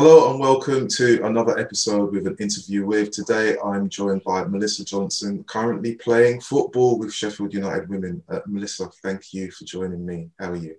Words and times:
Hello 0.00 0.30
and 0.30 0.38
welcome 0.38 0.86
to 0.86 1.26
another 1.26 1.58
episode 1.58 2.12
with 2.12 2.24
an 2.28 2.36
interview 2.38 2.86
with. 2.86 3.10
Today 3.10 3.56
I'm 3.64 3.88
joined 3.88 4.22
by 4.22 4.44
Melissa 4.44 4.84
Johnson, 4.84 5.42
currently 5.42 5.96
playing 5.96 6.40
football 6.40 7.00
with 7.00 7.12
Sheffield 7.12 7.52
United 7.52 7.88
Women. 7.88 8.22
Uh, 8.28 8.38
Melissa, 8.46 8.88
thank 9.02 9.34
you 9.34 9.50
for 9.50 9.64
joining 9.64 10.06
me. 10.06 10.30
How 10.38 10.50
are 10.50 10.56
you? 10.56 10.76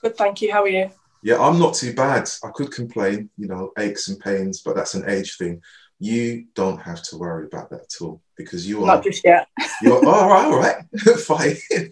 Good, 0.00 0.16
thank 0.16 0.40
you. 0.40 0.50
How 0.50 0.62
are 0.62 0.68
you? 0.68 0.90
Yeah, 1.22 1.38
I'm 1.38 1.58
not 1.58 1.74
too 1.74 1.92
bad. 1.92 2.30
I 2.42 2.48
could 2.54 2.72
complain, 2.72 3.28
you 3.36 3.46
know, 3.46 3.72
aches 3.78 4.08
and 4.08 4.18
pains, 4.18 4.62
but 4.62 4.74
that's 4.74 4.94
an 4.94 5.06
age 5.06 5.36
thing. 5.36 5.60
You 5.98 6.46
don't 6.54 6.78
have 6.78 7.02
to 7.02 7.18
worry 7.18 7.44
about 7.44 7.68
that 7.68 7.82
at 7.82 8.00
all 8.00 8.22
because 8.38 8.66
you 8.66 8.82
are 8.84 8.86
not 8.86 9.04
just 9.04 9.22
yet. 9.22 9.48
you're 9.82 10.00
oh, 10.02 10.08
all 10.10 10.30
right, 10.30 10.46
all 10.46 10.58
right, 10.58 10.76
fine. 11.18 11.56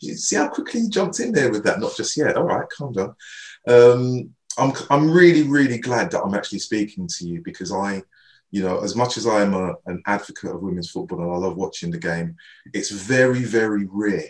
you 0.00 0.14
see 0.16 0.34
how 0.34 0.48
quickly 0.48 0.80
you 0.80 0.90
jumped 0.90 1.20
in 1.20 1.30
there 1.30 1.52
with 1.52 1.62
that. 1.62 1.78
Not 1.78 1.94
just 1.96 2.16
yet. 2.16 2.36
All 2.36 2.42
right, 2.42 2.68
calm 2.76 2.92
down. 2.92 3.14
Um, 3.68 4.34
I'm 4.60 4.72
I'm 4.90 5.10
really 5.10 5.42
really 5.42 5.78
glad 5.78 6.10
that 6.10 6.22
I'm 6.22 6.34
actually 6.34 6.58
speaking 6.58 7.08
to 7.18 7.26
you 7.26 7.40
because 7.42 7.72
I, 7.72 8.02
you 8.50 8.62
know, 8.62 8.80
as 8.80 8.94
much 8.94 9.16
as 9.16 9.26
I 9.26 9.42
am 9.42 9.54
a, 9.54 9.74
an 9.86 10.02
advocate 10.06 10.50
of 10.50 10.62
women's 10.62 10.90
football 10.90 11.22
and 11.22 11.32
I 11.32 11.36
love 11.36 11.56
watching 11.56 11.90
the 11.90 11.98
game, 11.98 12.36
it's 12.74 12.90
very 12.90 13.42
very 13.42 13.86
rare 13.90 14.28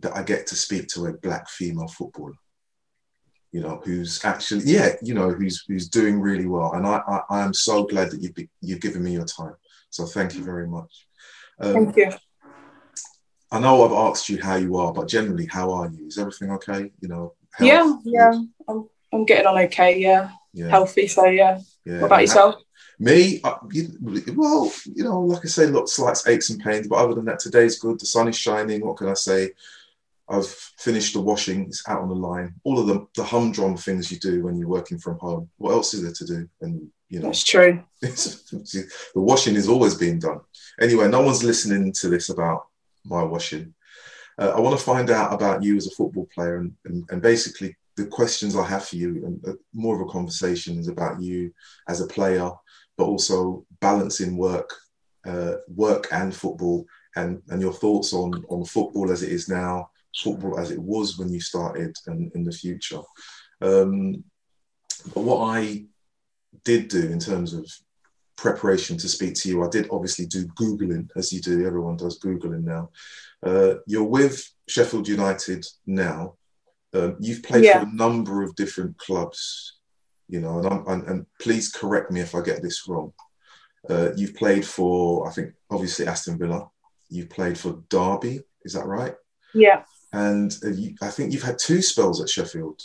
that 0.00 0.14
I 0.14 0.22
get 0.22 0.46
to 0.48 0.56
speak 0.56 0.88
to 0.88 1.06
a 1.06 1.14
black 1.14 1.48
female 1.48 1.88
footballer. 1.88 2.34
You 3.52 3.60
know, 3.60 3.80
who's 3.84 4.24
actually 4.24 4.64
yeah, 4.64 4.90
you 5.02 5.14
know, 5.14 5.30
who's 5.30 5.64
who's 5.66 5.88
doing 5.88 6.20
really 6.20 6.46
well, 6.46 6.72
and 6.74 6.86
I 6.86 7.00
I, 7.08 7.20
I 7.30 7.40
am 7.40 7.54
so 7.54 7.84
glad 7.84 8.10
that 8.10 8.20
you've 8.20 8.34
be, 8.34 8.48
you've 8.60 8.80
given 8.80 9.02
me 9.02 9.12
your 9.12 9.24
time. 9.24 9.54
So 9.90 10.04
thank 10.04 10.34
you 10.34 10.44
very 10.44 10.66
much. 10.66 11.06
Um, 11.60 11.72
thank 11.72 11.96
you. 11.96 12.12
I 13.50 13.60
know 13.60 13.84
I've 13.84 14.10
asked 14.10 14.28
you 14.28 14.42
how 14.42 14.56
you 14.56 14.76
are, 14.76 14.92
but 14.92 15.08
generally, 15.08 15.46
how 15.46 15.70
are 15.70 15.88
you? 15.88 16.06
Is 16.06 16.18
everything 16.18 16.50
okay? 16.50 16.90
You 17.00 17.08
know. 17.08 17.34
Health, 17.56 18.02
yeah, 18.04 18.32
yeah. 18.32 18.40
I'm 18.66 18.88
I'm 19.14 19.24
getting 19.24 19.46
on 19.46 19.58
okay. 19.64 19.98
Yeah. 19.98 20.30
yeah. 20.52 20.68
Healthy. 20.68 21.06
So 21.08 21.26
yeah. 21.26 21.60
yeah. 21.84 22.00
What 22.00 22.06
about 22.06 22.20
yourself? 22.22 22.56
Me, 22.98 23.40
uh, 23.42 23.56
well, 24.34 24.72
you 24.94 25.02
know, 25.02 25.20
like 25.22 25.44
I 25.44 25.48
say, 25.48 25.66
lots 25.66 25.98
of 25.98 26.16
slight 26.16 26.32
aches 26.32 26.50
and 26.50 26.62
pains, 26.62 26.86
but 26.86 26.96
other 26.96 27.14
than 27.14 27.24
that, 27.24 27.40
today's 27.40 27.78
good. 27.78 27.98
The 27.98 28.06
sun 28.06 28.28
is 28.28 28.38
shining. 28.38 28.86
What 28.86 28.98
can 28.98 29.08
I 29.08 29.14
say? 29.14 29.50
I've 30.28 30.46
finished 30.46 31.12
the 31.12 31.20
washing. 31.20 31.66
It's 31.66 31.86
out 31.88 32.02
on 32.02 32.08
the 32.08 32.14
line. 32.14 32.54
All 32.62 32.78
of 32.78 32.86
the 32.86 33.06
the 33.16 33.24
humdrum 33.24 33.76
things 33.76 34.12
you 34.12 34.18
do 34.18 34.44
when 34.44 34.56
you're 34.56 34.68
working 34.68 34.98
from 34.98 35.18
home. 35.18 35.50
What 35.58 35.72
else 35.72 35.92
is 35.92 36.02
there 36.02 36.12
to 36.12 36.24
do? 36.24 36.48
And 36.60 36.88
you 37.08 37.20
know, 37.20 37.26
that's 37.26 37.44
true. 37.44 37.82
the 38.00 38.88
washing 39.16 39.56
is 39.56 39.68
always 39.68 39.94
being 39.94 40.18
done. 40.18 40.40
Anyway, 40.80 41.08
no 41.08 41.20
one's 41.20 41.44
listening 41.44 41.92
to 41.92 42.08
this 42.08 42.28
about 42.28 42.66
my 43.04 43.22
washing. 43.22 43.74
Uh, 44.38 44.52
I 44.56 44.60
want 44.60 44.78
to 44.78 44.84
find 44.84 45.10
out 45.10 45.32
about 45.32 45.62
you 45.62 45.76
as 45.76 45.86
a 45.86 45.90
football 45.90 46.28
player 46.34 46.56
and, 46.56 46.72
and, 46.86 47.04
and 47.10 47.22
basically 47.22 47.76
the 47.96 48.06
questions 48.06 48.56
I 48.56 48.66
have 48.66 48.84
for 48.84 48.96
you, 48.96 49.24
and 49.24 49.48
uh, 49.48 49.52
more 49.72 49.94
of 49.94 50.06
a 50.06 50.12
conversation 50.12 50.78
is 50.78 50.88
about 50.88 51.20
you 51.22 51.52
as 51.88 52.00
a 52.00 52.06
player, 52.06 52.50
but 52.96 53.04
also 53.04 53.64
balancing 53.80 54.36
work, 54.36 54.70
uh, 55.26 55.54
work 55.68 56.08
and 56.12 56.34
football, 56.34 56.84
and 57.16 57.40
and 57.48 57.60
your 57.60 57.72
thoughts 57.72 58.12
on 58.12 58.44
on 58.48 58.64
football 58.64 59.10
as 59.10 59.22
it 59.22 59.32
is 59.32 59.48
now, 59.48 59.88
football 60.16 60.58
as 60.58 60.70
it 60.70 60.80
was 60.80 61.18
when 61.18 61.30
you 61.32 61.40
started, 61.40 61.96
and 62.06 62.32
in 62.34 62.44
the 62.44 62.52
future. 62.52 63.02
Um, 63.60 64.24
but 65.14 65.22
what 65.22 65.56
I 65.56 65.84
did 66.64 66.88
do 66.88 67.02
in 67.10 67.18
terms 67.18 67.52
of 67.52 67.70
preparation 68.36 68.96
to 68.98 69.08
speak 69.08 69.34
to 69.34 69.48
you, 69.48 69.64
I 69.64 69.68
did 69.68 69.88
obviously 69.90 70.26
do 70.26 70.46
googling 70.48 71.08
as 71.16 71.32
you 71.32 71.40
do. 71.40 71.66
Everyone 71.66 71.96
does 71.96 72.18
googling 72.18 72.64
now. 72.64 72.90
Uh, 73.44 73.74
you're 73.86 74.04
with 74.04 74.50
Sheffield 74.68 75.08
United 75.08 75.64
now. 75.86 76.34
Um, 76.94 77.16
you've 77.18 77.42
played 77.42 77.64
yeah. 77.64 77.80
for 77.80 77.86
a 77.86 77.92
number 77.92 78.42
of 78.42 78.54
different 78.54 78.96
clubs, 78.98 79.78
you 80.28 80.40
know, 80.40 80.60
and, 80.60 80.86
and, 80.86 81.08
and, 81.08 81.26
please 81.40 81.70
correct 81.70 82.12
me 82.12 82.20
if 82.20 82.36
I 82.36 82.40
get 82.40 82.62
this 82.62 82.86
wrong. 82.86 83.12
Uh, 83.90 84.10
you've 84.16 84.36
played 84.36 84.64
for, 84.64 85.28
I 85.28 85.32
think, 85.32 85.54
obviously 85.70 86.06
Aston 86.06 86.38
Villa. 86.38 86.68
You've 87.08 87.30
played 87.30 87.58
for 87.58 87.82
Derby, 87.88 88.40
is 88.62 88.74
that 88.74 88.86
right? 88.86 89.14
Yeah. 89.54 89.82
And 90.12 90.56
uh, 90.64 90.70
you, 90.70 90.94
I 91.02 91.08
think 91.10 91.32
you've 91.32 91.42
had 91.42 91.58
two 91.58 91.82
spells 91.82 92.22
at 92.22 92.28
Sheffield. 92.28 92.80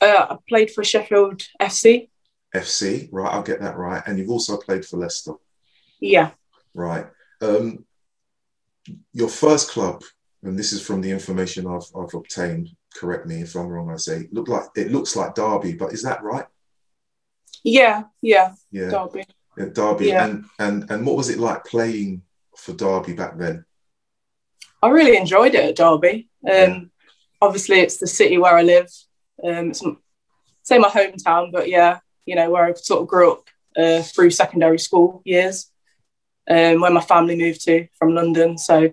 Uh, 0.00 0.26
I 0.30 0.36
played 0.48 0.70
for 0.70 0.84
Sheffield 0.84 1.42
FC. 1.60 2.08
FC, 2.54 3.08
right? 3.10 3.32
I'll 3.32 3.42
get 3.42 3.60
that 3.60 3.76
right. 3.76 4.02
And 4.06 4.16
you've 4.18 4.30
also 4.30 4.56
played 4.56 4.84
for 4.84 4.98
Leicester. 4.98 5.32
Yeah. 6.00 6.30
Right. 6.72 7.06
Um, 7.40 7.84
your 9.12 9.28
first 9.28 9.70
club, 9.70 10.04
and 10.42 10.56
this 10.56 10.72
is 10.72 10.80
from 10.80 11.00
the 11.00 11.10
information 11.10 11.66
I've, 11.66 11.86
I've 11.96 12.14
obtained, 12.14 12.70
correct 12.92 13.26
me 13.26 13.42
if 13.42 13.54
I'm 13.54 13.68
wrong. 13.68 13.90
I 13.90 13.96
say 13.96 14.28
look 14.32 14.48
like 14.48 14.64
it 14.76 14.92
looks 14.92 15.16
like 15.16 15.34
Derby, 15.34 15.74
but 15.74 15.92
is 15.92 16.02
that 16.02 16.22
right? 16.22 16.46
Yeah, 17.64 18.04
yeah, 18.20 18.54
yeah, 18.70 18.90
Derby. 18.90 19.24
Yeah, 19.56 19.66
Derby, 19.66 20.06
yeah. 20.06 20.24
and 20.24 20.44
and 20.58 20.90
and 20.90 21.06
what 21.06 21.16
was 21.16 21.30
it 21.30 21.38
like 21.38 21.64
playing 21.64 22.22
for 22.56 22.72
Derby 22.72 23.12
back 23.12 23.38
then? 23.38 23.64
I 24.82 24.88
really 24.88 25.16
enjoyed 25.16 25.54
it 25.54 25.64
at 25.64 25.76
Derby. 25.76 26.28
Um, 26.44 26.52
yeah. 26.52 26.80
Obviously, 27.40 27.80
it's 27.80 27.98
the 27.98 28.06
city 28.06 28.38
where 28.38 28.56
I 28.56 28.62
live. 28.62 28.90
Um, 29.42 29.70
it's 29.70 29.82
say 30.62 30.78
my 30.78 30.88
hometown, 30.88 31.52
but 31.52 31.68
yeah, 31.68 32.00
you 32.26 32.34
know 32.34 32.50
where 32.50 32.64
I 32.64 32.72
sort 32.74 33.02
of 33.02 33.08
grew 33.08 33.32
up 33.32 33.48
uh, 33.76 34.02
through 34.02 34.30
secondary 34.30 34.78
school 34.78 35.22
years, 35.24 35.70
um, 36.48 36.80
where 36.80 36.90
my 36.90 37.00
family 37.00 37.36
moved 37.36 37.64
to 37.64 37.86
from 37.98 38.14
London. 38.14 38.58
So 38.58 38.90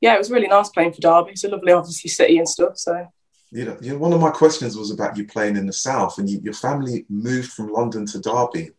yeah, 0.00 0.14
it 0.14 0.18
was 0.18 0.30
really 0.30 0.46
nice 0.48 0.68
playing 0.68 0.92
for 0.92 1.00
Derby. 1.00 1.32
It's 1.32 1.44
a 1.44 1.48
lovely, 1.48 1.72
obviously, 1.72 2.10
city 2.10 2.38
and 2.38 2.48
stuff. 2.48 2.78
So 2.78 3.06
you 3.50 3.64
know, 3.64 3.76
you 3.80 3.92
know, 3.92 3.98
one 3.98 4.12
of 4.12 4.20
my 4.20 4.30
questions 4.30 4.76
was 4.76 4.90
about 4.90 5.16
you 5.16 5.26
playing 5.26 5.56
in 5.56 5.66
the 5.66 5.72
south, 5.72 6.18
and 6.18 6.28
you, 6.28 6.40
your 6.42 6.52
family 6.52 7.06
moved 7.08 7.52
from 7.52 7.72
London 7.72 8.06
to 8.06 8.20
Derby. 8.20 8.70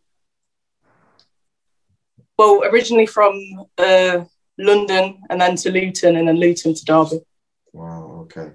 Well, 2.38 2.64
originally 2.64 3.06
from 3.06 3.34
uh, 3.78 4.26
London, 4.58 5.22
and 5.30 5.42
then 5.42 5.56
to 5.58 5.72
Luton, 5.72 6.16
and 6.16 6.28
then 6.28 6.38
Luton 6.38 6.74
to 6.74 6.86
Derby. 6.86 7.22
Wow. 7.74 8.22
Okay. 8.24 8.52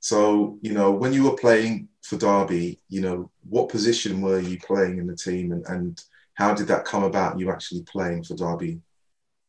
So 0.00 0.58
you 0.62 0.72
know, 0.72 0.92
when 0.92 1.12
you 1.12 1.24
were 1.24 1.36
playing 1.36 1.88
for 2.02 2.16
Derby, 2.16 2.80
you 2.88 3.00
know, 3.00 3.30
what 3.48 3.68
position 3.68 4.20
were 4.20 4.40
you 4.40 4.58
playing 4.58 4.98
in 4.98 5.06
the 5.06 5.16
team, 5.16 5.52
and, 5.52 5.64
and 5.66 6.02
how 6.34 6.54
did 6.54 6.68
that 6.68 6.84
come 6.84 7.02
about? 7.02 7.38
You 7.38 7.50
actually 7.50 7.82
playing 7.82 8.22
for 8.22 8.36
Derby 8.36 8.80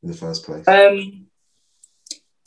in 0.02 0.12
the 0.12 0.18
first 0.18 0.44
place? 0.44 0.68
Um, 0.68 1.28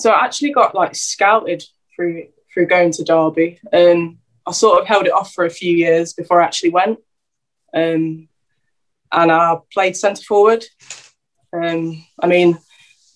so 0.00 0.10
I 0.10 0.24
actually 0.24 0.52
got 0.52 0.74
like 0.74 0.96
scouted 0.96 1.62
through 1.94 2.26
through 2.52 2.66
going 2.66 2.92
to 2.92 3.04
Derby. 3.04 3.60
Um, 3.72 4.18
I 4.46 4.52
sort 4.52 4.80
of 4.80 4.86
held 4.86 5.06
it 5.06 5.12
off 5.12 5.32
for 5.32 5.44
a 5.44 5.50
few 5.50 5.74
years 5.74 6.12
before 6.12 6.40
I 6.40 6.44
actually 6.44 6.70
went. 6.70 6.98
Um, 7.74 8.28
and 9.12 9.32
I 9.32 9.56
played 9.72 9.96
centre 9.96 10.22
forward. 10.22 10.64
Um, 11.52 12.04
I 12.20 12.26
mean, 12.26 12.58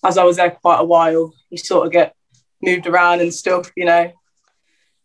as 0.04 0.18
I 0.18 0.24
was 0.24 0.36
there 0.36 0.50
quite 0.50 0.80
a 0.80 0.84
while, 0.84 1.34
you 1.50 1.58
sort 1.58 1.86
of 1.86 1.92
get 1.92 2.14
moved 2.62 2.86
around 2.86 3.20
and 3.20 3.32
stuff, 3.32 3.70
you 3.76 3.86
know. 3.86 4.12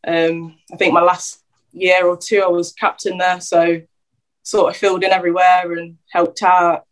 Um, 0.06 0.58
I 0.72 0.78
think 0.78 0.94
my 0.94 1.02
last 1.02 1.44
year 1.72 2.06
or 2.08 2.18
two, 2.18 2.42
I 2.44 2.48
was 2.48 2.74
captain 2.74 3.18
there, 3.18 3.40
so 3.40 3.82
sort 4.44 4.74
of 4.74 4.78
filled 4.78 5.04
in 5.04 5.12
everywhere 5.12 5.72
and 5.74 5.98
helped 6.12 6.44
out 6.44 6.86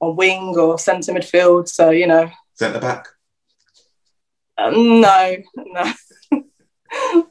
on 0.00 0.16
wing 0.16 0.56
or 0.56 0.78
centre 0.78 1.12
midfield. 1.12 1.68
So 1.68 1.90
you 1.90 2.06
know, 2.06 2.30
centre 2.54 2.80
back. 2.80 3.08
Uh, 4.58 4.70
no, 4.70 5.36
no 5.56 5.92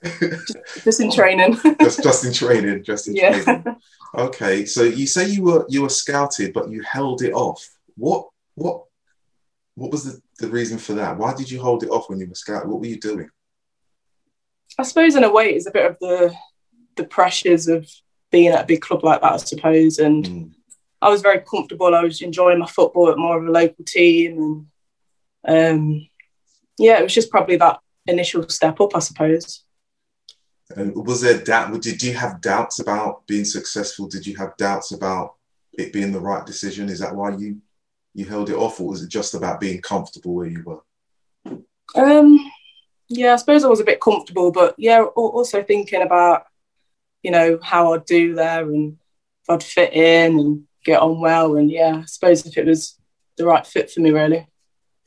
just, 0.84 1.00
in 1.00 1.12
training. 1.12 1.58
just, 1.81 2.03
just 2.03 2.26
in 2.26 2.34
training. 2.34 2.84
Just 2.84 3.08
in 3.08 3.16
yeah. 3.16 3.42
training. 3.42 3.76
Okay, 4.16 4.66
so 4.66 4.84
you 4.84 5.08
say 5.08 5.28
you 5.28 5.44
were 5.44 5.66
you 5.68 5.81
were 5.81 5.90
scouted, 5.90 6.53
but 6.53 6.70
you 6.70 6.81
held 6.84 7.22
it 7.22 7.34
off. 7.34 7.68
What 7.98 8.28
what 8.56 8.84
what 9.76 9.91
was 9.91 10.06
the, 10.06 10.22
the 10.40 10.47
reason 10.47 10.78
for 10.78 10.94
that? 10.94 11.17
Why 11.17 11.34
did 11.34 11.52
you 11.52 11.62
hold 11.62 11.84
it 11.84 11.90
off 11.90 12.09
when 12.09 12.20
you 12.20 12.28
were 12.28 12.35
scouted? 12.35 12.70
What 12.70 12.79
were 12.79 12.88
you 12.88 13.00
doing? 13.00 13.29
I 14.78 14.84
suppose 14.84 15.16
in 15.16 15.23
a 15.23 15.32
way 15.32 15.50
it's 15.50 15.67
a 15.67 15.72
bit 15.72 15.90
of 15.90 15.97
the 16.00 16.34
the 16.96 17.03
pressures 17.03 17.67
of 17.67 17.90
being 18.32 18.47
at 18.50 18.64
a 18.64 18.67
big 18.67 18.82
club 18.82 19.03
like 19.03 19.22
that, 19.22 19.34
I 19.34 19.38
suppose. 19.38 20.00
And 20.00 20.26
mm. 20.26 20.52
I 21.02 21.09
was 21.09 21.22
very 21.22 21.41
comfortable. 21.41 21.94
I 21.94 22.03
was 22.03 22.22
enjoying 22.22 22.59
my 22.59 22.67
football 22.67 23.09
at 23.09 23.17
more 23.17 23.38
of 23.38 23.46
a 23.46 23.52
local 23.52 23.84
team, 23.85 24.67
and 25.44 25.82
um, 25.82 26.08
yeah, 26.78 27.00
it 27.00 27.03
was 27.03 27.14
just 27.14 27.29
probably 27.29 27.58
that 27.58 27.79
initial 28.07 28.47
step 28.49 28.79
up, 28.79 28.96
I 28.96 28.99
suppose. 28.99 29.63
And 30.75 30.96
was 30.96 31.22
there 31.22 31.37
doubt? 31.37 31.81
Did 31.81 32.02
you 32.02 32.13
have 32.13 32.41
doubts 32.41 32.79
about 32.79 33.25
being 33.28 33.46
successful? 33.46 34.07
Did 34.07 34.25
you 34.25 34.35
have 34.37 34.57
doubts 34.57 34.91
about 34.91 35.35
it 35.73 35.93
being 35.93 36.11
the 36.11 36.19
right 36.19 36.46
decision? 36.46 36.90
Is 36.90 36.99
that 36.99 37.16
why 37.16 37.35
you 37.35 37.61
you 38.13 38.25
held 38.25 38.49
it 38.49 38.55
off, 38.55 38.79
or 38.79 38.87
was 38.87 39.03
it 39.03 39.09
just 39.09 39.34
about 39.34 39.59
being 39.59 39.81
comfortable 39.81 40.34
where 40.34 40.47
you 40.47 40.63
were? 40.63 40.81
Um, 41.96 42.40
yeah, 43.09 43.34
I 43.34 43.35
suppose 43.35 43.63
I 43.63 43.67
was 43.67 43.81
a 43.81 43.85
bit 43.85 44.02
comfortable, 44.02 44.52
but 44.52 44.73
yeah, 44.78 45.03
also 45.03 45.61
thinking 45.61 46.02
about 46.02 46.46
you 47.22 47.31
know 47.31 47.59
how 47.61 47.93
I'd 47.93 48.05
do 48.05 48.34
there 48.35 48.63
and 48.63 48.97
if 49.43 49.49
I'd 49.49 49.63
fit 49.63 49.93
in 49.93 50.40
and 50.40 50.63
get 50.84 50.99
on 50.99 51.19
well, 51.19 51.57
and 51.57 51.69
yeah, 51.69 52.02
I 52.02 52.05
suppose 52.05 52.46
if 52.46 52.57
it 52.57 52.66
was 52.66 52.97
the 53.37 53.46
right 53.46 53.66
fit 53.66 53.91
for 53.91 53.99
me, 53.99 54.11
really. 54.11 54.47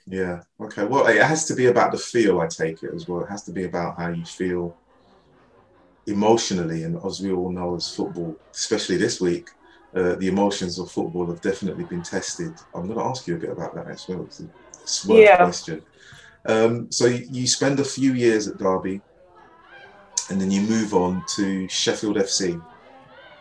Yeah. 0.09 0.43
Okay. 0.61 0.85
Well, 0.85 1.07
it 1.07 1.23
has 1.23 1.45
to 1.47 1.55
be 1.55 1.67
about 1.67 1.93
the 1.93 1.99
feel. 1.99 2.41
I 2.41 2.47
take 2.47 2.83
it 2.83 2.95
as 2.95 3.07
well. 3.07 3.21
It 3.21 3.29
has 3.29 3.43
to 3.45 3.53
be 3.53 3.65
about 3.65 3.97
how 3.99 4.09
you 4.09 4.25
feel 4.25 4.77
emotionally, 6.07 6.85
and 6.85 6.99
as 7.05 7.21
we 7.21 7.33
all 7.33 7.51
know, 7.51 7.77
as 7.77 7.95
football, 7.95 8.35
especially 8.53 8.97
this 8.97 9.21
week, 9.21 9.51
uh, 9.95 10.15
the 10.15 10.29
emotions 10.29 10.79
of 10.79 10.91
football 10.91 11.27
have 11.27 11.41
definitely 11.41 11.85
been 11.85 12.03
tested. 12.03 12.55
I'm 12.75 12.87
going 12.87 12.99
to 12.99 13.05
ask 13.05 13.27
you 13.27 13.37
a 13.37 13.39
bit 13.39 13.51
about 13.51 13.75
that 13.75 13.89
as 13.89 14.09
well. 14.09 14.23
It's 14.23 14.41
a 14.41 14.49
smart 14.85 15.21
yeah. 15.21 15.37
question. 15.37 15.83
Um, 16.47 16.91
so 16.91 17.07
you 17.07 17.47
spend 17.47 17.79
a 17.81 17.85
few 17.85 18.15
years 18.15 18.49
at 18.49 18.57
Derby, 18.57 19.03
and 20.31 20.41
then 20.41 20.51
you 20.51 20.63
move 20.63 20.95
on 20.95 21.23
to 21.37 21.69
Sheffield 21.69 22.17
FC. 22.17 22.63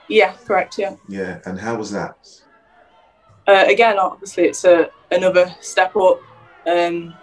Yeah, 0.10 0.34
correct. 0.46 0.78
Yeah. 0.78 0.96
Yeah, 1.08 1.40
and 1.46 1.60
how 1.60 1.76
was 1.76 1.92
that? 1.92 2.18
Uh, 3.48 3.64
again, 3.68 3.98
obviously, 3.98 4.46
it's 4.46 4.66
a, 4.66 4.90
another 5.12 5.54
step 5.62 5.96
up, 5.96 6.20
um, 6.68 7.14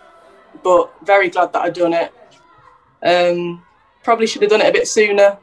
but 0.63 0.93
very 1.05 1.29
glad 1.29 1.53
that 1.53 1.63
I've 1.63 1.75
done 1.75 1.93
it. 1.93 2.13
Um, 3.03 3.63
probably 4.03 4.27
should 4.27 4.43
have 4.43 4.51
done 4.51 4.63
it 4.63 4.69
a 4.69 4.73
bit 4.73 4.89
sooner, 4.89 5.39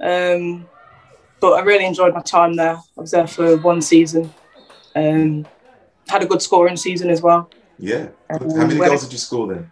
um, 0.00 0.66
but 1.40 1.52
I 1.52 1.60
really 1.60 1.84
enjoyed 1.84 2.14
my 2.14 2.22
time 2.22 2.56
there. 2.56 2.76
I 2.76 3.00
was 3.00 3.10
there 3.10 3.26
for 3.26 3.56
one 3.58 3.82
season. 3.82 4.32
Um, 4.96 5.46
had 6.08 6.22
a 6.22 6.26
good 6.26 6.42
scoring 6.42 6.76
season 6.76 7.10
as 7.10 7.22
well. 7.22 7.50
Yeah. 7.78 8.08
How 8.30 8.38
many 8.38 8.76
goals 8.76 9.02
did 9.02 9.12
you 9.12 9.18
score 9.18 9.46
then? 9.46 9.70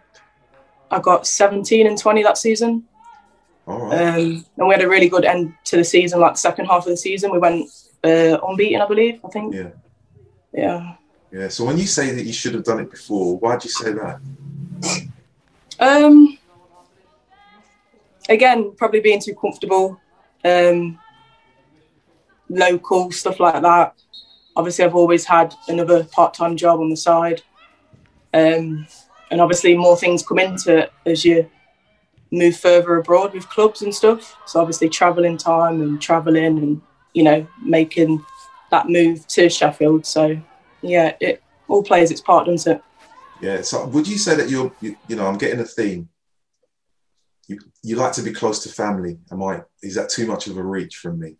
I 0.89 0.99
got 0.99 1.27
17 1.27 1.87
and 1.87 1.97
20 1.97 2.23
that 2.23 2.37
season. 2.37 2.85
All 3.65 3.87
right. 3.87 4.15
Um, 4.15 4.45
and 4.57 4.67
we 4.67 4.73
had 4.73 4.83
a 4.83 4.87
really 4.87 5.09
good 5.09 5.25
end 5.25 5.53
to 5.65 5.77
the 5.77 5.83
season, 5.83 6.19
like 6.19 6.33
the 6.33 6.39
second 6.39 6.67
half 6.67 6.85
of 6.85 6.91
the 6.91 6.97
season. 6.97 7.31
We 7.31 7.39
went 7.39 7.69
uh, 8.03 8.37
unbeaten, 8.47 8.81
I 8.81 8.87
believe, 8.87 9.19
I 9.25 9.29
think. 9.29 9.53
Yeah. 9.53 9.69
Yeah. 10.53 10.95
Yeah. 11.31 11.47
So 11.49 11.65
when 11.65 11.77
you 11.77 11.87
say 11.87 12.11
that 12.11 12.23
you 12.23 12.33
should 12.33 12.53
have 12.53 12.63
done 12.63 12.79
it 12.79 12.89
before, 12.89 13.37
why 13.37 13.57
do 13.57 13.67
you 13.67 13.71
say 13.71 13.93
that? 13.93 14.19
Um, 15.79 16.37
again, 18.29 18.73
probably 18.77 19.01
being 19.01 19.21
too 19.21 19.35
comfortable, 19.35 19.99
um, 20.43 20.99
local, 22.49 23.11
stuff 23.11 23.39
like 23.39 23.61
that. 23.61 23.95
Obviously, 24.55 24.85
I've 24.85 24.95
always 24.95 25.25
had 25.25 25.53
another 25.67 26.03
part 26.05 26.33
time 26.33 26.57
job 26.57 26.79
on 26.79 26.89
the 26.89 26.97
side. 26.97 27.43
Um, 28.33 28.87
and 29.29 29.41
obviously, 29.41 29.75
more 29.75 29.97
things 29.97 30.25
come 30.25 30.39
into 30.39 30.77
it 30.77 30.93
as 31.05 31.25
you 31.25 31.49
move 32.31 32.57
further 32.57 32.97
abroad 32.97 33.33
with 33.33 33.49
clubs 33.49 33.81
and 33.81 33.93
stuff. 33.93 34.35
So 34.45 34.59
obviously 34.59 34.89
travelling 34.89 35.37
time 35.37 35.81
and 35.81 36.01
travelling 36.01 36.57
and 36.57 36.81
you 37.13 37.23
know 37.23 37.47
making 37.63 38.23
that 38.71 38.89
move 38.89 39.27
to 39.27 39.49
Sheffield. 39.49 40.05
So 40.05 40.39
yeah, 40.87 41.15
it 41.19 41.41
all 41.67 41.83
plays 41.83 42.11
its 42.11 42.21
part, 42.21 42.47
doesn't 42.47 42.77
it? 42.77 42.83
Yeah. 43.41 43.61
So 43.61 43.85
would 43.87 44.07
you 44.07 44.17
say 44.17 44.35
that 44.35 44.49
you're 44.49 44.71
you, 44.81 44.95
you 45.07 45.15
know 45.15 45.27
I'm 45.27 45.37
getting 45.37 45.59
a 45.59 45.65
theme. 45.65 46.09
You 47.47 47.59
you 47.83 47.95
like 47.95 48.13
to 48.13 48.23
be 48.23 48.33
close 48.33 48.63
to 48.63 48.69
family. 48.69 49.19
Am 49.31 49.43
I? 49.43 49.61
Is 49.81 49.95
that 49.95 50.09
too 50.09 50.27
much 50.27 50.47
of 50.47 50.57
a 50.57 50.63
reach 50.63 50.97
from 50.97 51.19
me? 51.19 51.35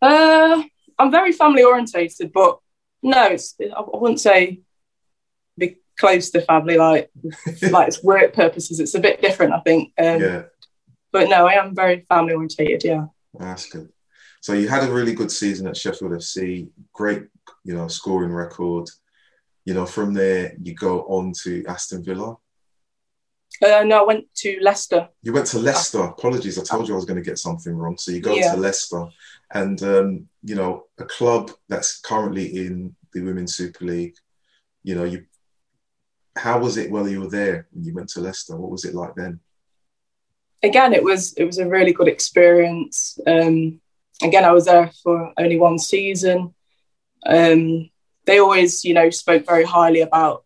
Uh, 0.00 0.62
I'm 0.98 1.10
very 1.10 1.32
family 1.32 1.62
orientated, 1.62 2.32
but 2.32 2.58
no, 3.02 3.26
it's 3.26 3.54
I 3.60 3.82
wouldn't 3.86 4.20
say 4.20 4.60
be 5.58 5.78
close 5.98 6.30
to 6.30 6.40
family 6.40 6.76
like 6.76 7.10
like 7.70 7.88
it's 7.88 8.02
work 8.02 8.32
purposes. 8.32 8.80
It's 8.80 8.94
a 8.94 9.00
bit 9.00 9.20
different, 9.20 9.52
I 9.52 9.60
think. 9.60 9.92
Um, 9.98 10.20
yeah. 10.20 10.42
But 11.12 11.28
no, 11.28 11.46
I 11.46 11.54
am 11.54 11.74
very 11.74 12.04
family 12.08 12.34
orientated. 12.34 12.82
Yeah. 12.84 13.06
That's 13.38 13.68
good. 13.68 13.92
So 14.44 14.52
you 14.52 14.68
had 14.68 14.86
a 14.86 14.92
really 14.92 15.14
good 15.14 15.30
season 15.30 15.66
at 15.68 15.74
Sheffield 15.74 16.12
FC. 16.12 16.68
Great, 16.92 17.22
you 17.64 17.74
know, 17.74 17.88
scoring 17.88 18.30
record. 18.30 18.90
You 19.64 19.72
know, 19.72 19.86
from 19.86 20.12
there 20.12 20.52
you 20.60 20.74
go 20.74 21.00
on 21.04 21.32
to 21.44 21.64
Aston 21.66 22.04
Villa. 22.04 22.36
Uh, 23.64 23.84
no, 23.84 24.02
I 24.02 24.04
went 24.06 24.26
to 24.34 24.58
Leicester. 24.60 25.08
You 25.22 25.32
went 25.32 25.46
to 25.46 25.58
Leicester. 25.58 26.02
Apologies, 26.02 26.58
I 26.58 26.62
told 26.62 26.86
you 26.86 26.92
I 26.92 26.96
was 26.96 27.06
going 27.06 27.16
to 27.16 27.24
get 27.24 27.38
something 27.38 27.74
wrong. 27.74 27.96
So 27.96 28.12
you 28.12 28.20
go 28.20 28.34
yeah. 28.34 28.52
to 28.52 28.60
Leicester, 28.60 29.08
and 29.54 29.82
um, 29.82 30.28
you 30.42 30.56
know, 30.56 30.88
a 30.98 31.04
club 31.04 31.50
that's 31.70 32.00
currently 32.02 32.66
in 32.66 32.94
the 33.14 33.22
Women's 33.22 33.54
Super 33.54 33.86
League. 33.86 34.16
You 34.82 34.94
know, 34.94 35.04
you 35.04 35.24
how 36.36 36.58
was 36.58 36.76
it 36.76 36.90
while 36.90 37.08
you 37.08 37.22
were 37.22 37.30
there 37.30 37.66
when 37.72 37.84
you 37.84 37.94
went 37.94 38.10
to 38.10 38.20
Leicester? 38.20 38.58
What 38.58 38.70
was 38.70 38.84
it 38.84 38.94
like 38.94 39.14
then? 39.14 39.40
Again, 40.62 40.92
it 40.92 41.02
was 41.02 41.32
it 41.32 41.44
was 41.44 41.56
a 41.56 41.66
really 41.66 41.94
good 41.94 42.08
experience. 42.08 43.18
Um, 43.26 43.80
again, 44.22 44.44
I 44.44 44.52
was 44.52 44.66
there 44.66 44.90
for 45.02 45.32
only 45.38 45.58
one 45.58 45.78
season. 45.78 46.54
Um, 47.26 47.90
they 48.26 48.38
always, 48.38 48.84
you 48.84 48.94
know, 48.94 49.10
spoke 49.10 49.46
very 49.46 49.64
highly 49.64 50.00
about 50.00 50.44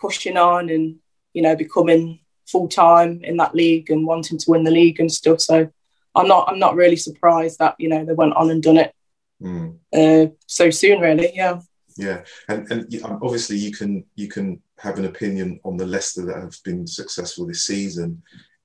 pushing 0.00 0.36
on 0.36 0.68
and 0.68 0.96
you 1.32 1.40
know 1.40 1.56
becoming 1.56 2.20
full 2.46 2.68
time 2.68 3.20
in 3.24 3.38
that 3.38 3.54
league 3.54 3.90
and 3.90 4.06
wanting 4.06 4.38
to 4.38 4.50
win 4.50 4.64
the 4.64 4.70
league 4.70 5.00
and 5.00 5.10
stuff. 5.10 5.40
So 5.40 5.70
I'm 6.14 6.28
not 6.28 6.48
I'm 6.48 6.58
not 6.58 6.76
really 6.76 6.96
surprised 6.96 7.58
that 7.58 7.74
you 7.78 7.88
know 7.88 8.04
they 8.04 8.12
went 8.12 8.34
on 8.34 8.50
and 8.50 8.62
done 8.62 8.78
it 8.78 8.94
mm. 9.42 9.76
uh, 9.92 10.30
so 10.46 10.70
soon. 10.70 11.00
Really, 11.00 11.32
yeah. 11.34 11.60
Yeah, 11.96 12.24
and 12.48 12.70
and 12.72 13.04
um, 13.04 13.20
obviously 13.22 13.56
you 13.56 13.72
can 13.72 14.04
you 14.16 14.28
can 14.28 14.60
have 14.78 14.98
an 14.98 15.04
opinion 15.04 15.60
on 15.64 15.76
the 15.76 15.86
Leicester 15.86 16.26
that 16.26 16.36
have 16.36 16.56
been 16.64 16.86
successful 16.86 17.46
this 17.46 17.66
season 17.66 18.20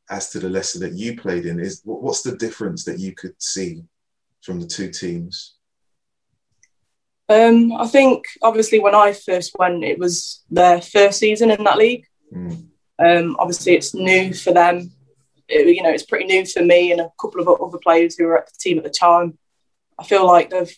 as 0.10 0.32
to 0.32 0.40
the 0.40 0.50
Leicester 0.50 0.80
that 0.80 0.94
you 0.94 1.16
played 1.16 1.46
in. 1.46 1.60
Is 1.60 1.82
what's 1.86 2.24
the 2.24 2.36
difference 2.38 2.84
that 2.86 3.00
you 3.00 3.14
could 3.14 3.40
see 3.42 3.84
from 4.50 4.60
the 4.60 4.66
two 4.66 4.90
teams? 4.90 5.54
Um, 7.30 7.72
I 7.74 7.86
think 7.86 8.26
obviously 8.42 8.80
when 8.80 8.96
I 8.96 9.14
first 9.14 9.56
went, 9.60 9.84
it 9.84 10.00
was 10.00 10.44
their 10.50 10.82
first 10.82 11.20
season 11.20 11.52
in 11.52 11.64
that 11.66 11.78
league. 11.78 12.08
Mm. 12.36 12.66
Um, 12.98 13.36
obviously, 13.38 13.76
it's 13.76 13.94
new 13.94 14.34
for 14.34 14.52
them. 14.52 14.92
It, 15.48 15.76
you 15.76 15.84
know, 15.84 15.92
it's 15.92 16.06
pretty 16.06 16.26
new 16.26 16.48
for 16.48 16.64
me 16.64 16.92
and 16.92 17.00
a 17.00 17.12
couple 17.22 17.42
of 17.42 17.62
other 17.62 17.78
players 17.78 18.16
who 18.16 18.26
were 18.26 18.40
at 18.40 18.48
the 18.48 18.58
team 18.60 18.80
at 18.80 18.84
the 18.84 18.90
time. 18.90 19.38
I 20.00 20.04
feel 20.04 20.26
like 20.26 20.50
they've 20.50 20.76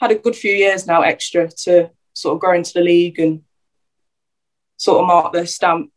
had 0.00 0.10
a 0.10 0.14
good 0.14 0.34
few 0.34 0.54
years 0.54 0.86
now 0.86 1.02
extra 1.02 1.50
to 1.64 1.90
sort 2.14 2.34
of 2.34 2.40
grow 2.40 2.54
into 2.54 2.72
the 2.72 2.80
league 2.80 3.18
and 3.18 3.42
sort 4.78 5.02
of 5.02 5.06
mark 5.06 5.34
their 5.34 5.44
stamp, 5.44 5.92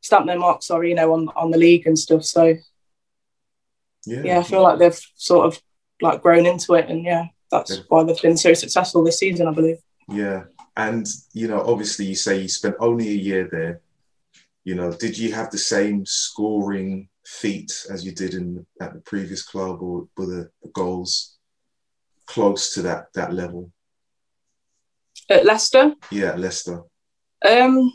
stamp 0.00 0.26
their 0.26 0.38
mark. 0.38 0.62
Sorry, 0.62 0.88
you 0.88 0.94
know, 0.94 1.12
on 1.12 1.28
on 1.36 1.50
the 1.50 1.58
league 1.58 1.86
and 1.86 1.98
stuff. 1.98 2.24
So 2.24 2.56
yeah, 4.06 4.22
yeah 4.24 4.38
I 4.38 4.42
feel 4.42 4.62
like 4.62 4.78
they've 4.78 5.00
sort 5.16 5.46
of 5.46 5.60
like 6.00 6.22
grown 6.22 6.46
into 6.46 6.74
it, 6.74 6.88
and 6.88 7.04
yeah, 7.04 7.26
that's 7.50 7.76
yeah. 7.76 7.82
why 7.88 8.04
they've 8.04 8.20
been 8.20 8.36
so 8.36 8.54
successful 8.54 9.04
this 9.04 9.18
season, 9.18 9.48
I 9.48 9.52
believe. 9.52 9.78
Yeah, 10.08 10.44
and 10.76 11.06
you 11.32 11.48
know, 11.48 11.60
obviously, 11.60 12.06
you 12.06 12.14
say 12.14 12.40
you 12.40 12.48
spent 12.48 12.76
only 12.80 13.08
a 13.08 13.12
year 13.12 13.48
there. 13.50 13.80
You 14.64 14.74
know, 14.74 14.92
did 14.92 15.18
you 15.18 15.32
have 15.32 15.50
the 15.50 15.58
same 15.58 16.06
scoring 16.06 17.08
feat 17.26 17.86
as 17.90 18.04
you 18.04 18.12
did 18.12 18.34
in 18.34 18.66
at 18.80 18.92
the 18.92 19.00
previous 19.00 19.42
club, 19.42 19.82
or 19.82 20.08
were 20.16 20.26
the, 20.26 20.50
the 20.62 20.68
goals 20.70 21.36
close 22.26 22.74
to 22.74 22.82
that 22.82 23.12
that 23.14 23.32
level? 23.32 23.70
At 25.30 25.46
Leicester. 25.46 25.94
Yeah, 26.10 26.34
Leicester. 26.34 26.82
Um, 27.48 27.92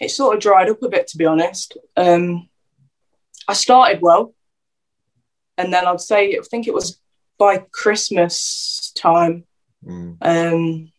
it 0.00 0.10
sort 0.10 0.34
of 0.34 0.42
dried 0.42 0.68
up 0.68 0.82
a 0.82 0.88
bit, 0.88 1.06
to 1.08 1.18
be 1.18 1.26
honest. 1.26 1.76
Um, 1.96 2.48
I 3.46 3.54
started 3.54 4.00
well, 4.02 4.34
and 5.56 5.72
then 5.72 5.86
I'd 5.86 6.00
say 6.00 6.36
I 6.36 6.40
think 6.50 6.66
it 6.66 6.74
was 6.74 7.00
by 7.38 7.64
Christmas 7.72 8.92
time, 8.96 9.44
mm. 9.84 10.16
um, 10.20 10.92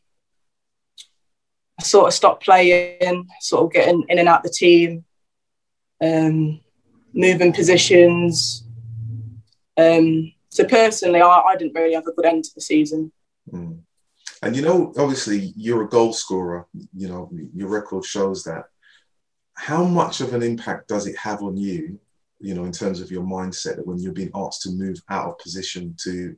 I 1.80 1.84
sort 1.84 2.08
of 2.08 2.14
stopped 2.14 2.44
playing, 2.44 3.28
sort 3.42 3.64
of 3.64 3.74
getting 3.74 4.04
in 4.10 4.20
and 4.20 4.30
out 4.30 4.44
the 4.44 4.50
team, 4.50 5.06
um, 6.02 6.62
moving 7.14 7.54
positions. 7.54 8.66
Um, 9.78 10.34
so 10.50 10.66
personally, 10.66 11.22
I, 11.22 11.28
I, 11.28 11.56
didn't 11.56 11.76
really 11.76 11.94
have 11.94 12.08
a 12.08 12.12
good 12.12 12.26
end 12.26 12.44
to 12.46 12.56
the 12.56 12.62
season. 12.62 13.12
Mm. 13.52 13.80
And 14.42 14.56
you 14.56 14.62
know, 14.62 14.94
obviously, 14.98 15.54
you're 15.56 15.84
a 15.84 15.90
goal 15.90 16.14
scorer. 16.14 16.68
You 16.96 17.08
know, 17.08 17.32
your 17.54 17.70
record 17.70 18.06
shows 18.06 18.44
that. 18.44 18.66
How 19.56 19.84
much 19.84 20.22
of 20.22 20.34
an 20.34 20.42
impact 20.42 20.88
does 20.88 21.06
it 21.06 21.18
have 21.18 21.44
on 21.44 21.58
you 21.58 22.00
you 22.40 22.54
know, 22.54 22.66
in 22.66 22.72
terms 22.72 23.02
of 23.02 23.12
your 23.12 23.24
mindset 23.24 23.76
that 23.76 23.88
when 23.88 24.00
you're 24.00 24.14
being 24.14 24.32
asked 24.34 24.62
to 24.62 24.72
move 24.72 25.02
out 25.10 25.28
of 25.28 25.38
position 25.40 25.96
to, 26.04 26.36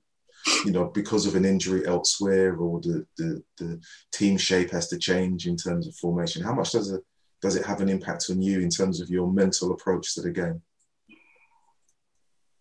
you 0.65 0.71
know, 0.71 0.85
because 0.85 1.25
of 1.25 1.35
an 1.35 1.45
injury 1.45 1.85
elsewhere 1.85 2.55
or 2.57 2.81
the, 2.81 3.05
the, 3.17 3.43
the 3.57 3.79
team 4.11 4.37
shape 4.37 4.71
has 4.71 4.87
to 4.87 4.97
change 4.97 5.47
in 5.47 5.55
terms 5.55 5.87
of 5.87 5.95
formation, 5.95 6.43
how 6.43 6.53
much 6.53 6.71
does 6.71 6.91
it 6.91 7.01
does 7.41 7.55
it 7.55 7.65
have 7.65 7.81
an 7.81 7.89
impact 7.89 8.27
on 8.29 8.41
you 8.41 8.61
in 8.61 8.69
terms 8.69 9.01
of 9.01 9.09
your 9.09 9.31
mental 9.31 9.71
approach 9.71 10.13
to 10.13 10.21
the 10.21 10.29
game? 10.29 10.61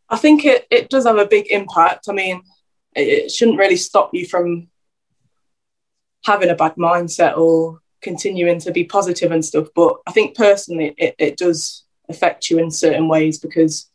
I 0.09 0.16
think 0.16 0.44
it, 0.44 0.66
it 0.70 0.88
does 0.88 1.06
have 1.06 1.18
a 1.18 1.26
big 1.26 1.49
impact. 1.50 2.06
I 2.09 2.12
mean, 2.12 2.42
it, 2.97 3.30
shouldn't 3.30 3.59
really 3.59 3.76
stop 3.76 4.11
you 4.12 4.26
from 4.26 4.68
having 6.25 6.49
a 6.50 6.54
bad 6.54 6.76
mindset 6.76 7.37
or 7.37 7.80
continuing 8.00 8.59
to 8.61 8.73
be 8.73 8.85
positive 8.85 9.30
and 9.30 9.44
stuff. 9.44 9.68
But 9.75 9.99
I 10.06 10.12
think 10.12 10.35
personally, 10.35 10.94
it, 10.97 11.14
it 11.18 11.37
does 11.37 11.85
affect 12.10 12.50
you 12.50 12.58
in 12.58 12.70
certain 12.70 13.08
ways 13.08 13.38
because 13.38 13.90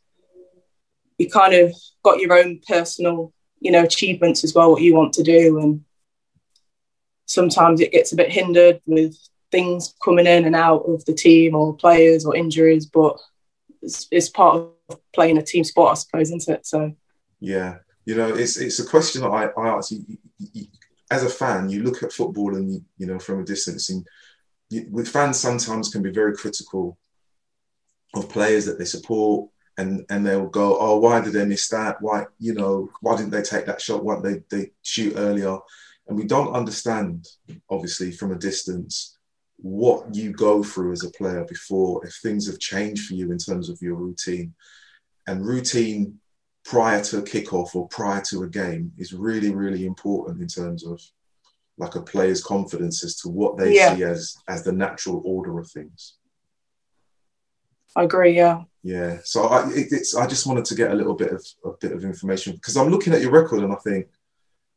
you 1.18 1.30
kind 1.30 1.54
of 1.54 1.74
got 2.04 2.20
your 2.20 2.34
own 2.34 2.60
personal, 2.68 3.34
you 3.60 3.72
know, 3.72 3.84
achievements 3.84 4.44
as 4.44 4.54
well, 4.54 4.72
what 4.72 4.82
you 4.82 4.96
want 4.96 5.14
to 5.14 5.24
do. 5.24 5.60
And 5.60 5.84
sometimes 7.26 7.82
it 7.82 7.92
gets 7.92 8.12
a 8.12 8.16
bit 8.16 8.32
hindered 8.32 8.82
with 8.86 9.18
things 9.52 9.94
coming 10.04 10.28
in 10.28 10.46
and 10.46 10.56
out 10.56 10.84
of 10.90 11.06
the 11.06 11.14
team 11.14 11.56
or 11.56 11.76
players 11.76 12.26
or 12.26 12.36
injuries, 12.36 12.86
but 12.86 13.18
it's, 13.82 14.08
it's 14.12 14.30
part 14.30 14.56
of 14.90 15.00
playing 15.14 15.38
a 15.38 15.44
team 15.44 15.64
sport, 15.64 15.92
I 15.92 15.94
suppose, 15.96 16.32
isn't 16.32 16.54
it? 16.54 16.66
So 16.66 16.94
yeah, 17.40 17.78
you 18.06 18.16
know, 18.16 18.34
it's 18.34 18.58
it's 18.58 18.80
a 18.80 18.86
question 18.86 19.22
that 19.22 19.30
I, 19.30 19.46
I 19.46 19.68
ask 19.70 19.92
you, 19.92 20.04
you, 20.54 20.66
as 21.12 21.24
a 21.24 21.30
fan. 21.30 21.70
You 21.70 21.84
look 21.84 22.04
at 22.04 22.14
football 22.14 22.56
and 22.56 22.74
you, 22.74 22.86
you 22.98 23.08
know 23.08 23.20
from 23.20 23.40
a 23.40 23.46
distance, 23.46 23.90
and 23.90 24.06
you, 24.70 24.88
with 24.90 25.08
fans 25.08 25.40
sometimes 25.40 25.90
can 25.90 26.02
be 26.02 26.12
very 26.12 26.36
critical 26.36 26.98
of 28.16 28.30
players 28.30 28.66
that 28.66 28.80
they 28.80 28.86
support, 28.86 29.50
and 29.78 30.06
and 30.10 30.26
they'll 30.26 30.48
go, 30.48 30.78
oh, 30.80 31.00
why 31.00 31.22
did 31.22 31.34
they 31.34 31.46
miss 31.46 31.68
that? 31.70 32.02
Why 32.02 32.26
you 32.40 32.54
know 32.54 32.90
why 33.02 33.16
didn't 33.16 33.32
they 33.32 33.42
take 33.42 33.66
that 33.66 33.82
shot? 33.82 34.04
Why 34.04 34.20
they 34.20 34.42
they 34.50 34.72
shoot 34.82 35.14
earlier? 35.18 35.58
And 36.08 36.18
we 36.18 36.26
don't 36.26 36.54
understand, 36.54 37.28
obviously, 37.70 38.12
from 38.12 38.32
a 38.32 38.38
distance, 38.38 39.18
what 39.58 40.14
you 40.14 40.32
go 40.32 40.62
through 40.62 40.92
as 40.92 41.04
a 41.04 41.10
player 41.12 41.44
before 41.46 42.06
if 42.06 42.14
things 42.22 42.46
have 42.46 42.60
changed 42.60 43.08
for 43.08 43.16
you 43.16 43.32
in 43.32 43.40
terms 43.40 43.70
of 43.70 43.82
your 43.82 43.96
routine. 43.96 44.54
And 45.28 45.46
routine 45.46 46.20
prior 46.64 47.04
to 47.04 47.20
a 47.20 47.22
kickoff 47.24 47.76
or 47.76 47.88
prior 47.88 48.22
to 48.30 48.44
a 48.44 48.50
game 48.50 48.92
is 48.98 49.14
really, 49.14 49.54
really 49.54 49.86
important 49.86 50.42
in 50.42 50.48
terms 50.48 50.86
of 50.86 51.02
like 51.78 51.96
a 51.96 52.02
player's 52.02 52.44
confidence 52.44 53.04
as 53.04 53.16
to 53.18 53.30
what 53.30 53.58
they 53.58 53.76
yeah. 53.76 53.96
see 53.96 54.04
as 54.04 54.36
as 54.48 54.64
the 54.64 54.72
natural 54.72 55.22
order 55.26 55.60
of 55.60 55.70
things. 55.70 56.16
I 57.96 58.04
agree. 58.04 58.36
Yeah. 58.36 58.64
Yeah. 58.84 59.20
So 59.24 59.46
I, 59.46 59.68
it, 59.70 59.88
it's 59.92 60.16
I 60.16 60.28
just 60.28 60.46
wanted 60.46 60.66
to 60.66 60.76
get 60.76 60.92
a 60.92 60.96
little 60.96 61.16
bit 61.16 61.32
of 61.32 61.46
a 61.64 61.72
bit 61.80 61.92
of 61.92 62.04
information 62.04 62.54
because 62.54 62.78
I'm 62.78 62.90
looking 62.90 63.14
at 63.14 63.22
your 63.22 63.32
record 63.32 63.64
and 63.64 63.74
I 63.74 63.78
think 63.78 64.08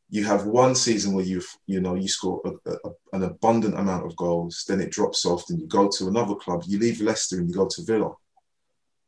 you 0.09 0.23
have 0.25 0.45
one 0.45 0.73
season 0.73 1.13
where 1.13 1.25
you've 1.25 1.47
you 1.67 1.79
know 1.79 1.95
you 1.95 2.07
score 2.07 2.41
a, 2.45 2.71
a, 2.71 2.91
an 3.13 3.23
abundant 3.23 3.77
amount 3.77 4.05
of 4.05 4.15
goals, 4.15 4.65
then 4.67 4.81
it 4.81 4.91
drops 4.91 5.25
off, 5.25 5.49
and 5.49 5.59
you 5.59 5.67
go 5.67 5.89
to 5.97 6.07
another 6.07 6.35
club. 6.35 6.63
You 6.65 6.79
leave 6.79 7.01
Leicester 7.01 7.37
and 7.37 7.47
you 7.47 7.55
go 7.55 7.67
to 7.67 7.83
Villa, 7.83 8.13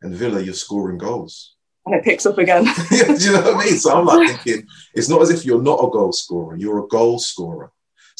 and 0.01 0.13
Villa 0.13 0.41
you're 0.41 0.53
scoring 0.53 0.97
goals 0.97 1.55
and 1.85 1.95
it 1.95 2.03
picks 2.03 2.25
up 2.25 2.37
again. 2.37 2.63
Do 2.89 2.95
you 2.95 3.31
know 3.31 3.41
what 3.41 3.55
I 3.55 3.65
mean? 3.65 3.77
So 3.77 3.97
I'm 3.97 4.05
like 4.05 4.27
thinking, 4.43 4.67
it's 4.93 5.09
not 5.09 5.21
as 5.21 5.29
if 5.29 5.45
you're 5.45 5.61
not 5.61 5.83
a 5.83 5.89
goal 5.89 6.11
scorer; 6.11 6.55
you're 6.55 6.83
a 6.83 6.87
goal 6.87 7.19
scorer. 7.19 7.71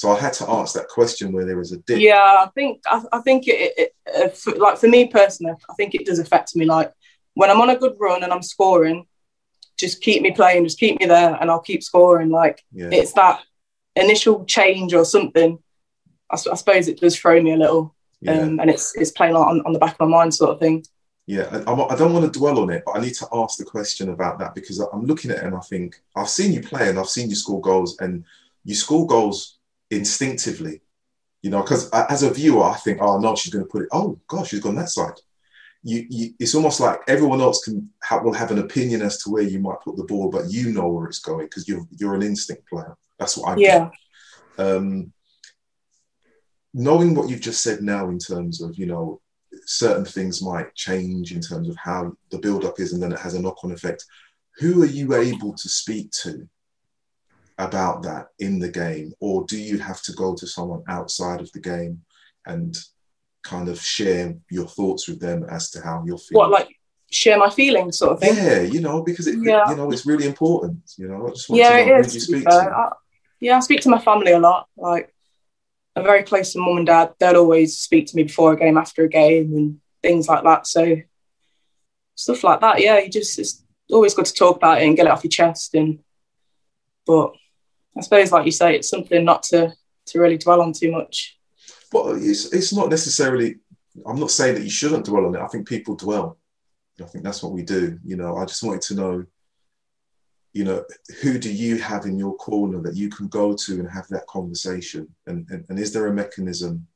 So 0.02 0.10
I 0.10 0.20
had 0.20 0.34
to 0.34 0.50
ask 0.50 0.74
that 0.74 0.88
question 0.88 1.32
where 1.32 1.46
there 1.46 1.60
was 1.60 1.74
a 1.74 1.78
dip. 1.78 2.00
Yeah, 2.00 2.16
I 2.16 2.50
think 2.56 2.82
I, 2.88 3.04
I 3.14 3.20
think 3.20 3.48
it, 3.48 3.72
it, 3.78 3.96
it 4.08 4.36
for, 4.36 4.56
like 4.56 4.80
for 4.80 4.88
me 4.88 5.06
personally, 5.06 5.54
I 5.70 5.74
think 5.76 5.94
it 5.94 6.08
does 6.08 6.18
affect 6.18 6.56
me. 6.56 6.66
Like 6.66 6.92
when 7.36 7.52
I'm 7.52 7.62
on 7.62 7.70
a 7.70 7.78
good 7.78 7.94
run 8.00 8.24
and 8.24 8.34
I'm 8.34 8.42
scoring, 8.42 9.06
just 9.78 10.02
keep 10.02 10.24
me 10.24 10.32
playing, 10.32 10.64
just 10.64 10.80
keep 10.80 11.00
me 11.00 11.06
there, 11.06 11.38
and 11.40 11.52
I'll 11.52 11.60
keep 11.60 11.84
scoring. 11.84 12.32
Like 12.32 12.64
yeah. 12.72 12.90
it's 12.92 13.14
that 13.14 13.44
initial 13.96 14.44
change 14.46 14.96
or 14.96 15.06
something. 15.06 15.60
I, 16.32 16.34
I, 16.34 16.56
suppose 16.56 16.88
it 16.88 17.00
does 17.00 17.16
throw 17.16 17.40
me 17.40 17.54
a 17.54 17.58
little, 17.58 17.94
yeah. 18.22 18.40
um, 18.40 18.60
and 18.60 18.72
it's 18.72 18.96
it's 18.96 19.12
playing 19.12 19.36
on, 19.36 19.62
on 19.68 19.72
the 19.72 19.78
back 19.78 19.94
of 19.94 20.00
my 20.00 20.18
mind, 20.18 20.34
sort 20.34 20.50
of 20.50 20.60
thing. 20.60 20.84
Yeah, 21.28 21.64
I, 21.68 21.74
I, 21.74 21.96
don't 21.96 22.14
want 22.14 22.26
to 22.26 22.40
dwell 22.40 22.58
on 22.58 22.72
it, 22.72 22.82
but 22.88 22.98
I 22.98 23.02
need 23.02 23.14
to 23.14 23.28
ask 23.34 23.60
the 23.60 23.66
question 23.66 24.10
about 24.10 24.40
that 24.40 24.56
because 24.56 24.80
I'm 24.80 25.06
looking 25.06 25.30
at 25.30 25.38
it 25.38 25.44
and 25.44 25.56
I 25.56 25.60
think 25.60 26.02
I've 26.16 26.28
seen 26.28 26.54
you 26.54 26.64
play 26.64 26.90
and 26.90 26.98
I've 26.98 27.06
seen 27.06 27.30
you 27.30 27.36
score 27.36 27.62
goals 27.62 28.00
and 28.00 28.26
you 28.66 28.74
score 28.74 29.06
goals 29.06 29.60
instinctively, 29.92 30.82
you 31.42 31.50
know, 31.50 31.62
because 31.62 31.90
as 31.92 32.24
a 32.24 32.34
viewer, 32.34 32.64
I 32.64 32.78
think, 32.78 33.00
oh 33.02 33.20
no, 33.20 33.36
she's 33.36 33.54
going 33.54 33.66
to 33.66 33.70
put 33.70 33.84
it. 33.84 33.90
Oh 33.92 34.20
gosh, 34.28 34.50
she's 34.50 34.62
gone 34.62 34.76
that 34.76 34.90
side. 34.90 35.14
You, 35.84 36.06
you, 36.10 36.34
it's 36.40 36.56
almost 36.56 36.80
like 36.80 37.00
everyone 37.08 37.42
else 37.42 37.64
can 37.64 37.90
have, 38.04 38.24
will 38.24 38.34
have 38.34 38.52
an 38.52 38.60
opinion 38.60 39.02
as 39.02 39.18
to 39.24 39.32
where 39.32 39.44
you 39.44 39.60
might 39.60 39.82
put 39.84 39.98
the 39.98 40.04
ball, 40.04 40.30
but 40.30 40.50
you 40.50 40.72
know 40.72 40.88
where 40.88 41.08
it's 41.08 41.20
going 41.20 41.46
because 41.46 41.68
you're 41.68 41.86
you're 41.98 42.16
an 42.16 42.24
instinct 42.24 42.68
player. 42.70 42.96
That's 43.20 43.38
what 43.38 43.52
I'm. 43.52 43.60
yeah. 43.60 43.90
Um, 44.58 45.12
knowing 46.74 47.16
what 47.16 47.30
you've 47.30 47.42
just 47.42 47.62
said 47.62 47.82
now 47.82 48.10
in 48.10 48.18
terms 48.18 48.62
of 48.62 48.78
you 48.78 48.86
know 48.86 49.20
certain 49.66 50.06
things 50.06 50.42
might 50.42 50.74
change 50.76 51.34
in 51.34 51.42
terms 51.42 51.68
of 51.68 51.76
how 51.78 52.14
the 52.30 52.38
build 52.38 52.64
up 52.64 52.80
is, 52.80 52.94
and 52.94 53.02
then 53.02 53.12
it 53.12 53.20
has 53.20 53.34
a 53.34 53.42
knock 53.42 53.58
on 53.64 53.72
effect. 53.72 54.06
Who 54.58 54.84
are 54.84 54.88
you 54.88 55.16
able 55.16 55.54
to 55.54 55.70
speak 55.70 56.12
to 56.24 56.48
about 57.62 58.04
that 58.04 58.28
in 58.40 58.60
the 58.60 58.70
game, 58.70 59.14
or 59.20 59.46
do 59.46 59.58
you 59.58 59.78
have 59.80 60.02
to 60.04 60.14
go 60.14 60.36
to 60.36 60.48
someone 60.48 60.84
outside 60.88 61.40
of 61.42 61.52
the 61.52 61.60
game 61.60 62.02
and 62.46 62.76
kind 63.44 63.70
of 63.70 63.80
share 63.80 64.36
your 64.50 64.68
thoughts 64.68 65.08
with 65.08 65.20
them 65.20 65.46
as 65.50 65.70
to 65.72 65.82
how 65.82 66.04
you're 66.06 66.18
feeling? 66.18 66.50
What, 66.50 66.52
like 66.52 66.76
share 67.12 67.38
my 67.38 67.50
feelings, 67.50 68.00
sort 68.00 68.14
of 68.14 68.20
thing? 68.20 68.36
Yeah, 68.36 68.62
you 68.62 68.82
know, 68.82 69.04
because 69.04 69.28
it, 69.28 69.38
yeah. 69.42 69.70
you 69.70 69.76
know, 69.76 69.92
it's 69.92 70.06
really 70.06 70.26
important. 70.26 70.80
You 70.98 71.08
know, 71.08 71.28
I 71.28 71.30
just 71.30 71.50
want 71.50 71.62
yeah, 71.62 71.78
to 71.78 71.86
know 71.86 71.98
you 71.98 72.04
speak 72.04 72.44
to. 72.46 72.52
I, 72.52 72.90
yeah, 73.40 73.58
I 73.58 73.60
speak 73.60 73.82
to 73.82 73.90
my 73.90 74.00
family 74.00 74.32
a 74.32 74.40
lot. 74.40 74.68
Like 74.76 75.14
I'm 75.96 76.04
very 76.04 76.24
close 76.24 76.54
to 76.54 76.60
mum 76.60 76.78
and 76.78 76.88
dad. 76.88 77.14
They'll 77.20 77.38
always 77.38 77.78
speak 77.78 78.08
to 78.08 78.16
me 78.16 78.24
before 78.24 78.54
a 78.54 78.58
game, 78.58 78.78
after 78.78 79.04
a 79.04 79.10
game, 79.10 79.54
and 79.54 79.80
things 80.02 80.28
like 80.28 80.44
that. 80.44 80.66
So 80.66 80.98
stuff 82.16 82.44
like 82.44 82.62
that, 82.62 82.82
yeah. 82.82 83.00
You 83.00 83.10
just 83.10 83.38
it's 83.38 83.64
always 83.92 84.14
good 84.14 84.26
to 84.26 84.34
talk 84.34 84.58
about 84.58 84.82
it 84.82 84.88
and 84.88 84.96
get 84.96 85.06
it 85.06 85.12
off 85.12 85.24
your 85.24 85.30
chest. 85.30 85.76
And 85.76 86.00
but 87.06 87.34
I 87.98 88.02
suppose, 88.02 88.32
like 88.32 88.46
you 88.46 88.52
say, 88.52 88.76
it's 88.76 88.90
something 88.90 89.24
not 89.24 89.44
to 89.44 89.74
to 90.08 90.20
really 90.20 90.38
dwell 90.38 90.62
on 90.62 90.74
too 90.74 90.92
much. 90.92 91.38
But 91.92 92.18
it's 92.18 92.52
it's 92.54 92.74
not 92.74 92.90
necessarily. 92.90 93.58
I'm 94.06 94.20
not 94.20 94.32
saying 94.32 94.56
that 94.56 94.64
you 94.64 94.70
shouldn't 94.70 95.06
dwell 95.06 95.26
on 95.26 95.36
it. 95.36 95.42
I 95.42 95.48
think 95.48 95.68
people 95.68 95.96
dwell. 95.96 96.38
I 97.02 97.06
think 97.06 97.24
that's 97.24 97.44
what 97.44 97.52
we 97.52 97.64
do. 97.64 98.00
You 98.06 98.16
know, 98.16 98.38
I 98.38 98.46
just 98.46 98.64
wanted 98.64 98.82
to 98.84 98.96
know 98.96 99.26
you 100.54 100.66
know, 100.66 100.84
who 101.22 101.40
do 101.40 101.52
you 101.52 101.78
have 101.78 102.06
in 102.06 102.20
your 102.20 102.36
corner 102.36 102.82
that 102.82 102.96
you 102.96 103.10
can 103.10 103.28
go 103.28 103.56
to 103.56 103.80
and 103.80 103.90
have 103.90 104.08
that 104.10 104.28
conversation? 104.28 105.08
And, 105.28 105.48
and, 105.50 105.64
and 105.70 105.80
is 105.80 105.94
there 105.94 106.08
a 106.08 106.14
mechanism? 106.14 106.88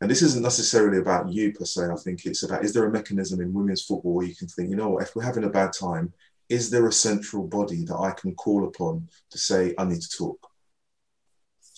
And 0.00 0.10
this 0.10 0.22
isn't 0.22 0.42
necessarily 0.42 0.98
about 0.98 1.30
you 1.30 1.52
per 1.52 1.66
se. 1.66 1.88
I 1.92 1.96
think 1.96 2.24
it's 2.24 2.42
about 2.42 2.64
is 2.64 2.72
there 2.72 2.86
a 2.86 2.90
mechanism 2.90 3.40
in 3.42 3.52
women's 3.52 3.82
football 3.82 4.14
where 4.14 4.26
you 4.26 4.34
can 4.34 4.48
think, 4.48 4.70
you 4.70 4.76
know 4.76 4.98
if 4.98 5.14
we're 5.14 5.22
having 5.22 5.44
a 5.44 5.50
bad 5.50 5.72
time, 5.78 6.12
is 6.50 6.68
there 6.68 6.86
a 6.86 6.92
central 6.92 7.46
body 7.46 7.84
that 7.84 7.96
I 7.96 8.10
can 8.10 8.34
call 8.34 8.66
upon 8.66 9.08
to 9.30 9.38
say, 9.38 9.72
I 9.78 9.84
need 9.84 10.02
to 10.02 10.16
talk? 10.16 10.50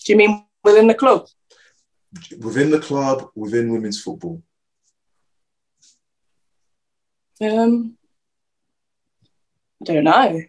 Do 0.03 0.11
you 0.11 0.17
mean 0.17 0.45
within 0.63 0.87
the 0.87 0.95
club? 0.95 1.27
Within 2.39 2.71
the 2.71 2.79
club, 2.79 3.29
within 3.35 3.71
women's 3.71 4.01
football. 4.01 4.41
Um, 7.39 7.97
I 9.81 9.85
don't 9.85 10.03
know. 10.03 10.41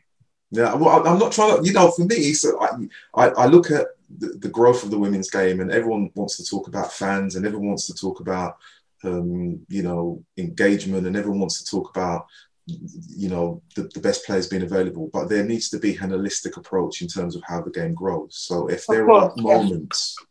Yeah, 0.50 0.74
well, 0.74 1.06
I'm 1.06 1.18
not 1.18 1.32
trying 1.32 1.58
to, 1.58 1.66
you 1.66 1.72
know, 1.72 1.90
for 1.90 2.04
me, 2.04 2.32
so 2.32 2.60
I, 2.62 2.68
I, 3.14 3.28
I 3.30 3.46
look 3.46 3.70
at 3.70 3.88
the, 4.18 4.28
the, 4.38 4.48
growth 4.48 4.84
of 4.84 4.90
the 4.90 4.98
women's 4.98 5.30
game, 5.30 5.60
and 5.60 5.72
everyone 5.72 6.10
wants 6.14 6.36
to 6.36 6.44
talk 6.44 6.68
about 6.68 6.92
fans, 6.92 7.34
and 7.34 7.44
everyone 7.44 7.68
wants 7.68 7.86
to 7.88 7.94
talk 7.94 8.20
about, 8.20 8.58
um, 9.02 9.60
you 9.68 9.82
know, 9.82 10.22
engagement, 10.36 11.06
and 11.06 11.16
everyone 11.16 11.40
wants 11.40 11.62
to 11.62 11.68
talk 11.68 11.90
about, 11.90 12.26
you 12.66 13.28
know, 13.28 13.62
the, 13.76 13.84
the 13.94 14.00
best 14.00 14.24
players 14.24 14.46
being 14.46 14.62
available. 14.62 15.10
But 15.12 15.28
there 15.28 15.44
needs 15.44 15.68
to 15.70 15.78
be 15.78 15.96
an 15.96 16.10
holistic 16.10 16.56
approach 16.56 17.02
in 17.02 17.08
terms 17.08 17.36
of 17.36 17.42
how 17.46 17.62
the 17.62 17.70
game 17.70 17.94
grows. 17.94 18.36
So 18.38 18.68
if 18.68 18.86
there 18.86 19.06
course, 19.06 19.34
are 19.36 19.42
moments, 19.42 20.16
yeah. 20.20 20.26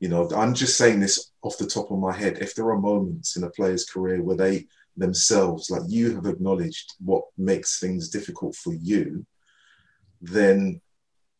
you 0.00 0.08
know, 0.08 0.30
I'm 0.36 0.54
just 0.54 0.76
saying 0.78 1.00
this 1.00 1.32
off 1.42 1.58
the 1.58 1.66
top 1.66 1.90
of 1.90 1.98
my 1.98 2.12
head, 2.12 2.38
if 2.40 2.54
there 2.54 2.70
are 2.70 2.78
moments 2.78 3.36
in 3.36 3.44
a 3.44 3.50
player's 3.50 3.84
career 3.84 4.22
where 4.22 4.36
they 4.36 4.66
themselves, 4.96 5.70
like 5.70 5.82
you 5.88 6.14
have 6.14 6.26
acknowledged 6.26 6.94
what 7.04 7.24
makes 7.36 7.80
things 7.80 8.08
difficult 8.10 8.54
for 8.54 8.74
you 8.74 9.26
then 10.22 10.80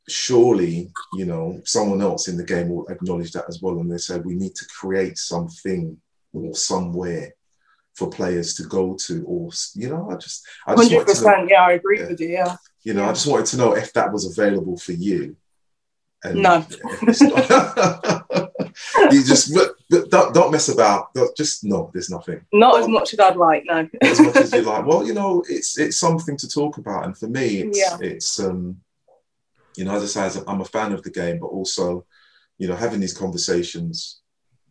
surely, 0.09 0.91
you 1.15 1.25
know, 1.25 1.61
someone 1.65 2.03
else 2.03 2.29
in 2.29 2.37
the 2.37 2.45
game 2.45 2.69
will 2.69 2.87
acknowledge 2.89 3.33
that 3.33 3.45
as 3.49 3.63
well. 3.63 3.79
And 3.79 3.91
they 3.91 3.99
say, 3.99 4.19
we 4.19 4.35
need 4.35 4.55
to 4.57 4.67
create 4.67 5.17
something 5.17 5.97
or 6.33 6.55
somewhere 6.55 7.33
for 7.95 8.09
players 8.09 8.55
to 8.55 8.65
go 8.65 8.97
to, 9.07 9.25
or, 9.25 9.51
you 9.75 9.89
know, 9.89 10.11
I 10.11 10.17
just, 10.17 10.47
I 10.67 10.75
just 10.75 10.91
100%, 10.91 11.25
know, 11.25 11.47
yeah, 11.49 11.63
I 11.63 11.73
agree 11.73 12.01
yeah, 12.01 12.09
with 12.09 12.21
you, 12.21 12.29
yeah. 12.29 12.57
You 12.85 12.95
know, 12.95 13.03
yeah. 13.03 13.11
I 13.11 13.13
just 13.13 13.27
wanted 13.27 13.47
to 13.47 13.57
know 13.59 13.77
if 13.77 13.93
that 13.93 14.13
was 14.13 14.27
available 14.27 14.77
for 14.77 14.93
you. 14.93 15.37
And 16.25 16.43
no. 16.43 16.59
you 19.11 19.25
just 19.25 19.55
but, 19.55 19.75
but 19.91 20.11
don't, 20.11 20.35
don't, 20.35 20.53
mess 20.53 20.69
about. 20.69 21.09
Just 21.37 21.65
no, 21.65 21.91
there's 21.93 22.11
nothing. 22.11 22.45
Not 22.53 22.81
as 22.81 22.89
much 22.89 23.13
as 23.13 23.19
I'd 23.19 23.37
like, 23.37 23.65
no. 23.67 23.89
as 24.01 24.21
much 24.21 24.37
as 24.37 24.53
you 24.53 24.63
like. 24.63 24.87
Well, 24.93 25.05
you 25.05 25.15
know, 25.15 25.43
it's 25.49 25.79
it's 25.79 25.97
something 25.97 26.37
to 26.37 26.49
talk 26.49 26.79
about, 26.79 27.07
and 27.07 27.19
for 27.19 27.27
me, 27.27 27.63
it's 27.63 27.79
yeah. 27.79 27.99
it's 28.01 28.39
um, 28.39 28.81
you 29.77 29.85
know, 29.85 29.95
as 29.95 30.17
I 30.17 30.29
say, 30.29 30.41
I'm 30.47 30.61
a 30.61 30.65
fan 30.65 30.93
of 30.93 31.03
the 31.03 31.11
game, 31.11 31.41
but 31.41 31.49
also, 31.49 32.07
you 32.59 32.69
know, 32.69 32.77
having 32.77 33.01
these 33.01 33.17
conversations. 33.17 34.21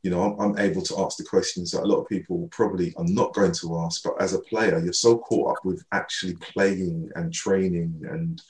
You 0.03 0.11
know, 0.11 0.23
I'm, 0.23 0.39
I'm 0.39 0.59
able 0.59 0.81
to 0.81 0.99
ask 0.99 1.17
the 1.17 1.23
questions 1.23 1.71
that 1.71 1.83
a 1.83 1.85
lot 1.85 2.01
of 2.01 2.09
people 2.09 2.47
probably 2.51 2.93
are 2.97 3.05
not 3.05 3.33
going 3.33 3.51
to 3.53 3.79
ask. 3.79 4.03
But 4.03 4.19
as 4.19 4.33
a 4.33 4.39
player, 4.39 4.79
you're 4.79 4.93
so 4.93 5.17
caught 5.17 5.57
up 5.57 5.65
with 5.65 5.83
actually 5.91 6.35
playing 6.35 7.11
and 7.15 7.31
training 7.31 8.01
and 8.09 8.41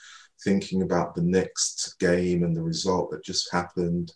thinking 0.44 0.82
about 0.82 1.14
the 1.14 1.22
next 1.22 2.00
game 2.00 2.44
and 2.44 2.56
the 2.56 2.64
result 2.64 3.12
that 3.12 3.24
just 3.24 3.52
happened 3.52 4.12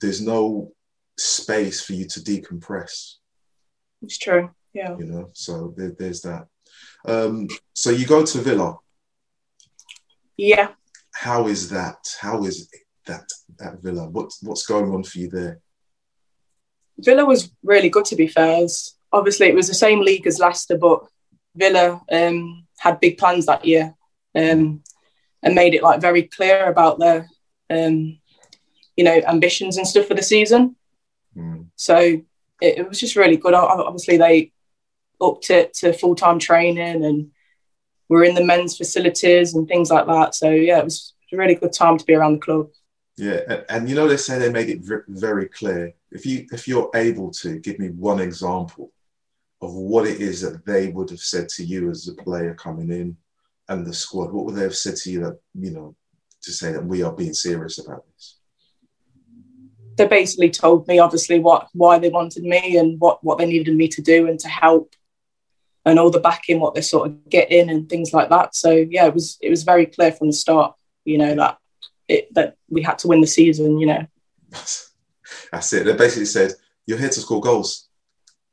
there's 0.00 0.20
no 0.20 0.72
space 1.18 1.82
for 1.82 1.94
you 1.94 2.06
to 2.06 2.20
decompress. 2.20 3.14
It's 4.02 4.18
true. 4.18 4.50
Yeah. 4.72 4.96
You 4.98 5.06
know, 5.06 5.30
so 5.32 5.74
there, 5.76 5.92
there's 5.98 6.20
that. 6.22 6.46
Um, 7.06 7.48
so 7.72 7.90
you 7.90 8.06
go 8.06 8.24
to 8.24 8.38
Villa. 8.38 8.76
Yeah. 10.36 10.72
How 11.14 11.46
is 11.46 11.70
that? 11.70 11.96
How 12.20 12.44
is 12.44 12.68
that 13.06 13.24
at 13.60 13.80
Villa? 13.80 14.08
What's 14.08 14.42
what's 14.42 14.66
going 14.66 14.92
on 14.92 15.02
for 15.02 15.18
you 15.18 15.30
there? 15.30 15.60
Villa 16.98 17.24
was 17.24 17.50
really 17.62 17.88
good 17.88 18.04
to 18.06 18.16
be 18.16 18.26
fair. 18.26 18.66
obviously, 19.12 19.46
it 19.46 19.54
was 19.54 19.68
the 19.68 19.74
same 19.74 20.00
league 20.00 20.26
as 20.26 20.38
Leicester, 20.38 20.76
but 20.78 21.04
Villa 21.54 22.00
um, 22.10 22.66
had 22.78 23.00
big 23.00 23.18
plans 23.18 23.46
that 23.46 23.64
year 23.64 23.94
um, 24.34 24.82
and 25.42 25.54
made 25.54 25.74
it 25.74 25.82
like 25.82 26.00
very 26.00 26.24
clear 26.24 26.66
about 26.66 26.98
their, 26.98 27.28
um, 27.70 28.18
you 28.96 29.04
know, 29.04 29.20
ambitions 29.26 29.76
and 29.76 29.86
stuff 29.86 30.06
for 30.06 30.14
the 30.14 30.22
season. 30.22 30.76
Mm. 31.36 31.66
So 31.76 31.96
it, 31.98 32.78
it, 32.78 32.88
was 32.88 33.00
just 33.00 33.16
really 33.16 33.36
good. 33.36 33.54
Obviously, 33.54 34.16
they 34.16 34.52
upped 35.20 35.50
it 35.50 35.74
to 35.74 35.92
full 35.92 36.14
time 36.14 36.38
training 36.38 37.04
and 37.04 37.30
we're 38.08 38.24
in 38.24 38.34
the 38.34 38.44
men's 38.44 38.76
facilities 38.76 39.54
and 39.54 39.66
things 39.66 39.90
like 39.90 40.06
that. 40.06 40.34
So 40.34 40.50
yeah, 40.50 40.78
it 40.78 40.84
was 40.84 41.14
a 41.32 41.36
really 41.36 41.54
good 41.54 41.72
time 41.72 41.98
to 41.98 42.04
be 42.04 42.14
around 42.14 42.34
the 42.34 42.40
club. 42.40 42.68
Yeah, 43.16 43.40
and, 43.48 43.64
and 43.68 43.88
you 43.88 43.94
know 43.94 44.06
they 44.06 44.16
say 44.16 44.38
they 44.38 44.52
made 44.52 44.68
it 44.68 44.80
very 45.08 45.48
clear. 45.48 45.94
If 46.16 46.24
you 46.24 46.46
if 46.50 46.66
you're 46.66 46.90
able 46.94 47.30
to 47.42 47.58
give 47.58 47.78
me 47.78 47.88
one 47.88 48.20
example 48.20 48.90
of 49.60 49.74
what 49.74 50.06
it 50.06 50.18
is 50.18 50.40
that 50.40 50.64
they 50.64 50.88
would 50.88 51.10
have 51.10 51.20
said 51.20 51.46
to 51.50 51.62
you 51.64 51.90
as 51.90 52.08
a 52.08 52.14
player 52.14 52.54
coming 52.54 52.90
in 52.90 53.18
and 53.68 53.86
the 53.86 53.92
squad, 53.92 54.32
what 54.32 54.46
would 54.46 54.54
they 54.54 54.62
have 54.62 54.74
said 54.74 54.96
to 54.96 55.10
you 55.10 55.20
that 55.20 55.38
you 55.52 55.72
know 55.72 55.94
to 56.40 56.52
say 56.52 56.72
that 56.72 56.86
we 56.86 57.02
are 57.02 57.12
being 57.12 57.34
serious 57.34 57.78
about 57.78 58.02
this? 58.14 58.38
They 59.96 60.06
basically 60.06 60.48
told 60.48 60.88
me 60.88 60.98
obviously 61.00 61.38
what 61.38 61.68
why 61.74 61.98
they 61.98 62.08
wanted 62.08 62.44
me 62.44 62.78
and 62.78 62.98
what 62.98 63.22
what 63.22 63.36
they 63.36 63.46
needed 63.46 63.76
me 63.76 63.88
to 63.88 64.00
do 64.00 64.26
and 64.26 64.40
to 64.40 64.48
help 64.48 64.96
and 65.84 65.98
all 65.98 66.10
the 66.10 66.18
backing 66.18 66.60
what 66.60 66.72
they're 66.72 66.82
sort 66.82 67.08
of 67.08 67.28
get 67.28 67.52
in 67.52 67.68
and 67.68 67.90
things 67.90 68.14
like 68.14 68.30
that. 68.30 68.54
So 68.54 68.70
yeah, 68.70 69.04
it 69.04 69.12
was 69.12 69.36
it 69.42 69.50
was 69.50 69.64
very 69.64 69.84
clear 69.84 70.12
from 70.12 70.28
the 70.28 70.32
start, 70.32 70.74
you 71.04 71.18
know, 71.18 71.34
that 71.34 71.58
it, 72.08 72.32
that 72.34 72.56
we 72.70 72.80
had 72.80 72.98
to 73.00 73.08
win 73.08 73.20
the 73.20 73.26
season, 73.26 73.78
you 73.78 73.86
know. 73.86 74.06
That's 75.52 75.72
it. 75.72 75.84
They 75.84 75.94
basically 75.94 76.26
said, 76.26 76.52
You're 76.86 76.98
here 76.98 77.08
to 77.08 77.20
score 77.20 77.40
goals. 77.40 77.88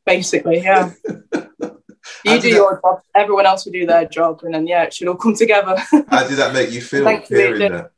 Basically, 0.06 0.62
yeah. 0.62 0.92
you 2.26 2.42
do 2.42 2.50
your 2.50 2.82
job, 2.82 3.02
everyone 3.16 3.46
else 3.46 3.66
will 3.66 3.72
do 3.72 3.86
their 3.86 4.06
job, 4.06 4.42
and 4.44 4.54
then 4.54 4.68
yeah, 4.68 4.84
it 4.84 4.94
should 4.94 5.08
all 5.08 5.16
come 5.16 5.36
together. 5.36 5.76
How 6.10 6.28
did 6.28 6.38
that 6.38 6.54
make 6.54 6.72
you 6.72 6.82
feel 6.82 7.08
hearing 7.22 7.72
that? 7.72 7.92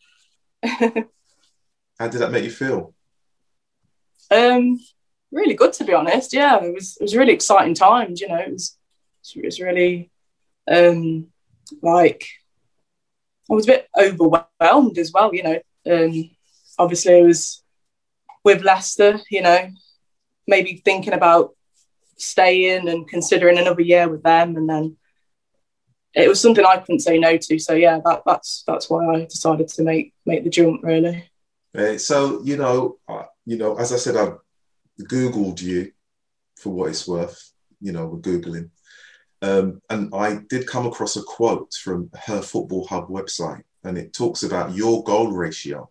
How 2.00 2.08
did 2.08 2.22
that 2.22 2.32
make 2.32 2.44
you 2.44 2.52
feel? 2.52 2.94
Um, 4.32 4.80
really 5.32 5.54
good 5.54 5.74
to 5.74 5.84
be 5.84 5.94
honest. 5.94 6.34
Yeah, 6.34 6.64
it 6.64 6.74
was 6.74 6.98
it 7.00 7.04
was 7.04 7.16
really 7.16 7.34
exciting 7.34 7.74
times. 7.74 8.22
You 8.22 8.30
know, 8.30 8.38
it 8.38 8.52
was 8.52 8.78
it 9.36 9.46
was 9.46 9.60
really 9.60 10.12
um 10.68 11.28
like 11.82 12.28
I 13.50 13.54
was 13.54 13.66
a 13.66 13.74
bit 13.74 13.88
overwhelmed 13.98 14.98
as 14.98 15.12
well. 15.12 15.34
You 15.34 15.44
know, 15.44 15.60
um, 15.92 16.32
obviously 16.80 17.20
it 17.20 17.26
was 17.26 17.64
with 18.46 18.64
Leicester. 18.64 19.20
You 19.30 19.42
know, 19.42 19.70
maybe 20.48 20.82
thinking 20.86 21.14
about 21.14 21.54
staying 22.18 22.88
and 22.88 23.08
considering 23.10 23.58
another 23.58 23.82
year 23.82 24.08
with 24.08 24.24
them, 24.24 24.56
and 24.56 24.70
then 24.70 24.96
it 26.14 26.30
was 26.30 26.40
something 26.40 26.66
I 26.66 26.78
couldn't 26.78 27.02
say 27.02 27.20
no 27.20 27.36
to. 27.36 27.60
So 27.60 27.74
yeah, 27.74 28.00
that, 28.06 28.22
that's 28.26 28.64
that's 28.66 28.90
why 28.90 29.06
I 29.06 29.26
decided 29.26 29.68
to 29.68 29.84
make 29.84 30.14
make 30.26 30.44
the 30.44 30.50
jump 30.50 30.84
really. 30.84 31.30
So 31.98 32.42
you 32.44 32.56
know, 32.56 32.98
you 33.46 33.58
know, 33.58 33.78
as 33.78 33.92
I 33.92 33.98
said, 33.98 34.16
I 34.16 34.34
googled 35.02 35.62
you 35.62 35.92
for 36.56 36.70
what 36.70 36.90
it's 36.90 37.08
worth. 37.08 37.52
You 37.82 37.92
know, 37.92 38.08
we're 38.08 38.20
googling, 38.20 38.70
um, 39.42 39.82
and 39.90 40.14
I 40.16 40.40
did 40.50 40.68
come 40.68 40.88
across 40.88 41.18
a 41.18 41.24
quote 41.24 41.74
from 41.74 42.10
her 42.26 42.42
Football 42.42 42.88
Hub 42.88 43.10
website, 43.10 43.64
and 43.84 43.98
it 43.98 44.14
talks 44.14 44.44
about 44.44 44.74
your 44.74 45.04
goal 45.04 45.32
ratio, 45.34 45.90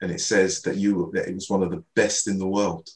and 0.00 0.10
it 0.10 0.20
says 0.20 0.62
that 0.62 0.76
you 0.76 1.10
that 1.14 1.28
it 1.28 1.34
was 1.34 1.50
one 1.50 1.62
of 1.62 1.70
the 1.70 1.84
best 1.94 2.28
in 2.28 2.38
the 2.38 2.46
world. 2.46 2.88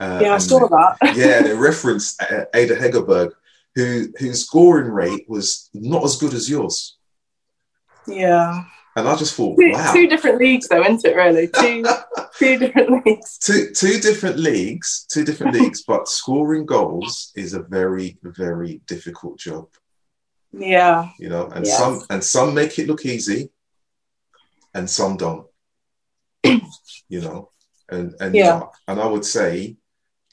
Uh, 0.00 0.20
yeah, 0.22 0.34
I 0.34 0.38
saw 0.38 0.66
that. 0.66 0.96
yeah, 1.16 1.42
they 1.42 1.54
referenced 1.54 2.22
Ada 2.54 2.76
Hegerberg, 2.76 3.32
who 3.74 4.08
whose 4.18 4.44
scoring 4.44 4.90
rate 4.90 5.24
was 5.28 5.70
not 5.72 6.04
as 6.04 6.16
good 6.16 6.34
as 6.34 6.50
yours. 6.50 6.96
Yeah. 8.06 8.64
And 8.96 9.08
I 9.08 9.16
just 9.16 9.34
thought, 9.34 9.58
two, 9.58 9.72
wow. 9.72 9.92
Two 9.92 10.06
different 10.06 10.38
leagues, 10.38 10.68
though, 10.68 10.82
isn't 10.82 11.04
it? 11.04 11.16
Really, 11.16 11.48
two 11.48 11.84
two 12.38 12.58
different 12.58 13.04
leagues. 13.04 13.38
Two 13.38 13.70
two 13.74 13.98
different 13.98 14.38
leagues, 14.38 15.06
two 15.10 15.24
different 15.24 15.54
leagues. 15.60 15.82
But 15.82 16.08
scoring 16.08 16.64
goals 16.64 17.32
is 17.34 17.54
a 17.54 17.62
very 17.62 18.18
very 18.22 18.80
difficult 18.86 19.38
job. 19.38 19.68
Yeah. 20.52 21.10
You 21.18 21.28
know, 21.28 21.48
and 21.48 21.66
yes. 21.66 21.76
some 21.76 22.02
and 22.08 22.22
some 22.22 22.54
make 22.54 22.78
it 22.78 22.86
look 22.86 23.04
easy, 23.04 23.50
and 24.74 24.88
some 24.88 25.16
don't. 25.16 25.46
you 27.08 27.20
know, 27.20 27.50
and 27.88 28.14
and 28.20 28.34
yeah. 28.34 28.62
and 28.88 29.00
I 29.00 29.06
would 29.06 29.24
say 29.24 29.76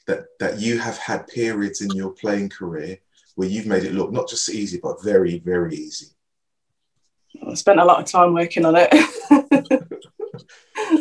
that 0.06 0.26
that 0.40 0.60
you 0.60 0.78
have 0.78 0.98
had 0.98 1.26
periods 1.26 1.80
in 1.80 1.90
your 1.90 2.10
playing 2.10 2.50
career 2.50 2.98
where 3.34 3.48
you've 3.48 3.66
made 3.66 3.84
it 3.84 3.94
look 3.94 4.12
not 4.12 4.28
just 4.28 4.50
easy 4.50 4.78
but 4.82 5.02
very 5.02 5.38
very 5.38 5.74
easy. 5.74 6.06
I 7.46 7.54
spent 7.54 7.80
a 7.80 7.84
lot 7.84 8.00
of 8.00 8.06
time 8.06 8.34
working 8.34 8.64
on 8.64 8.74
it. 8.76 8.92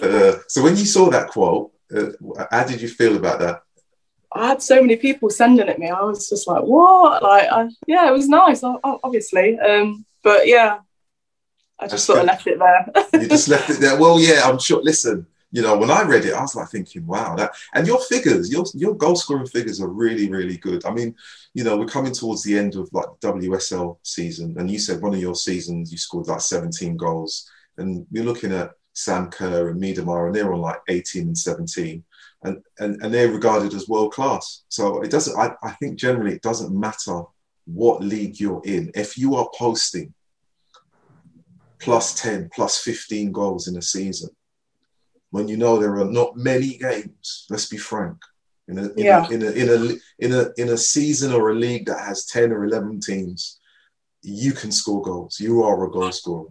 uh, 0.04 0.40
so 0.48 0.64
when 0.64 0.78
you 0.78 0.86
saw 0.86 1.10
that 1.10 1.28
quote, 1.30 1.72
uh, 1.96 2.12
how 2.50 2.64
did 2.64 2.82
you 2.82 2.88
feel 2.88 3.18
about 3.18 3.40
that? 3.40 3.64
I 4.34 4.48
had 4.48 4.62
so 4.62 4.82
many 4.82 4.96
people 4.96 5.30
sending 5.30 5.68
it 5.68 5.78
me. 5.78 5.90
I 5.90 6.02
was 6.04 6.30
just 6.30 6.48
like, 6.48 6.64
"What?" 6.64 7.22
Like, 7.22 7.50
I, 7.52 7.70
yeah, 7.86 8.08
it 8.08 8.14
was 8.14 8.30
nice, 8.30 8.64
obviously. 8.64 9.60
Um, 9.60 10.06
but 10.24 10.48
yeah, 10.48 10.80
I 11.82 11.88
just 11.88 12.06
sort 12.06 12.20
of 12.20 12.26
left 12.26 12.46
it 12.48 12.60
there. 12.60 13.22
you 13.22 13.28
just 13.28 13.48
left 13.48 13.70
it 13.70 13.80
there. 13.80 14.00
Well, 14.00 14.20
yeah, 14.20 14.42
I'm 14.46 14.60
sure. 14.60 14.82
Listen, 14.84 15.26
you 15.52 15.62
know, 15.62 15.78
when 15.78 15.92
I 15.92 16.04
read 16.04 16.26
it, 16.26 16.34
I 16.34 16.42
was 16.42 16.56
like 16.56 16.70
thinking, 16.70 17.06
wow, 17.06 17.36
that 17.36 17.52
and 17.74 17.86
your 17.86 18.00
figures, 18.02 18.52
your 18.52 18.66
your 18.74 18.96
goal 18.96 19.16
scoring 19.16 19.48
figures 19.48 19.82
are 19.82 19.88
really, 19.88 20.30
really 20.30 20.58
good. 20.58 20.86
I 20.86 20.92
mean, 20.92 21.16
you 21.54 21.64
know, 21.64 21.78
we're 21.78 21.86
coming 21.88 22.14
towards 22.14 22.44
the 22.44 22.58
end 22.58 22.76
of 22.76 22.90
like 22.94 23.08
WSL 23.22 23.98
season, 24.04 24.56
and 24.58 24.70
you 24.70 24.80
said 24.80 25.02
one 25.02 25.14
of 25.14 25.20
your 25.20 25.36
seasons 25.36 25.92
you 25.92 25.98
scored 25.98 26.28
like 26.28 26.42
17 26.42 26.96
goals, 26.96 27.50
and 27.78 28.06
you're 28.12 28.24
looking 28.24 28.54
at 28.54 28.72
Sam 28.94 29.30
Kerr 29.30 29.70
and 29.70 29.82
Miedema, 29.82 30.28
and 30.28 30.36
they're 30.36 30.54
on 30.54 30.62
like 30.62 30.82
18 30.88 31.24
and 31.24 31.38
17. 31.38 32.04
And, 32.44 32.64
and, 32.80 33.00
and 33.04 33.14
they're 33.14 33.32
regarded 33.32 33.74
as 33.76 33.88
world 33.88 34.14
class. 34.14 34.64
So 34.68 35.02
it 35.02 35.12
doesn't, 35.12 35.38
I, 35.38 35.54
I 35.62 35.74
think 35.74 36.00
generally 36.00 36.34
it 36.34 36.42
doesn't 36.42 36.78
matter 36.78 37.22
what 37.66 38.02
league 38.04 38.40
you're 38.40 38.64
in. 38.66 38.92
If 38.96 39.16
you 39.16 39.36
are 39.36 39.48
posting 39.56 40.12
plus 41.82 42.20
10, 42.22 42.50
plus 42.54 42.78
15 42.82 43.32
goals 43.32 43.68
in 43.68 43.78
a 43.78 43.82
season, 43.82 44.30
when 45.32 45.48
you 45.48 45.58
know 45.58 45.78
there 45.78 45.96
are 46.00 46.06
not 46.06 46.38
many 46.38 46.78
games. 46.78 47.46
Let's 47.50 47.68
be 47.68 47.78
frank. 47.78 48.18
In 48.68 48.78
a, 48.78 48.84
in, 48.84 48.98
yeah. 48.98 49.28
a, 49.28 49.32
in, 49.32 49.42
a, 49.42 49.52
in, 49.52 49.70
a, 49.70 49.96
in, 50.20 50.32
a, 50.34 50.62
in 50.62 50.70
a 50.70 50.78
season 50.78 51.34
or 51.34 51.50
a 51.50 51.56
league 51.56 51.88
that 51.88 52.00
has 52.00 52.26
10 52.26 52.52
or 52.52 52.64
11 52.64 53.02
teams, 53.02 53.60
you 54.22 54.54
can 54.54 54.72
score 54.72 55.02
goals. 55.02 55.40
You 55.40 55.64
are 55.64 55.84
a 55.84 55.92
goal 55.92 56.12
scorer. 56.12 56.50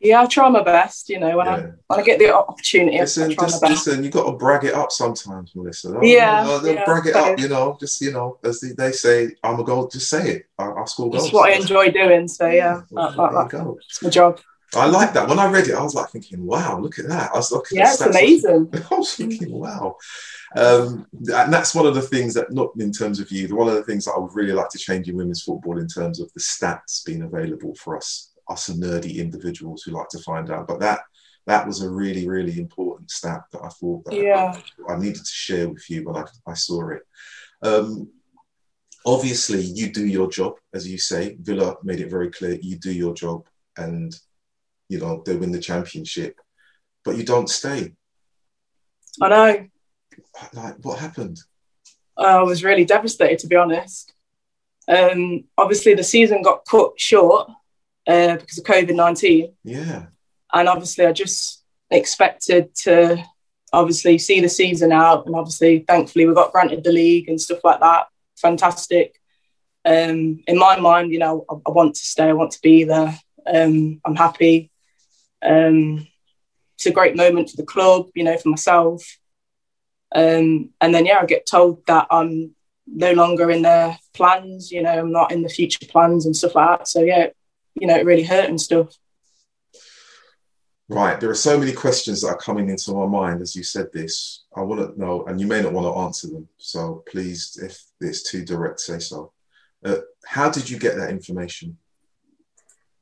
Yeah, 0.00 0.22
I 0.22 0.26
try 0.26 0.48
my 0.48 0.62
best. 0.62 1.10
You 1.10 1.20
know, 1.20 1.36
when, 1.36 1.46
yeah. 1.46 1.52
I, 1.52 1.60
when 1.86 2.00
I 2.00 2.02
get 2.02 2.18
the 2.18 2.34
opportunity, 2.34 2.98
listen, 2.98 3.30
I 3.30 3.34
try 3.34 3.46
just, 3.46 3.62
my 3.62 3.68
best. 3.68 3.86
Listen, 3.86 4.04
you 4.04 4.10
got 4.10 4.24
to 4.24 4.32
brag 4.32 4.64
it 4.64 4.74
up 4.74 4.90
sometimes, 4.90 5.54
Melissa. 5.54 5.92
Don't, 5.92 6.06
yeah, 6.06 6.42
you 6.42 6.48
know, 6.48 6.72
yeah, 6.72 6.84
brag 6.84 7.06
it 7.06 7.16
up. 7.16 7.38
You 7.38 7.48
know, 7.48 7.76
just 7.78 8.00
you 8.00 8.12
know, 8.12 8.38
as 8.42 8.60
they, 8.60 8.72
they 8.72 8.92
say, 8.92 9.34
I'm 9.42 9.60
a 9.60 9.64
goal. 9.64 9.88
Just 9.88 10.08
say 10.08 10.30
it. 10.30 10.46
I, 10.58 10.70
I 10.70 10.84
score 10.86 11.10
goals. 11.10 11.24
That's 11.24 11.34
what 11.34 11.50
I 11.50 11.54
enjoy 11.54 11.90
doing. 11.90 12.28
So 12.28 12.48
yeah, 12.48 12.82
that, 12.92 13.16
that, 13.16 13.50
that, 13.50 13.76
it's 13.88 14.02
my 14.02 14.10
job. 14.10 14.40
I 14.74 14.86
like 14.86 15.12
that. 15.14 15.28
When 15.28 15.38
I 15.38 15.50
read 15.50 15.66
it, 15.66 15.74
I 15.74 15.82
was 15.82 15.94
like 15.94 16.10
thinking, 16.10 16.46
wow, 16.46 16.78
look 16.78 16.98
at 16.98 17.08
that. 17.08 17.32
I 17.32 17.36
was 17.36 17.50
looking 17.50 17.78
yeah, 17.78 17.92
it's 17.92 18.00
amazing. 18.00 18.72
I 18.90 18.94
was 18.94 19.14
thinking, 19.14 19.50
wow. 19.52 19.96
Um, 20.56 21.06
and 21.12 21.52
that's 21.52 21.74
one 21.74 21.86
of 21.86 21.94
the 21.94 22.02
things 22.02 22.34
that, 22.34 22.52
not 22.52 22.70
in 22.78 22.92
terms 22.92 23.18
of 23.18 23.30
you, 23.32 23.54
one 23.54 23.68
of 23.68 23.74
the 23.74 23.82
things 23.82 24.04
that 24.04 24.12
I 24.12 24.18
would 24.18 24.34
really 24.34 24.52
like 24.52 24.68
to 24.70 24.78
change 24.78 25.08
in 25.08 25.16
women's 25.16 25.42
football 25.42 25.78
in 25.78 25.88
terms 25.88 26.20
of 26.20 26.32
the 26.34 26.40
stats 26.40 27.04
being 27.04 27.22
available 27.22 27.74
for 27.74 27.96
us, 27.96 28.29
us 28.50 28.68
nerdy 28.68 29.16
individuals 29.16 29.82
who 29.82 29.92
like 29.92 30.08
to 30.10 30.18
find 30.18 30.50
out. 30.50 30.66
But 30.66 30.80
that 30.80 31.00
that 31.46 31.66
was 31.66 31.82
a 31.82 31.90
really, 31.90 32.28
really 32.28 32.58
important 32.58 33.10
stat 33.10 33.42
that 33.52 33.62
I 33.62 33.68
thought 33.68 34.04
that 34.04 34.14
yeah. 34.14 34.54
I, 34.88 34.92
I, 34.92 34.98
needed 34.98 35.24
to 35.24 35.30
share 35.30 35.68
with 35.68 35.88
you 35.88 36.04
when 36.04 36.16
I, 36.16 36.24
I 36.46 36.54
saw 36.54 36.90
it. 36.90 37.02
Um, 37.62 38.10
obviously, 39.06 39.62
you 39.62 39.90
do 39.90 40.06
your 40.06 40.30
job, 40.30 40.56
as 40.74 40.86
you 40.88 40.98
say. 40.98 41.36
Villa 41.40 41.76
made 41.82 42.00
it 42.00 42.10
very 42.10 42.30
clear 42.30 42.58
you 42.60 42.78
do 42.78 42.92
your 42.92 43.14
job 43.14 43.46
and 43.76 44.14
you 44.90 44.98
know, 44.98 45.22
they 45.24 45.36
win 45.36 45.52
the 45.52 45.60
championship, 45.60 46.34
but 47.04 47.16
you 47.16 47.22
don't 47.22 47.48
stay. 47.48 47.94
I 49.22 49.28
know. 49.28 49.66
Like, 50.52 50.74
what 50.82 50.98
happened? 50.98 51.38
I 52.18 52.42
was 52.42 52.64
really 52.64 52.84
devastated, 52.84 53.38
to 53.38 53.46
be 53.46 53.56
honest. 53.56 54.12
Um, 54.88 55.44
obviously, 55.56 55.94
the 55.94 56.02
season 56.02 56.42
got 56.42 56.66
cut 56.68 56.90
short 56.96 57.48
uh, 58.10 58.36
because 58.36 58.58
of 58.58 58.64
COVID 58.64 58.94
19. 58.94 59.52
Yeah. 59.64 60.06
And 60.52 60.68
obviously, 60.68 61.06
I 61.06 61.12
just 61.12 61.62
expected 61.90 62.74
to 62.82 63.24
obviously 63.72 64.18
see 64.18 64.40
the 64.40 64.48
season 64.48 64.90
out. 64.90 65.26
And 65.26 65.36
obviously, 65.36 65.84
thankfully, 65.86 66.26
we 66.26 66.34
got 66.34 66.52
granted 66.52 66.82
the 66.82 66.92
league 66.92 67.28
and 67.28 67.40
stuff 67.40 67.62
like 67.62 67.80
that. 67.80 68.08
Fantastic. 68.36 69.14
Um, 69.84 70.42
in 70.46 70.58
my 70.58 70.78
mind, 70.78 71.12
you 71.12 71.20
know, 71.20 71.44
I, 71.48 71.54
I, 71.66 71.70
want 71.70 71.94
to 71.94 72.04
stay, 72.04 72.24
I 72.24 72.32
want 72.32 72.50
to 72.52 72.60
be 72.60 72.84
there. 72.84 73.18
Um, 73.46 74.00
I'm 74.04 74.16
happy. 74.16 74.70
Um, 75.40 76.06
it's 76.74 76.86
a 76.86 76.90
great 76.90 77.16
moment 77.16 77.50
for 77.50 77.56
the 77.56 77.62
club, 77.64 78.08
you 78.14 78.24
know, 78.24 78.36
for 78.36 78.48
myself. 78.48 79.18
Um, 80.14 80.70
and 80.80 80.94
then 80.94 81.06
yeah, 81.06 81.20
I 81.20 81.26
get 81.26 81.46
told 81.46 81.86
that 81.86 82.08
I'm 82.10 82.54
no 82.86 83.12
longer 83.12 83.50
in 83.50 83.62
their 83.62 83.96
plans. 84.14 84.72
You 84.72 84.82
know, 84.82 84.98
I'm 84.98 85.12
not 85.12 85.30
in 85.30 85.42
the 85.42 85.48
future 85.48 85.86
plans 85.86 86.26
and 86.26 86.36
stuff 86.36 86.56
like 86.56 86.78
that. 86.78 86.88
So 86.88 87.02
yeah, 87.02 87.28
you 87.80 87.86
know, 87.86 87.96
it 87.96 88.06
really 88.06 88.22
hurt 88.22 88.48
and 88.48 88.60
stuff. 88.60 88.96
Right. 90.88 91.20
There 91.20 91.30
are 91.30 91.36
so 91.36 91.56
many 91.56 91.72
questions 91.72 92.20
that 92.20 92.28
are 92.28 92.36
coming 92.36 92.68
into 92.68 92.92
my 92.92 93.06
mind 93.06 93.42
as 93.42 93.54
you 93.54 93.62
said 93.62 93.92
this. 93.92 94.44
I 94.56 94.62
want 94.62 94.80
to 94.80 95.00
know, 95.00 95.24
and 95.26 95.40
you 95.40 95.46
may 95.46 95.62
not 95.62 95.72
want 95.72 95.86
to 95.86 96.00
answer 96.00 96.26
them. 96.26 96.48
So 96.58 97.04
please, 97.08 97.56
if 97.62 97.80
it's 98.00 98.28
too 98.28 98.44
direct, 98.44 98.80
say 98.80 98.98
so. 98.98 99.32
Uh, 99.84 99.98
how 100.26 100.50
did 100.50 100.68
you 100.68 100.78
get 100.78 100.96
that 100.96 101.10
information? 101.10 101.78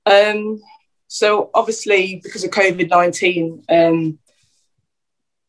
Um, 0.04 0.60
so 1.06 1.50
obviously, 1.54 2.20
because 2.22 2.44
of 2.44 2.50
COVID 2.50 2.90
nineteen, 2.90 3.64
um, 3.70 4.18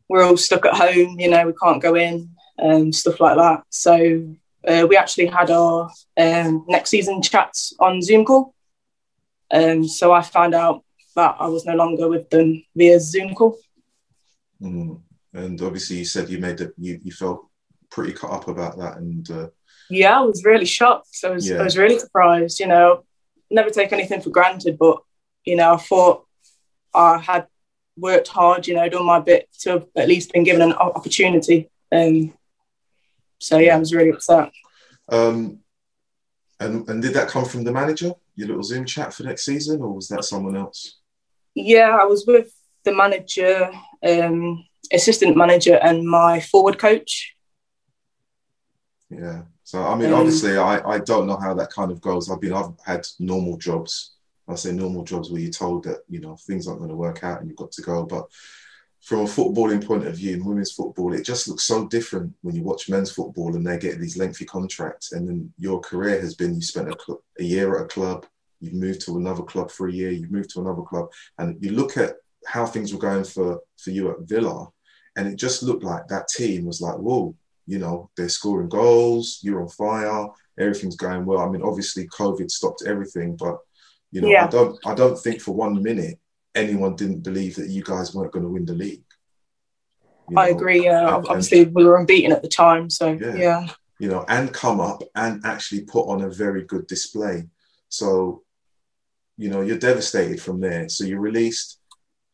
we're 0.08 0.24
all 0.24 0.38
stuck 0.38 0.66
at 0.66 0.76
home. 0.76 1.20
You 1.20 1.30
know, 1.30 1.46
we 1.46 1.54
can't 1.62 1.82
go 1.82 1.96
in, 1.96 2.30
um, 2.58 2.94
stuff 2.94 3.20
like 3.20 3.36
that. 3.36 3.64
So 3.70 4.34
uh, 4.66 4.88
we 4.90 4.96
actually 4.96 5.28
had 5.28 5.52
our 5.52 5.92
um, 6.18 6.66
next 6.68 6.90
season 6.90 7.22
chats 7.22 7.74
on 7.80 8.02
Zoom 8.02 8.24
call. 8.24 8.56
Um, 9.52 9.88
so 9.88 10.12
I 10.12 10.22
found 10.22 10.54
out 10.54 10.84
that 11.16 11.36
I 11.40 11.48
was 11.48 11.66
no 11.66 11.76
longer 11.76 12.08
with 12.08 12.30
them 12.30 12.64
via 12.76 13.00
Zoom 13.00 13.36
call. 13.36 13.58
Mm. 14.62 15.02
And 15.34 15.62
obviously, 15.62 15.98
you 15.98 16.06
said 16.06 16.30
you 16.30 16.40
made 16.40 16.60
it. 16.62 16.74
You, 16.78 17.00
you 17.04 17.12
felt 17.12 17.48
pretty 17.90 18.14
cut 18.14 18.32
up 18.32 18.48
about 18.48 18.78
that, 18.78 18.98
and 18.98 19.30
uh... 19.30 19.48
yeah, 19.90 20.18
I 20.20 20.22
was 20.22 20.44
really 20.44 20.66
shocked. 20.66 21.18
I 21.24 21.30
was 21.30 21.48
yeah. 21.48 21.58
I 21.58 21.64
was 21.64 21.78
really 21.78 22.00
surprised. 22.00 22.60
You 22.60 22.68
know, 22.68 23.04
never 23.52 23.70
take 23.70 23.94
anything 23.94 24.22
for 24.22 24.32
granted, 24.32 24.78
but 24.80 24.98
you 25.46 25.56
know, 25.56 25.76
I 25.76 25.78
thought 25.78 26.26
I 26.94 27.20
had 27.20 27.48
worked 27.96 28.28
hard. 28.28 28.68
You 28.68 28.76
know, 28.76 28.90
done 28.90 29.06
my 29.06 29.20
bit 29.20 29.50
to 29.60 29.70
have 29.70 29.88
at 29.96 30.08
least 30.08 30.34
been 30.34 30.44
given 30.44 30.64
an 30.64 30.74
opportunity. 30.74 31.70
Um, 31.92 32.34
so 33.40 33.60
yeah, 33.60 33.76
I 33.76 33.80
was 33.80 33.94
really 33.94 34.10
upset. 34.10 34.52
Um, 35.10 35.60
and 36.60 36.90
and 36.90 37.02
did 37.02 37.14
that 37.14 37.30
come 37.30 37.46
from 37.46 37.64
the 37.64 37.72
manager? 37.72 38.14
Your 38.40 38.48
little 38.48 38.64
Zoom 38.64 38.86
chat 38.86 39.14
for 39.14 39.24
next 39.24 39.44
season, 39.44 39.82
or 39.82 39.94
was 39.94 40.08
that 40.08 40.24
someone 40.24 40.56
else? 40.56 41.02
Yeah, 41.56 41.98
I 42.00 42.06
was 42.06 42.24
with 42.26 42.54
the 42.86 42.96
manager, 42.96 43.70
um, 44.02 44.66
assistant 44.94 45.36
manager, 45.36 45.76
and 45.76 46.08
my 46.08 46.40
forward 46.40 46.80
coach. 46.80 47.36
Yeah. 49.10 49.42
So 49.64 49.84
I 49.84 49.94
mean, 49.96 50.14
um, 50.14 50.22
obviously, 50.22 50.58
I, 50.58 50.80
I 50.88 51.00
don't 51.00 51.28
know 51.28 51.36
how 51.36 51.54
that 51.56 51.70
kind 51.70 51.92
of 51.92 52.00
goes. 52.00 52.32
I've 52.32 52.40
been 52.40 52.54
I've 52.54 52.72
had 52.86 53.06
normal 53.20 53.58
jobs. 53.58 54.16
I 54.48 54.56
say 54.56 54.72
normal 54.72 55.04
jobs 55.04 55.30
where 55.30 55.42
you're 55.42 55.52
told 55.52 55.84
that 55.84 56.04
you 56.08 56.22
know 56.22 56.38
things 56.38 56.66
aren't 56.66 56.80
going 56.80 56.92
to 56.92 56.96
work 56.96 57.26
out 57.26 57.42
and 57.42 57.50
you've 57.50 57.58
got 57.58 57.74
to 57.74 57.82
go. 57.82 58.06
But 58.06 58.30
from 59.02 59.22
a 59.22 59.24
footballing 59.24 59.86
point 59.86 60.06
of 60.06 60.16
view, 60.16 60.34
in 60.34 60.46
women's 60.46 60.74
football, 60.74 61.14
it 61.14 61.24
just 61.24 61.48
looks 61.48 61.64
so 61.64 61.88
different 61.88 62.34
when 62.42 62.56
you 62.56 62.64
watch 62.64 62.90
men's 62.90 63.12
football 63.12 63.56
and 63.56 63.66
they 63.66 63.78
get 63.78 64.00
these 64.00 64.18
lengthy 64.18 64.46
contracts. 64.46 65.14
And 65.14 65.28
then 65.28 65.54
your 65.58 65.80
career 65.80 66.20
has 66.20 66.36
been 66.36 66.54
you 66.54 66.62
spent 66.62 66.90
a, 66.90 66.98
cl- 67.06 67.24
a 67.40 67.44
year 67.44 67.78
at 67.78 67.86
a 67.86 67.88
club, 67.88 68.26
you've 68.60 68.74
moved 68.74 69.02
to 69.02 69.18
another 69.18 69.44
club 69.44 69.72
for 69.72 69.88
a 69.88 69.94
year, 69.94 70.12
you've 70.12 70.32
moved 70.32 70.50
to 70.52 70.60
another 70.60 70.82
club, 70.82 71.10
and 71.38 71.58
you 71.64 71.72
look 71.72 71.98
at 71.98 72.16
how 72.46 72.66
things 72.66 72.94
were 72.94 73.00
going 73.00 73.24
for 73.24 73.60
for 73.78 73.92
you 73.92 74.12
at 74.12 74.22
Villa, 74.22 74.68
and 75.16 75.28
it 75.28 75.36
just 75.36 75.64
looked 75.64 75.84
like 75.84 76.08
that 76.08 76.28
team 76.28 76.66
was 76.66 76.82
like, 76.82 76.96
whoa, 76.96 77.36
you 77.68 77.80
know, 77.80 78.10
they're 78.18 78.30
scoring 78.30 78.70
goals, 78.70 79.40
you're 79.42 79.62
on 79.62 79.70
fire, 79.70 80.28
everything's 80.60 80.96
going 80.96 81.26
well. 81.26 81.40
I 81.40 81.50
mean, 81.50 81.62
obviously, 81.62 82.08
COVID 82.08 82.52
stopped 82.52 82.84
everything, 82.86 83.36
but 83.38 83.60
you 84.12 84.22
know, 84.22 84.28
yeah. 84.28 84.46
I 84.46 84.48
don't, 84.48 84.78
I 84.86 84.94
don't 84.96 85.18
think 85.18 85.42
for 85.42 85.54
one 85.54 85.82
minute 85.82 86.20
anyone 86.56 86.96
didn't 86.96 87.22
believe 87.22 87.56
that 87.56 87.70
you 87.70 87.84
guys 87.84 88.14
weren't 88.14 88.32
going 88.32 88.44
to 88.44 88.50
win 88.50 88.66
the 88.66 88.74
league. 88.74 89.04
You 90.30 90.36
know? 90.36 90.42
I 90.42 90.48
agree. 90.48 90.86
Yeah, 90.86 91.16
and, 91.18 91.28
obviously 91.28 91.66
we 91.66 91.86
were 91.86 91.98
unbeaten 91.98 92.32
at 92.32 92.42
the 92.42 92.48
time, 92.48 92.90
so 92.90 93.14
yeah. 93.14 93.36
yeah. 93.36 93.68
You 94.00 94.08
know, 94.08 94.26
and 94.30 94.54
come 94.54 94.80
up 94.80 95.04
and 95.16 95.46
actually 95.46 95.82
put 95.82 96.08
on 96.08 96.22
a 96.22 96.30
very 96.30 96.64
good 96.64 96.88
display. 96.88 97.48
So 97.90 98.44
you 99.40 99.50
know, 99.50 99.62
you're 99.62 99.80
devastated 99.80 100.42
from 100.42 100.60
there. 100.60 100.90
So 100.90 101.06
you're 101.06 101.22
released. 101.22 101.80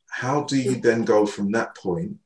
How 0.09 0.43
do 0.43 0.57
you 0.57 0.81
then 0.81 1.05
go 1.05 1.27
from 1.27 1.51
that 1.51 1.77
point 1.77 2.17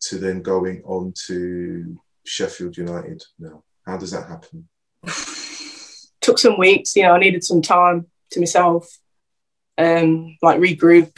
to 0.00 0.18
then 0.18 0.42
going 0.42 0.82
on 0.84 1.14
to 1.26 1.96
Sheffield 2.24 2.76
United 2.76 3.22
now? 3.38 3.62
How 3.86 3.96
does 3.96 4.10
that 4.10 4.28
happen? 4.28 4.68
Took 6.20 6.38
some 6.40 6.58
weeks, 6.58 6.96
you 6.96 7.04
know, 7.04 7.12
I 7.12 7.20
needed 7.20 7.44
some 7.44 7.62
time 7.62 8.06
to 8.32 8.40
myself, 8.40 8.98
um, 9.78 10.36
like 10.42 10.60
regroup, 10.60 11.16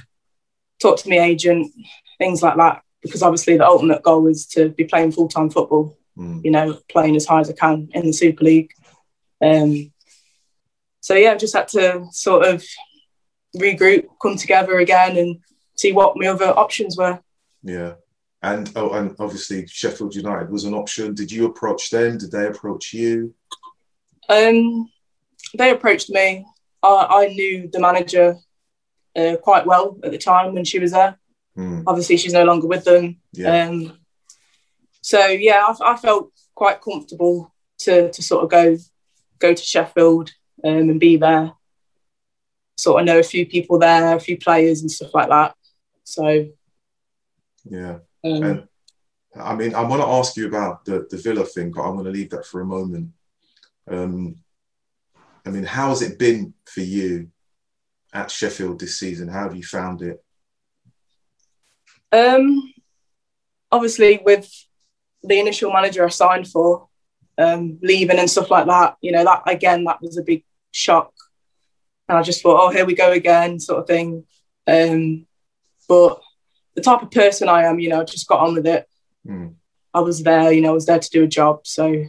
talk 0.81 0.99
to 0.99 1.09
my 1.09 1.19
agent, 1.19 1.73
things 2.19 2.43
like 2.43 2.57
that. 2.57 2.83
Because 3.03 3.23
obviously 3.23 3.57
the 3.57 3.67
ultimate 3.67 4.03
goal 4.03 4.27
is 4.27 4.47
to 4.49 4.69
be 4.69 4.85
playing 4.85 5.13
full 5.13 5.29
time 5.29 5.49
football, 5.49 5.99
mm. 6.17 6.45
you 6.45 6.51
know, 6.51 6.79
playing 6.89 7.17
as 7.17 7.27
high 7.27 7.41
as 7.41 7.51
I 7.51 7.55
can 7.55 7.89
in 7.93 8.07
the 8.07 8.13
Super 8.13 8.45
League. 8.45 8.71
Um, 9.43 9.91
so 11.01 11.15
yeah, 11.15 11.33
I 11.33 11.37
just 11.37 11.55
had 11.55 11.69
to 11.69 12.07
sort 12.13 12.47
of 12.47 12.63
regroup, 13.57 14.07
come 14.21 14.37
together 14.37 14.79
again, 14.79 15.17
and 15.17 15.41
see 15.77 15.93
what 15.93 16.17
my 16.17 16.27
other 16.27 16.47
options 16.47 16.97
were. 16.99 17.19
Yeah. 17.63 17.95
And 18.43 18.71
oh, 18.77 18.91
and 18.91 19.17
obviously 19.19 19.67
Sheffield 19.67 20.15
United 20.15 20.51
was 20.51 20.65
an 20.65 20.75
option. 20.75 21.15
Did 21.15 21.33
you 21.33 21.47
approach 21.47 21.91
them? 21.91 22.19
Did 22.19 22.31
they 22.31 22.47
approach 22.47 22.93
you? 22.93 23.35
Um, 24.29 24.91
they 25.57 25.71
approached 25.71 26.11
me. 26.11 26.47
I, 26.83 27.07
I 27.11 27.29
knew 27.29 27.69
the 27.71 27.81
manager 27.81 28.37
uh, 29.17 29.37
quite 29.37 29.67
well 29.67 29.99
at 30.05 30.11
the 30.11 30.19
time 30.19 30.55
when 30.55 30.65
she 30.65 30.79
was 30.79 30.93
there. 30.93 31.19
Mm. 31.57 31.85
Obviously, 31.87 32.17
she's 32.17 32.33
no 32.33 32.45
longer 32.45 32.67
with 32.67 32.85
them. 32.85 33.19
Yeah. 33.33 33.65
Um, 33.65 33.99
so 35.03 35.27
yeah, 35.27 35.67
I, 35.67 35.93
I, 35.93 35.97
felt 35.97 36.31
quite 36.55 36.81
comfortable 36.81 37.53
to 37.79 38.11
to 38.11 38.23
sort 38.23 38.45
of 38.45 38.51
go 38.51 38.77
go 39.39 39.55
to 39.55 39.63
Sheffield 39.63 40.31
um, 40.65 40.91
and 40.91 41.01
be 41.01 41.17
there 41.17 41.53
sort 42.81 43.01
of 43.01 43.07
know 43.07 43.19
a 43.19 43.23
few 43.23 43.47
people 43.47 43.79
there, 43.79 44.17
a 44.17 44.21
few 44.21 44.39
players 44.39 44.81
and 44.81 44.91
stuff 44.91 45.15
like 45.15 45.29
that. 45.29 45.55
So, 46.05 46.49
yeah. 47.65 47.99
Um, 48.25 48.43
and 48.43 48.69
I 49.37 49.55
mean, 49.55 49.75
I 49.75 49.83
want 49.83 50.03
to 50.03 50.09
ask 50.09 50.37
you 50.37 50.47
about 50.49 50.85
the, 50.85 51.07
the 51.11 51.19
Villa 51.19 51.45
thing, 51.45 51.73
but 51.73 51.83
I'm 51.83 51.95
going 51.95 52.07
to 52.07 52.11
leave 52.11 52.31
that 52.31 52.47
for 52.47 52.61
a 52.61 52.67
moment. 52.67 53.11
Um, 53.89 54.37
I 55.45 55.51
mean, 55.51 55.65
how 55.65 55.91
has 55.91 56.03
it 56.03 56.19
been 56.19 56.55
for 56.65 56.81
you 56.81 57.29
at 58.13 58.31
Sheffield 58.31 58.81
this 58.81 58.99
season? 58.99 59.29
How 59.29 59.45
have 59.45 59.57
you 59.57 59.63
found 59.63 60.03
it? 60.03 60.23
Um, 62.13 62.73
obviously, 63.71 64.21
with 64.25 64.51
the 65.23 65.39
initial 65.39 65.73
manager 65.73 66.05
I 66.05 66.09
signed 66.09 66.49
for, 66.49 66.89
um, 67.39 67.79
leaving 67.83 68.19
and 68.19 68.29
stuff 68.29 68.51
like 68.51 68.67
that, 68.67 68.97
you 69.01 69.13
know, 69.13 69.25
that 69.25 69.43
again, 69.47 69.85
that 69.85 70.03
was 70.03 70.19
a 70.19 70.23
big 70.23 70.45
shock 70.73 71.13
and 72.11 72.19
I 72.19 72.23
just 72.23 72.43
thought, 72.43 72.61
oh, 72.61 72.71
here 72.71 72.85
we 72.85 72.95
go 72.95 73.13
again, 73.13 73.61
sort 73.61 73.79
of 73.79 73.87
thing. 73.87 74.25
Um, 74.67 75.27
but 75.89 76.21
the 76.75 76.83
type 76.83 77.03
of 77.03 77.11
person 77.13 77.49
I 77.49 77.63
am, 77.63 77.79
you 77.79 77.89
know, 77.89 78.03
just 78.03 78.27
got 78.27 78.41
on 78.41 78.55
with 78.55 78.67
it. 78.67 78.89
Mm. 79.25 79.55
I 79.95 80.01
was 80.01 80.21
there, 80.25 80.51
you 80.51 80.61
know, 80.61 80.71
I 80.71 80.75
was 80.75 80.87
there 80.87 80.99
to 80.99 81.11
do 81.11 81.23
a 81.23 81.29
job, 81.29 81.61
so 81.69 82.05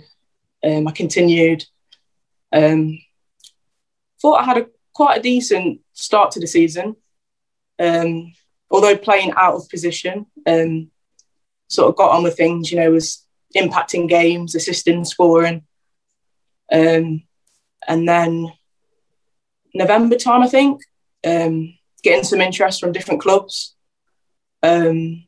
um, 0.64 0.88
I 0.88 0.92
continued. 0.92 1.66
Um, 2.52 3.00
thought 4.20 4.42
I 4.42 4.44
had 4.44 4.58
a 4.58 4.68
quite 4.94 5.20
a 5.20 5.22
decent 5.22 5.82
start 5.94 6.32
to 6.32 6.40
the 6.40 6.48
season, 6.48 6.96
um, 7.80 8.34
although 8.70 8.98
playing 8.98 9.34
out 9.36 9.56
of 9.56 9.70
position. 9.70 10.26
Um, 10.46 10.92
sort 11.68 11.88
of 11.88 11.96
got 11.96 12.12
on 12.12 12.24
with 12.24 12.36
things, 12.36 12.70
you 12.70 12.78
know, 12.78 12.92
was 12.92 13.26
impacting 13.56 14.10
games, 14.10 14.56
assisting, 14.56 15.06
scoring, 15.06 15.64
um, 16.72 17.24
and 17.88 18.08
then 18.08 18.52
November 19.74 20.18
time, 20.18 20.42
I 20.42 20.48
think, 20.48 20.82
um, 21.26 21.78
getting 22.04 22.26
some 22.26 22.42
interest 22.42 22.82
from 22.82 22.92
different 22.92 23.22
clubs. 23.22 23.76
Um, 24.64 25.26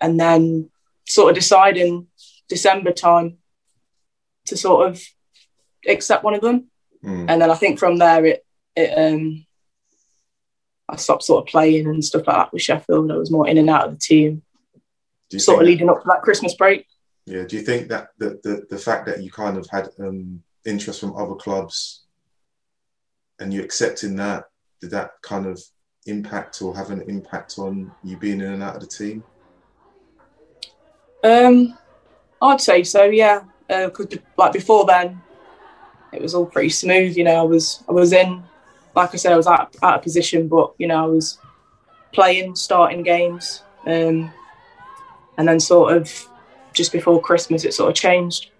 and 0.00 0.18
then 0.18 0.68
sort 1.06 1.30
of 1.30 1.36
deciding 1.36 2.08
December 2.48 2.92
time 2.92 3.38
to 4.46 4.56
sort 4.56 4.88
of 4.88 5.02
accept 5.88 6.24
one 6.24 6.34
of 6.34 6.40
them. 6.40 6.70
Mm. 7.04 7.26
And 7.28 7.40
then 7.40 7.50
I 7.50 7.54
think 7.54 7.78
from 7.78 7.98
there 7.98 8.26
it 8.26 8.44
it 8.76 8.96
um 8.96 9.46
I 10.88 10.96
stopped 10.96 11.24
sort 11.24 11.42
of 11.42 11.50
playing 11.50 11.86
and 11.86 12.04
stuff 12.04 12.26
like 12.26 12.36
that 12.36 12.52
with 12.52 12.62
Sheffield. 12.62 13.10
I 13.10 13.16
was 13.16 13.30
more 13.30 13.48
in 13.48 13.58
and 13.58 13.70
out 13.70 13.86
of 13.86 13.92
the 13.92 13.98
team. 13.98 14.42
Sort 15.36 15.62
of 15.62 15.66
leading 15.66 15.88
up 15.88 16.02
to 16.02 16.08
that 16.08 16.22
Christmas 16.22 16.54
break. 16.54 16.86
Yeah. 17.24 17.44
Do 17.44 17.56
you 17.56 17.62
think 17.62 17.88
that 17.88 18.08
the 18.18 18.38
the, 18.42 18.66
the 18.68 18.78
fact 18.78 19.06
that 19.06 19.22
you 19.22 19.30
kind 19.30 19.56
of 19.56 19.66
had 19.70 19.88
um, 19.98 20.42
interest 20.66 21.00
from 21.00 21.16
other 21.16 21.34
clubs 21.34 22.04
and 23.38 23.52
you 23.52 23.62
accepting 23.62 24.16
that, 24.16 24.44
did 24.80 24.90
that 24.90 25.12
kind 25.22 25.46
of 25.46 25.60
impact 26.06 26.60
or 26.62 26.76
have 26.76 26.90
an 26.90 27.02
impact 27.08 27.58
on 27.58 27.90
you 28.04 28.16
being 28.16 28.40
in 28.40 28.52
and 28.52 28.62
out 28.62 28.76
of 28.76 28.82
the 28.82 28.86
team? 28.86 29.24
Um, 31.24 31.78
I'd 32.40 32.60
say 32.60 32.82
so. 32.82 33.04
Yeah, 33.04 33.44
because 33.68 34.06
uh, 34.06 34.16
like 34.36 34.52
before 34.52 34.84
then, 34.84 35.20
it 36.12 36.20
was 36.20 36.34
all 36.34 36.46
pretty 36.46 36.70
smooth. 36.70 37.16
You 37.16 37.24
know, 37.24 37.36
I 37.36 37.42
was 37.42 37.82
I 37.88 37.92
was 37.92 38.12
in, 38.12 38.42
like 38.94 39.14
I 39.14 39.16
said, 39.16 39.32
I 39.32 39.36
was 39.36 39.46
out, 39.46 39.74
out 39.82 39.96
of 39.96 40.02
position, 40.02 40.48
but 40.48 40.74
you 40.78 40.86
know, 40.86 41.04
I 41.04 41.06
was 41.06 41.38
playing, 42.12 42.54
starting 42.56 43.02
games, 43.02 43.62
um, 43.86 44.32
and 45.38 45.48
then 45.48 45.60
sort 45.60 45.96
of 45.96 46.28
just 46.72 46.92
before 46.92 47.20
Christmas, 47.20 47.64
it 47.64 47.74
sort 47.74 47.90
of 47.90 47.94
changed. 47.94 48.50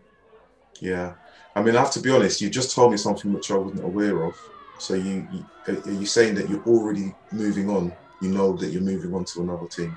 Yeah, 0.81 1.14
I 1.55 1.62
mean, 1.62 1.77
I 1.77 1.81
have 1.81 1.90
to 1.92 2.01
be 2.01 2.11
honest. 2.11 2.40
You 2.40 2.51
just 2.51 2.75
told 2.75 2.90
me 2.90 2.97
something 2.97 3.33
which 3.33 3.51
I 3.51 3.57
wasn't 3.57 3.85
aware 3.85 4.25
of. 4.25 4.37
So 4.79 4.95
you, 4.95 5.27
you 5.33 5.45
are 5.68 5.90
you 5.90 6.07
saying 6.07 6.35
that 6.37 6.49
you're 6.49 6.64
already 6.64 7.14
moving 7.31 7.71
on? 7.71 7.92
You 8.21 8.31
know 8.31 8.57
that 8.57 8.71
you're 8.71 8.83
moving 8.83 9.14
on 9.14 9.25
to 9.27 9.42
another 9.42 9.66
team. 9.66 9.97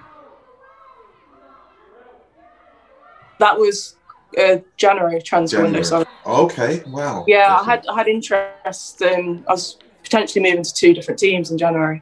That 3.39 3.57
was 3.57 3.95
uh, 4.37 4.57
January 4.77 5.21
transfer 5.21 5.57
January. 5.57 5.73
window. 5.73 5.87
Sorry. 5.87 6.05
Okay, 6.25 6.83
wow. 6.87 7.25
Yeah, 7.27 7.57
I 7.59 7.63
had 7.63 7.87
I 7.87 7.95
had 7.95 8.07
interest. 8.07 9.01
Um, 9.01 9.43
I 9.47 9.53
was 9.53 9.77
potentially 10.05 10.41
moving 10.41 10.63
to 10.63 10.73
two 10.73 10.93
different 10.93 11.19
teams 11.19 11.51
in 11.51 11.57
January. 11.57 12.01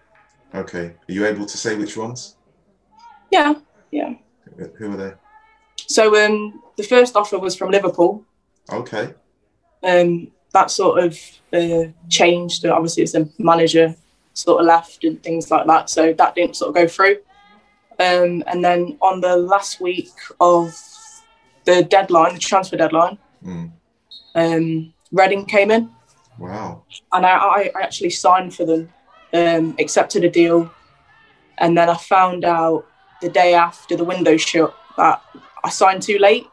Okay, 0.53 0.85
are 0.87 1.11
you 1.11 1.25
able 1.25 1.45
to 1.47 1.57
say 1.57 1.75
which 1.75 1.97
ones? 1.97 2.35
Yeah, 3.31 3.53
yeah. 3.91 4.13
Who 4.77 4.93
are 4.93 4.97
they? 4.97 5.13
So 5.77 6.15
um, 6.23 6.61
the 6.77 6.83
first 6.83 7.15
offer 7.15 7.39
was 7.39 7.55
from 7.55 7.71
Liverpool. 7.71 8.23
Okay, 8.71 9.13
Um, 9.81 10.31
that 10.53 10.69
sort 10.69 11.03
of 11.03 11.19
uh, 11.51 11.85
changed. 12.09 12.65
Obviously, 12.65 13.03
as 13.03 13.13
the 13.13 13.27
manager 13.39 13.95
sort 14.33 14.61
of 14.61 14.67
left 14.67 15.03
and 15.03 15.21
things 15.23 15.49
like 15.49 15.65
that, 15.67 15.89
so 15.89 16.13
that 16.13 16.35
didn't 16.35 16.55
sort 16.55 16.69
of 16.69 16.75
go 16.75 16.87
through. 16.87 17.17
Um, 17.99 18.43
and 18.47 18.63
then 18.63 18.97
on 19.01 19.21
the 19.21 19.35
last 19.35 19.79
week 19.81 20.09
of 20.39 20.75
the 21.65 21.83
deadline, 21.83 22.33
the 22.35 22.39
transfer 22.39 22.77
deadline, 22.77 23.17
Mm. 23.45 23.71
um, 24.35 24.93
Reading 25.11 25.45
came 25.45 25.69
in. 25.71 25.89
Wow. 26.37 26.83
and 27.11 27.25
I, 27.25 27.37
I 27.75 27.81
actually 27.81 28.09
signed 28.11 28.53
for 28.55 28.65
them, 28.65 28.89
um, 29.33 29.75
accepted 29.79 30.23
a 30.23 30.29
deal, 30.29 30.71
and 31.57 31.77
then 31.77 31.89
I 31.89 31.95
found 31.97 32.45
out 32.45 32.85
the 33.21 33.29
day 33.29 33.53
after 33.53 33.95
the 33.95 34.03
window 34.03 34.37
shut 34.37 34.75
that 34.97 35.21
I 35.63 35.69
signed 35.69 36.01
too 36.01 36.17
late. 36.19 36.47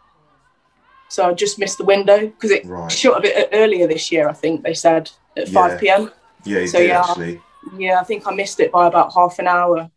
So 1.08 1.28
I 1.28 1.34
just 1.34 1.58
missed 1.58 1.78
the 1.78 1.84
window 1.84 2.20
because 2.28 2.50
it 2.52 2.64
Right. 2.64 2.90
shut 2.92 3.18
a 3.18 3.20
bit 3.20 3.48
earlier 3.52 3.86
this 3.88 4.12
year. 4.12 4.28
I 4.28 4.32
think 4.32 4.62
they 4.62 4.74
said 4.74 5.10
at 5.36 5.48
Yeah. 5.48 5.52
five 5.68 5.80
pm. 5.80 6.12
Yeah, 6.44 6.64
So, 6.66 6.78
did 6.78 6.88
yeah. 6.88 7.00
actually. 7.00 7.42
Yeah, 7.76 8.00
I 8.00 8.04
think 8.04 8.26
I 8.26 8.32
missed 8.32 8.60
it 8.60 8.70
by 8.70 8.86
about 8.86 9.12
half 9.14 9.38
an 9.40 9.48
hour. 9.48 9.90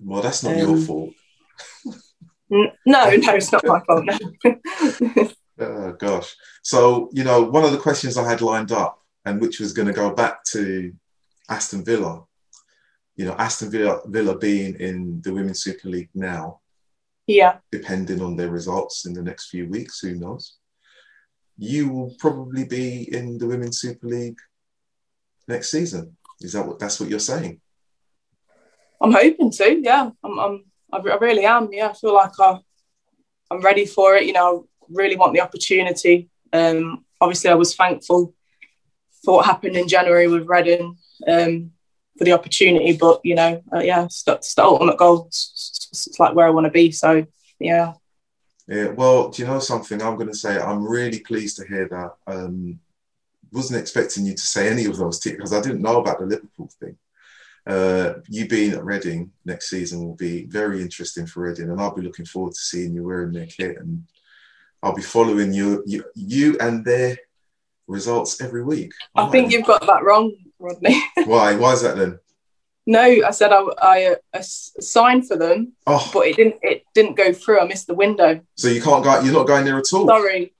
Well, 0.00 0.22
that's 0.22 0.42
not 0.42 0.56
your 0.56 0.68
Um, 0.70 0.84
fault. 0.84 1.10
N- 2.52 2.72
No, 2.86 3.10
no, 3.10 3.34
it's 3.34 3.50
not 3.52 3.64
my 3.66 3.80
fault. 3.86 4.04
No. 4.04 5.30
Oh 5.60 5.92
gosh. 5.92 6.34
So, 6.62 7.10
you 7.12 7.24
know, 7.24 7.42
one 7.42 7.64
of 7.64 7.72
the 7.72 7.78
questions 7.78 8.16
I 8.16 8.28
had 8.28 8.40
lined 8.40 8.72
up 8.72 9.02
and 9.24 9.40
which 9.40 9.60
was 9.60 9.72
going 9.72 9.88
to 9.88 9.94
go 9.94 10.14
back 10.14 10.44
to 10.44 10.92
Aston 11.48 11.84
Villa, 11.84 12.24
you 13.16 13.24
know, 13.24 13.34
Aston 13.34 13.70
Villa, 13.70 14.00
Villa 14.06 14.38
being 14.38 14.74
in 14.78 15.20
the 15.22 15.32
Women's 15.32 15.62
Super 15.62 15.88
League 15.88 16.10
now, 16.14 16.60
yeah, 17.26 17.58
depending 17.72 18.22
on 18.22 18.36
their 18.36 18.50
results 18.50 19.04
in 19.04 19.12
the 19.12 19.22
next 19.22 19.50
few 19.50 19.68
weeks, 19.68 20.00
who 20.00 20.14
knows? 20.14 20.56
You 21.58 21.88
will 21.88 22.14
probably 22.18 22.64
be 22.64 23.12
in 23.12 23.36
the 23.38 23.46
Women's 23.46 23.80
Super 23.80 24.06
League 24.06 24.38
next 25.48 25.70
season. 25.70 26.16
Is 26.40 26.52
that 26.52 26.66
what 26.66 26.78
that's 26.78 27.00
what 27.00 27.10
you're 27.10 27.18
saying? 27.18 27.60
I'm 29.00 29.12
hoping 29.12 29.50
to. 29.50 29.80
Yeah, 29.82 30.10
I'm. 30.22 30.38
I'm 30.38 30.64
I, 30.90 30.98
really 31.16 31.44
am. 31.44 31.68
Yeah, 31.72 31.88
I 31.88 31.92
feel 31.92 32.14
like 32.14 32.32
I, 32.40 32.60
I'm 33.50 33.60
ready 33.60 33.84
for 33.84 34.14
it. 34.14 34.24
You 34.24 34.32
know, 34.32 34.67
really 34.90 35.16
want 35.16 35.34
the 35.34 35.40
opportunity. 35.40 36.28
Um, 36.52 37.04
obviously, 37.20 37.50
I 37.50 37.54
was 37.54 37.74
thankful 37.74 38.34
for 39.24 39.36
what 39.36 39.46
happened 39.46 39.76
in 39.76 39.88
January 39.88 40.28
with 40.28 40.46
Reading 40.48 40.96
um, 41.26 41.72
for 42.16 42.24
the 42.24 42.32
opportunity, 42.32 42.96
but 42.96 43.20
you 43.24 43.34
know, 43.34 43.62
uh, 43.72 43.80
yeah, 43.80 44.04
it's 44.04 44.22
the, 44.22 44.34
it's 44.34 44.54
the 44.54 44.62
ultimate 44.64 44.98
goal. 44.98 45.26
It's, 45.26 45.50
it's- 45.92 46.06
it's 46.08 46.20
like 46.20 46.34
where 46.34 46.46
I 46.46 46.50
want 46.50 46.66
to 46.66 46.70
be. 46.70 46.90
So 46.92 47.26
yeah, 47.58 47.94
Yeah, 48.68 48.88
well, 48.88 49.30
do 49.30 49.40
you 49.42 49.48
know 49.48 49.58
something? 49.58 50.02
I'm 50.02 50.16
going 50.16 50.28
to 50.28 50.34
say 50.34 50.58
I'm 50.58 50.86
really 50.86 51.20
pleased 51.20 51.56
to 51.56 51.66
hear 51.66 51.88
that. 51.88 52.12
Um, 52.32 52.78
wasn't 53.50 53.80
expecting 53.80 54.26
you 54.26 54.34
to 54.34 54.42
say 54.42 54.68
any 54.68 54.84
of 54.84 54.98
those 54.98 55.18
because 55.18 55.54
I 55.54 55.62
didn't 55.62 55.80
know 55.80 55.98
about 56.00 56.18
the 56.20 56.26
Liverpool 56.26 56.68
thing. 56.78 56.96
Uh, 57.66 58.20
you 58.28 58.46
being 58.46 58.72
at 58.72 58.84
Reading 58.84 59.30
next 59.46 59.70
season 59.70 60.04
will 60.04 60.14
be 60.14 60.44
very 60.44 60.82
interesting 60.82 61.26
for 61.26 61.40
Reading, 61.48 61.70
and 61.70 61.80
I'll 61.80 61.94
be 61.94 62.02
looking 62.02 62.26
forward 62.26 62.52
to 62.52 62.60
seeing 62.60 62.92
you 62.94 63.04
wearing 63.04 63.32
their 63.32 63.46
kit, 63.46 63.78
and 63.78 64.04
I'll 64.82 64.94
be 64.94 65.02
following 65.02 65.52
you, 65.52 65.82
you, 65.86 66.04
you 66.14 66.56
and 66.60 66.84
their 66.84 67.16
results 67.86 68.40
every 68.40 68.62
week. 68.62 68.92
I 69.16 69.28
think 69.28 69.50
you've 69.52 69.66
got 69.66 69.86
that 69.86 70.04
wrong, 70.04 70.32
Rodney. 70.58 71.00
Why? 71.24 71.56
Why 71.56 71.72
is 71.72 71.82
that 71.82 71.96
then? 71.96 72.18
no, 72.86 73.00
I 73.02 73.30
said 73.32 73.52
I, 73.52 73.60
I, 73.82 74.04
uh, 74.06 74.14
I 74.32 74.38
s- 74.38 74.72
signed 74.80 75.28
for 75.28 75.36
them, 75.36 75.72
Oh, 75.86 76.08
but 76.14 76.26
it 76.26 76.36
didn't. 76.36 76.56
It 76.62 76.84
didn't 76.94 77.16
go 77.16 77.32
through. 77.34 77.60
I 77.60 77.66
missed 77.66 77.86
the 77.86 77.94
window. 77.94 78.40
so 78.56 78.68
you 78.68 78.80
can't 78.80 79.04
go. 79.04 79.20
You're 79.20 79.34
not 79.34 79.46
going 79.46 79.64
there 79.66 79.76
at 79.76 79.92
all. 79.92 80.06
Sorry. 80.06 80.54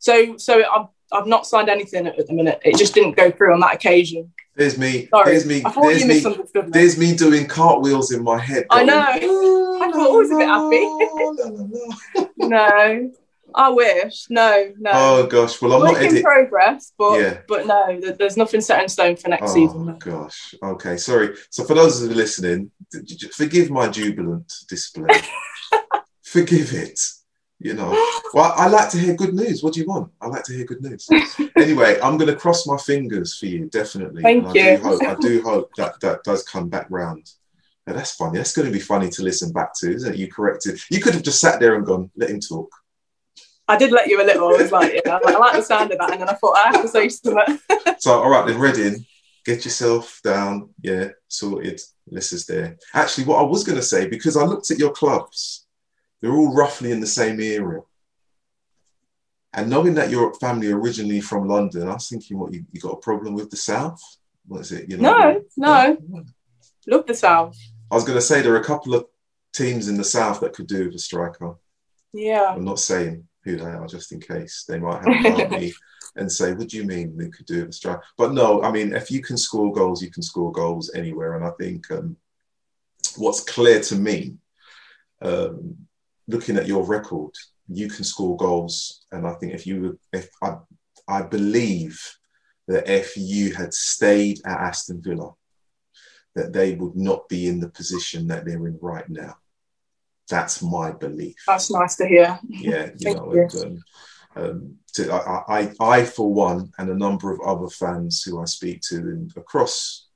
So, 0.00 0.36
so 0.36 0.62
I've 0.70 0.86
I've 1.12 1.26
not 1.26 1.46
signed 1.46 1.70
anything 1.70 2.06
at 2.06 2.26
the 2.26 2.32
minute. 2.34 2.60
It 2.64 2.76
just 2.76 2.92
didn't 2.92 3.16
go 3.16 3.30
through 3.30 3.54
on 3.54 3.60
that 3.60 3.74
occasion. 3.74 4.33
There's 4.56 4.78
me. 4.78 5.06
Sorry. 5.08 5.30
There's 5.32 5.46
me. 5.46 5.62
There's 5.82 6.04
me. 6.04 6.22
me. 6.24 6.62
There's 6.68 6.98
me 6.98 7.14
doing 7.16 7.46
cartwheels 7.46 8.12
in 8.12 8.22
my 8.22 8.38
head. 8.38 8.66
I 8.70 8.84
know. 8.84 9.00
I 9.82 9.90
thought 9.90 10.10
I 10.10 10.16
was 10.16 10.30
a 10.30 10.36
bit 10.36 10.48
happy. 10.48 12.28
No, 12.36 13.10
I 13.54 13.70
wish. 13.70 14.26
No, 14.28 14.72
no. 14.78 14.90
Oh 14.92 15.26
gosh, 15.26 15.60
well 15.62 15.74
I'm 15.74 15.80
Work 15.82 15.92
not 15.92 16.02
in 16.02 16.08
edit. 16.08 16.22
progress, 16.24 16.92
but 16.98 17.20
Yeah. 17.20 17.38
but 17.48 17.66
no, 17.66 18.00
there's 18.18 18.36
nothing 18.36 18.60
set 18.60 18.82
in 18.82 18.88
stone 18.88 19.16
for 19.16 19.28
next 19.28 19.50
Oh 19.50 19.54
season. 19.54 19.86
no. 19.86 19.92
gosh. 19.94 20.54
Okay, 20.62 20.96
sorry. 20.98 21.34
So 21.50 21.64
for 21.64 21.74
those 21.74 22.00
who 22.00 22.10
are 22.10 22.14
listening, 22.14 22.70
forgive 23.32 23.70
my 23.70 23.88
jubilant 23.88 24.52
display. 24.68 25.06
forgive 26.22 26.72
it. 26.74 27.00
You 27.58 27.74
know. 27.74 27.92
Well, 28.34 28.52
I 28.56 28.66
like 28.66 28.90
to 28.90 28.98
hear 28.98 29.14
good 29.14 29.32
news. 29.32 29.62
What 29.62 29.74
do 29.74 29.80
you 29.80 29.86
want? 29.86 30.10
I 30.20 30.26
like 30.26 30.42
to 30.46 30.52
hear 30.52 30.64
good 30.64 30.82
news. 30.82 31.08
anyway, 31.56 32.00
I'm 32.02 32.16
going 32.16 32.28
to 32.28 32.34
cross 32.34 32.66
my 32.66 32.76
fingers 32.76 33.38
for 33.38 33.46
you, 33.46 33.66
definitely. 33.66 34.22
Thank 34.22 34.44
And 34.46 34.58
I 34.58 34.72
you. 34.72 34.76
Do 34.76 34.82
hope, 34.82 35.02
I 35.04 35.14
do 35.20 35.42
hope 35.44 35.70
that 35.76 36.00
that 36.00 36.24
does 36.24 36.42
come 36.42 36.68
back 36.68 36.88
round. 36.90 37.30
Now, 37.86 37.92
that's 37.92 38.16
funny. 38.16 38.38
That's 38.38 38.56
going 38.56 38.66
to 38.66 38.72
be 38.72 38.80
funny 38.80 39.08
to 39.10 39.22
listen 39.22 39.52
back 39.52 39.70
to, 39.76 39.94
isn't 39.94 40.14
it? 40.14 40.18
You 40.18 40.26
corrected. 40.26 40.80
You 40.90 41.00
could 41.00 41.14
have 41.14 41.22
just 41.22 41.40
sat 41.40 41.60
there 41.60 41.76
and 41.76 41.86
gone, 41.86 42.10
let 42.16 42.30
him 42.30 42.40
talk. 42.40 42.68
I 43.68 43.76
did 43.76 43.92
let 43.92 44.08
you 44.08 44.20
a 44.20 44.24
little. 44.24 44.48
I 44.48 44.62
was 44.62 44.72
like, 44.72 44.92
yeah, 45.06 45.20
I 45.24 45.38
like 45.38 45.52
the 45.54 45.62
sound 45.62 45.92
of 45.92 45.98
that, 45.98 46.10
and 46.10 46.22
then 46.22 46.28
I 46.28 46.34
thought 46.34 46.56
I 46.56 46.72
have 46.72 46.82
to 46.82 46.88
say 46.88 47.08
something. 47.08 47.60
So, 47.98 48.20
all 48.20 48.30
right, 48.30 48.46
then, 48.46 48.58
Reading, 48.58 49.06
get 49.46 49.64
yourself 49.64 50.20
down. 50.22 50.70
Yeah, 50.82 51.10
sorted. 51.28 51.80
is 52.10 52.46
there. 52.46 52.76
Actually, 52.92 53.24
what 53.24 53.38
I 53.38 53.42
was 53.42 53.64
going 53.64 53.76
to 53.76 53.82
say, 53.82 54.08
because 54.08 54.36
I 54.36 54.44
looked 54.44 54.70
at 54.70 54.78
your 54.78 54.92
clubs, 54.92 55.63
they're 56.24 56.32
all 56.32 56.54
roughly 56.54 56.90
in 56.90 57.00
the 57.00 57.06
same 57.06 57.38
area. 57.38 57.80
And 59.52 59.68
knowing 59.68 59.92
that 59.94 60.08
your 60.08 60.32
family 60.36 60.72
originally 60.72 61.20
from 61.20 61.46
London, 61.46 61.86
I 61.86 61.92
was 61.92 62.08
thinking, 62.08 62.38
what, 62.38 62.54
you, 62.54 62.64
you 62.72 62.80
got 62.80 62.94
a 62.94 62.96
problem 62.96 63.34
with 63.34 63.50
the 63.50 63.58
South? 63.58 64.00
What 64.46 64.62
is 64.62 64.72
it? 64.72 64.88
You 64.88 64.96
know, 64.96 65.42
No, 65.58 65.98
no. 66.08 66.24
Love 66.86 67.06
the 67.06 67.14
South. 67.14 67.58
I 67.90 67.94
was 67.94 68.04
going 68.04 68.16
to 68.16 68.22
say 68.22 68.40
there 68.40 68.54
are 68.54 68.60
a 68.60 68.64
couple 68.64 68.94
of 68.94 69.04
teams 69.52 69.88
in 69.88 69.98
the 69.98 70.02
South 70.02 70.40
that 70.40 70.54
could 70.54 70.66
do 70.66 70.86
with 70.86 70.94
a 70.94 70.98
striker. 70.98 71.56
Yeah. 72.14 72.54
I'm 72.54 72.64
not 72.64 72.78
saying 72.78 73.28
who 73.42 73.58
they 73.58 73.64
are, 73.66 73.86
just 73.86 74.10
in 74.12 74.20
case 74.20 74.64
they 74.66 74.78
might 74.78 75.06
have 75.06 75.50
me 75.50 75.74
and 76.16 76.32
say, 76.32 76.54
"What 76.54 76.68
do 76.68 76.78
you 76.78 76.84
mean 76.84 77.18
they 77.18 77.28
could 77.28 77.44
do 77.44 77.60
it 77.60 77.66
with 77.66 77.74
strike?" 77.74 78.00
But 78.16 78.32
no, 78.32 78.62
I 78.62 78.72
mean, 78.72 78.94
if 78.94 79.10
you 79.10 79.20
can 79.20 79.36
score 79.36 79.70
goals, 79.74 80.02
you 80.02 80.10
can 80.10 80.22
score 80.22 80.52
goals 80.52 80.90
anywhere. 80.94 81.36
And 81.36 81.44
I 81.44 81.50
think 81.60 81.90
um, 81.90 82.16
what's 83.16 83.44
clear 83.44 83.80
to 83.82 83.96
me, 83.96 84.38
um, 85.20 85.76
looking 86.26 86.56
at 86.56 86.66
your 86.66 86.84
record, 86.84 87.32
you 87.68 87.88
can 87.88 88.04
score 88.04 88.36
goals. 88.36 89.06
And 89.12 89.26
I 89.26 89.34
think 89.34 89.54
if 89.54 89.66
you, 89.66 89.98
if 90.12 90.28
I, 90.42 90.56
I 91.08 91.22
believe 91.22 92.00
that 92.68 92.88
if 92.88 93.16
you 93.16 93.54
had 93.54 93.74
stayed 93.74 94.40
at 94.46 94.58
Aston 94.58 95.02
Villa, 95.02 95.32
that 96.34 96.52
they 96.52 96.74
would 96.74 96.96
not 96.96 97.28
be 97.28 97.46
in 97.46 97.60
the 97.60 97.68
position 97.68 98.26
that 98.28 98.44
they're 98.44 98.66
in 98.66 98.78
right 98.80 99.08
now. 99.08 99.36
That's 100.28 100.62
my 100.62 100.90
belief 100.90 101.36
That's 101.46 101.70
nice 101.70 101.96
to 101.96 102.06
hear. 102.06 102.38
yeah, 102.48 102.90
you 102.98 103.14
know, 103.14 103.34
you. 103.34 103.42
and, 103.42 103.54
um, 103.64 103.84
um, 104.36 104.74
to, 104.94 105.12
I, 105.12 105.60
I, 105.60 105.72
I, 105.80 106.04
for 106.04 106.32
one, 106.32 106.72
and 106.78 106.90
a 106.90 106.94
number 106.94 107.32
of 107.32 107.40
other 107.40 107.68
fans 107.68 108.22
who 108.22 108.40
I 108.40 108.46
speak 108.46 108.80
to 108.88 108.96
in, 108.96 109.30
across 109.36 110.08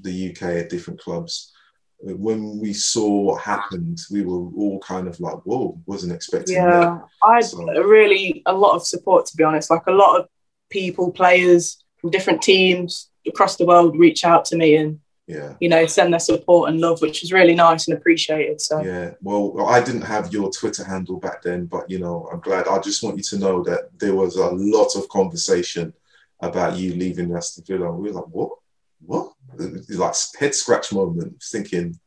the 0.00 0.30
UK 0.30 0.42
at 0.42 0.70
different 0.70 1.00
clubs, 1.00 1.52
when 2.00 2.58
we 2.60 2.72
saw 2.72 3.08
what 3.08 3.40
happened, 3.42 3.98
we 4.10 4.22
were 4.22 4.48
all 4.56 4.78
kind 4.80 5.08
of 5.08 5.18
like, 5.20 5.38
"Whoa!" 5.44 5.78
Wasn't 5.86 6.12
expecting 6.12 6.54
that. 6.56 6.62
Yeah, 6.82 6.98
I 7.24 7.34
had 7.36 7.44
So- 7.44 7.64
really 7.82 8.42
a 8.46 8.52
lot 8.52 8.74
of 8.76 8.86
support 8.86 9.26
to 9.26 9.36
be 9.36 9.44
honest. 9.44 9.70
Like 9.70 9.86
a 9.88 9.92
lot 9.92 10.20
of 10.20 10.28
people, 10.70 11.10
players 11.10 11.82
from 12.00 12.10
different 12.10 12.42
teams 12.42 13.08
across 13.26 13.56
the 13.56 13.66
world 13.66 13.98
reach 13.98 14.24
out 14.24 14.44
to 14.46 14.56
me 14.56 14.76
and 14.76 15.00
Yeah, 15.26 15.54
you 15.60 15.68
know 15.68 15.84
send 15.86 16.12
their 16.12 16.20
support 16.20 16.70
and 16.70 16.80
love, 16.80 17.02
which 17.02 17.22
is 17.24 17.32
really 17.32 17.54
nice 17.54 17.88
and 17.88 17.96
appreciated. 17.98 18.60
So 18.60 18.80
yeah. 18.82 19.14
Well, 19.20 19.66
I 19.66 19.80
didn't 19.82 20.02
have 20.02 20.32
your 20.32 20.50
Twitter 20.50 20.84
handle 20.84 21.18
back 21.18 21.42
then, 21.42 21.66
but 21.66 21.90
you 21.90 21.98
know, 21.98 22.28
I'm 22.32 22.40
glad. 22.40 22.68
I 22.68 22.78
just 22.78 23.02
want 23.02 23.16
you 23.18 23.22
to 23.24 23.38
know 23.38 23.62
that 23.64 23.90
there 23.98 24.14
was 24.14 24.36
a 24.36 24.50
lot 24.50 24.94
of 24.96 25.08
conversation 25.08 25.92
about 26.40 26.78
you 26.78 26.94
leaving 26.94 27.34
Aston 27.34 27.64
Villa. 27.66 27.90
We 27.92 28.08
were 28.08 28.14
like, 28.20 28.28
"What? 28.30 28.52
What?" 29.00 29.32
Like 29.58 30.14
head 30.38 30.54
scratch 30.54 30.92
moment, 30.92 31.42
thinking, 31.42 31.98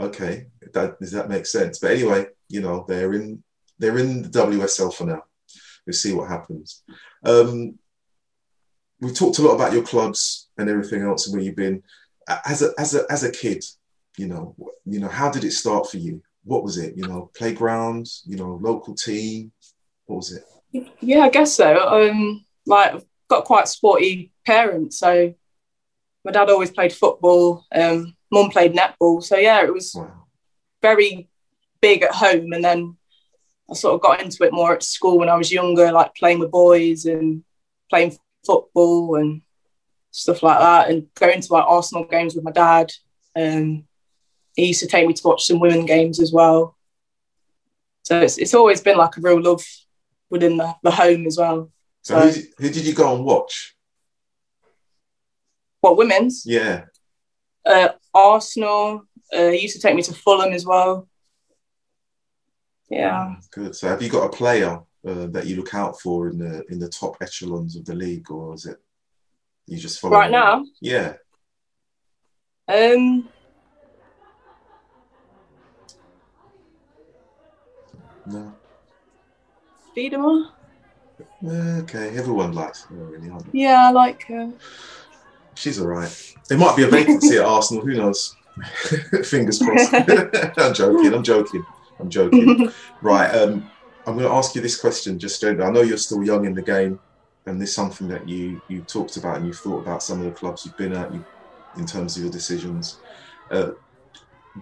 "Okay, 0.00 0.46
that 0.72 0.98
does 1.00 1.12
that 1.12 1.28
make 1.28 1.46
sense?" 1.46 1.78
But 1.78 1.92
anyway, 1.92 2.26
you 2.48 2.60
know, 2.60 2.84
they're 2.88 3.14
in 3.14 3.42
they're 3.78 3.98
in 3.98 4.22
the 4.22 4.28
WSL 4.28 4.92
for 4.92 5.04
now. 5.04 5.24
We'll 5.86 5.94
see 5.94 6.12
what 6.12 6.28
happens. 6.28 6.82
Um, 7.24 7.78
we've 9.00 9.16
talked 9.16 9.38
a 9.38 9.42
lot 9.42 9.54
about 9.54 9.72
your 9.72 9.82
clubs 9.84 10.48
and 10.58 10.68
everything 10.68 11.02
else 11.02 11.26
and 11.26 11.34
where 11.34 11.42
you've 11.42 11.56
been. 11.56 11.82
As 12.44 12.62
a 12.62 12.72
as 12.78 12.94
a 12.94 13.04
as 13.10 13.24
a 13.24 13.30
kid, 13.30 13.64
you 14.16 14.26
know, 14.26 14.54
you 14.84 15.00
know, 15.00 15.08
how 15.08 15.30
did 15.30 15.44
it 15.44 15.52
start 15.52 15.90
for 15.90 15.96
you? 15.98 16.22
What 16.44 16.62
was 16.62 16.78
it? 16.78 16.96
You 16.96 17.06
know, 17.06 17.30
playground, 17.34 18.08
you 18.26 18.36
know, 18.36 18.58
local 18.60 18.94
team. 18.94 19.52
What 20.06 20.16
was 20.16 20.32
it? 20.32 20.44
Yeah, 21.00 21.20
I 21.20 21.30
guess 21.30 21.54
so. 21.54 21.88
Um, 21.88 22.44
like 22.66 22.94
I've 22.94 23.04
got 23.28 23.44
quite 23.44 23.68
sporty 23.68 24.32
parents, 24.44 24.98
so 24.98 25.34
my 26.28 26.32
dad 26.32 26.50
always 26.50 26.70
played 26.70 26.92
football. 26.92 27.64
Um, 27.74 28.14
mum 28.30 28.50
played 28.50 28.74
netball, 28.74 29.22
so 29.22 29.38
yeah, 29.38 29.64
it 29.64 29.72
was 29.72 29.94
wow. 29.94 30.26
very 30.82 31.26
big 31.80 32.02
at 32.02 32.12
home. 32.12 32.52
And 32.52 32.62
then 32.62 32.98
I 33.70 33.72
sort 33.74 33.94
of 33.94 34.02
got 34.02 34.20
into 34.20 34.44
it 34.44 34.52
more 34.52 34.74
at 34.74 34.82
school 34.82 35.18
when 35.18 35.30
I 35.30 35.36
was 35.36 35.50
younger, 35.50 35.90
like 35.90 36.14
playing 36.14 36.40
with 36.40 36.50
boys 36.50 37.06
and 37.06 37.44
playing 37.88 38.18
football 38.44 39.14
and 39.14 39.40
stuff 40.10 40.42
like 40.42 40.58
that, 40.58 40.90
and 40.90 41.06
going 41.14 41.40
to 41.40 41.52
like 41.54 41.64
Arsenal 41.66 42.04
games 42.04 42.34
with 42.34 42.44
my 42.44 42.52
dad. 42.52 42.92
Um, 43.34 43.84
he 44.54 44.66
used 44.66 44.80
to 44.80 44.86
take 44.86 45.08
me 45.08 45.14
to 45.14 45.26
watch 45.26 45.46
some 45.46 45.60
women 45.60 45.86
games 45.86 46.20
as 46.20 46.30
well. 46.30 46.76
So 48.02 48.20
it's, 48.20 48.36
it's 48.36 48.52
always 48.52 48.82
been 48.82 48.98
like 48.98 49.16
a 49.16 49.22
real 49.22 49.40
love 49.40 49.64
within 50.28 50.58
the, 50.58 50.74
the 50.82 50.90
home 50.90 51.26
as 51.26 51.38
well. 51.38 51.70
So, 52.02 52.20
so 52.20 52.26
who, 52.26 52.32
did, 52.32 52.46
who 52.58 52.70
did 52.70 52.84
you 52.84 52.94
go 52.94 53.14
and 53.14 53.24
watch? 53.24 53.77
What 55.80 55.96
women's? 55.96 56.44
Yeah. 56.46 56.84
Uh, 57.64 57.90
Arsenal. 58.14 59.02
Uh, 59.32 59.48
he 59.48 59.62
used 59.62 59.76
to 59.76 59.82
take 59.82 59.94
me 59.94 60.02
to 60.02 60.14
Fulham 60.14 60.52
as 60.52 60.64
well. 60.64 61.08
Yeah. 62.90 63.36
Good. 63.50 63.76
So 63.76 63.88
have 63.88 64.02
you 64.02 64.08
got 64.08 64.26
a 64.26 64.36
player 64.36 64.80
uh, 65.06 65.26
that 65.26 65.46
you 65.46 65.56
look 65.56 65.74
out 65.74 66.00
for 66.00 66.28
in 66.28 66.38
the 66.38 66.64
in 66.70 66.78
the 66.78 66.88
top 66.88 67.16
echelons 67.20 67.76
of 67.76 67.84
the 67.84 67.94
league, 67.94 68.30
or 68.30 68.54
is 68.54 68.66
it 68.66 68.78
you 69.66 69.76
just 69.76 70.00
follow 70.00 70.16
right 70.16 70.30
now? 70.30 70.64
Yeah. 70.80 71.14
Um. 72.66 73.28
No. 78.26 78.54
Miedema. 79.96 80.52
Okay, 81.44 82.16
everyone 82.16 82.52
likes 82.52 82.84
her, 82.84 82.94
really. 82.94 83.30
Yeah, 83.52 83.88
I 83.88 83.90
like 83.90 84.24
her. 84.26 84.52
She's 85.58 85.80
all 85.80 85.88
right. 85.88 86.34
There 86.48 86.56
might 86.56 86.76
be 86.76 86.84
a 86.84 86.88
vacancy 86.88 87.36
at 87.36 87.44
Arsenal. 87.44 87.84
Who 87.84 87.94
knows? 87.94 88.36
Fingers 89.24 89.58
crossed. 89.58 89.92
I'm 90.56 90.72
joking. 90.72 91.12
I'm 91.12 91.24
joking. 91.24 91.66
I'm 91.98 92.08
joking. 92.08 92.72
right. 93.02 93.28
Um, 93.30 93.68
I'm 94.06 94.16
going 94.16 94.28
to 94.28 94.34
ask 94.34 94.54
you 94.54 94.60
this 94.60 94.80
question. 94.80 95.18
Just 95.18 95.42
I 95.42 95.52
know 95.52 95.82
you're 95.82 95.98
still 95.98 96.22
young 96.22 96.44
in 96.44 96.54
the 96.54 96.62
game, 96.62 97.00
and 97.46 97.60
this 97.60 97.70
is 97.70 97.74
something 97.74 98.06
that 98.06 98.28
you 98.28 98.62
you 98.68 98.82
talked 98.82 99.16
about 99.16 99.38
and 99.38 99.46
you've 99.48 99.58
thought 99.58 99.80
about 99.80 100.00
some 100.00 100.20
of 100.20 100.26
the 100.26 100.30
clubs 100.30 100.64
you've 100.64 100.76
been 100.76 100.92
at, 100.92 101.12
you, 101.12 101.24
in 101.76 101.84
terms 101.84 102.16
of 102.16 102.22
your 102.22 102.30
decisions. 102.30 102.98
Uh, 103.50 103.70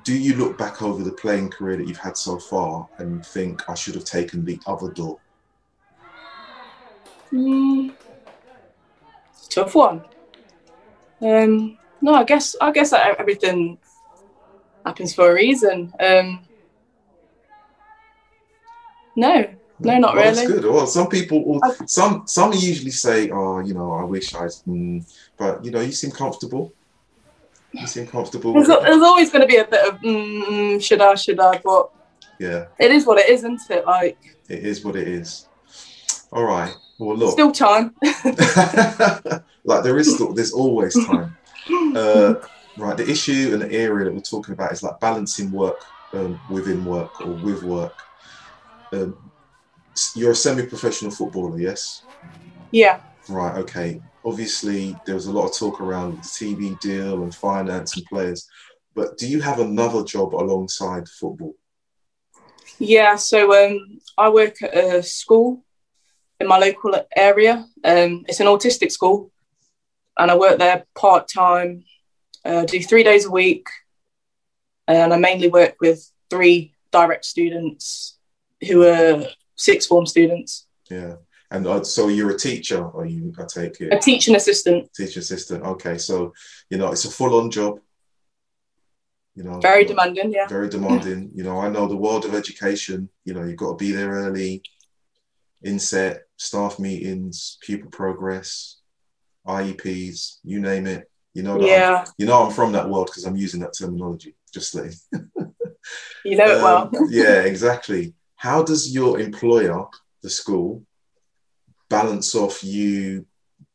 do 0.03 0.17
you 0.17 0.35
look 0.37 0.57
back 0.57 0.81
over 0.81 1.03
the 1.03 1.13
playing 1.13 1.51
career 1.51 1.77
that 1.77 1.87
you've 1.87 1.99
had 1.99 2.17
so 2.17 2.39
far 2.39 2.89
and 2.97 3.25
think 3.25 3.69
I 3.69 3.75
should 3.75 3.97
have 3.97 4.05
taken 4.05 4.47
the 4.47 4.59
other 4.67 4.91
door? 4.91 5.19
Mm, 7.31 7.93
tough 9.51 9.75
one. 9.75 10.03
Um, 11.21 11.79
no, 12.01 12.15
I 12.15 12.25
guess 12.25 12.57
I 12.61 12.71
guess 12.73 12.91
that 12.91 13.19
everything 13.19 13.79
happens 14.85 15.15
for 15.15 15.31
a 15.31 15.35
reason. 15.35 15.93
Um, 15.99 16.47
no, 19.17 19.47
no, 19.79 19.99
not 19.99 20.15
well, 20.15 20.25
really. 20.25 20.47
That's 20.47 20.49
good. 20.49 20.65
Well, 20.65 20.87
some 20.87 21.09
people, 21.09 21.61
some 21.87 22.27
some 22.27 22.53
usually 22.53 22.91
say, 22.91 23.31
"Oh, 23.31 23.61
you 23.61 23.75
know, 23.75 23.93
I 23.93 24.05
wish 24.05 24.35
I," 24.35 24.45
mm, 24.45 25.05
but 25.37 25.65
you 25.65 25.71
know, 25.71 25.81
you 25.81 25.93
seem 25.93 26.11
comfortable. 26.11 26.73
You 27.73 27.87
seem 27.87 28.07
comfortable. 28.07 28.55
There's, 28.55 28.69
there's 28.69 29.03
always 29.03 29.31
going 29.31 29.43
to 29.43 29.47
be 29.47 29.57
a 29.57 29.67
bit 29.67 29.87
of 29.87 30.01
mm, 30.01 30.83
should 30.83 31.01
I, 31.01 31.15
should 31.15 31.41
I, 31.41 31.61
but 31.63 31.91
yeah, 32.39 32.67
it 32.79 32.91
is 32.91 33.07
what 33.07 33.19
it 33.19 33.29
is, 33.29 33.41
isn't 33.41 33.61
it? 33.71 33.85
Like 33.85 34.19
it 34.49 34.65
is 34.65 34.85
what 34.85 34.97
it 34.97 35.09
is. 35.09 35.49
All 36.33 36.45
right. 36.45 36.75
Well, 36.99 37.17
look, 37.17 37.33
still 37.33 37.53
time. 37.53 37.95
like 39.65 39.83
there 39.83 39.99
is 39.99 40.15
still, 40.15 40.33
there's 40.33 40.53
always 40.53 40.95
time. 41.07 41.37
Uh, 41.95 42.35
right. 42.79 42.97
The 42.97 43.09
issue 43.09 43.51
and 43.53 43.63
the 43.63 43.73
area 43.73 44.05
that 44.07 44.15
we're 44.15 44.21
talking 44.21 44.55
about 44.55 44.73
is 44.73 44.83
like 44.83 45.01
balancing 45.01 45.51
work 45.51 45.79
um, 46.13 46.41
within 46.51 46.85
work 46.85 47.21
or 47.21 47.33
with 47.33 47.63
work. 47.63 47.95
Um, 48.93 49.17
you're 50.15 50.33
a 50.33 50.35
semi-professional 50.35 51.11
footballer, 51.11 51.59
yes? 51.59 52.03
Yeah. 52.71 53.01
Right. 53.29 53.57
Okay. 53.57 54.01
Obviously, 54.25 54.97
there 55.07 55.15
was 55.15 55.27
a 55.27 55.33
lot 55.33 55.47
of 55.47 55.57
talk 55.57 55.81
around 55.81 56.17
the 56.17 56.29
TV 56.29 56.79
deal 56.81 57.23
and 57.23 57.35
finance 57.35 57.97
and 57.97 58.05
players, 58.07 58.49
but 58.95 59.17
do 59.19 59.27
you 59.27 59.41
have 59.41 59.61
another 59.61 60.05
job 60.05 60.35
alongside 60.35 61.09
football? 61.09 61.55
Yeah. 62.79 63.17
So 63.17 63.67
um, 63.67 64.01
I 64.19 64.29
work 64.29 64.63
at 64.63 64.75
a 64.75 65.03
school 65.03 65.65
in 66.41 66.47
my 66.47 66.59
local 66.59 66.95
area. 67.17 67.67
Um, 67.85 68.25
it's 68.29 68.41
an 68.41 68.47
autistic 68.47 68.93
school, 68.93 69.31
and 70.19 70.31
I 70.31 70.37
work 70.37 70.59
there 70.59 70.85
part 70.95 71.29
time. 71.29 71.85
Uh, 72.45 72.65
do 72.65 72.81
three 72.81 73.03
days 73.03 73.25
a 73.25 73.31
week, 73.31 73.67
and 74.87 75.13
I 75.13 75.19
mainly 75.19 75.49
work 75.49 75.77
with 75.81 76.11
three 76.31 76.75
direct 76.93 77.25
students 77.25 78.19
who 78.67 78.85
are 78.85 79.25
sixth 79.57 79.89
form 79.89 80.07
students. 80.07 80.67
Yeah. 80.91 81.17
And 81.51 81.67
uh, 81.67 81.85
so 81.85 82.09
you're 82.09 82.31
a 82.31 82.39
teacher, 82.39 82.85
or 82.85 83.07
you? 83.07 83.33
I 83.39 83.45
take 83.45 83.81
it 83.81 83.93
a 83.93 83.99
teaching 83.99 84.35
assistant. 84.35 84.93
Teaching 84.95 85.21
assistant. 85.21 85.65
Okay, 85.65 85.97
so 85.97 86.33
you 86.71 86.79
know 86.79 86.91
it's 86.91 87.05
a 87.05 87.11
full-on 87.11 87.51
job. 87.51 87.79
You 89.37 89.45
know, 89.45 89.61
very 89.61 89.85
demanding. 89.85 90.33
Yeah. 90.33 90.49
Very 90.49 90.69
demanding. 90.69 91.31
you 91.35 91.45
know, 91.45 91.59
I 91.61 91.69
know 91.69 91.87
the 91.87 91.97
world 91.97 92.25
of 92.25 92.35
education. 92.35 93.09
You 93.25 93.35
know, 93.35 93.45
you've 93.45 93.59
got 93.59 93.73
to 93.79 93.85
be 93.85 93.93
there 93.93 94.11
early, 94.11 94.63
inset, 95.63 96.25
staff 96.37 96.79
meetings, 96.79 97.59
pupil 97.63 97.91
progress, 97.91 98.81
IEPs, 99.47 100.39
you 100.45 100.61
name 100.61 100.87
it. 100.87 101.11
You 101.35 101.43
know, 101.43 101.59
that 101.59 101.67
yeah. 101.67 102.05
I'm, 102.07 102.13
you 102.19 102.27
know, 102.27 102.43
I'm 102.45 102.53
from 102.53 102.73
that 102.73 102.89
world 102.89 103.07
because 103.07 103.25
I'm 103.25 103.37
using 103.37 103.61
that 103.61 103.75
terminology. 103.79 104.35
Just 104.53 104.75
like 104.75 104.93
you 106.25 106.37
know 106.37 106.47
it 106.47 106.63
well. 106.63 106.91
Um, 106.97 107.09
yeah, 107.11 107.43
exactly 107.43 108.15
how 108.37 108.63
does 108.63 108.95
your 108.95 109.19
employer, 109.19 109.87
the 110.23 110.31
school, 110.31 110.85
balance 111.89 112.35
off 112.35 112.63
you 112.63 113.27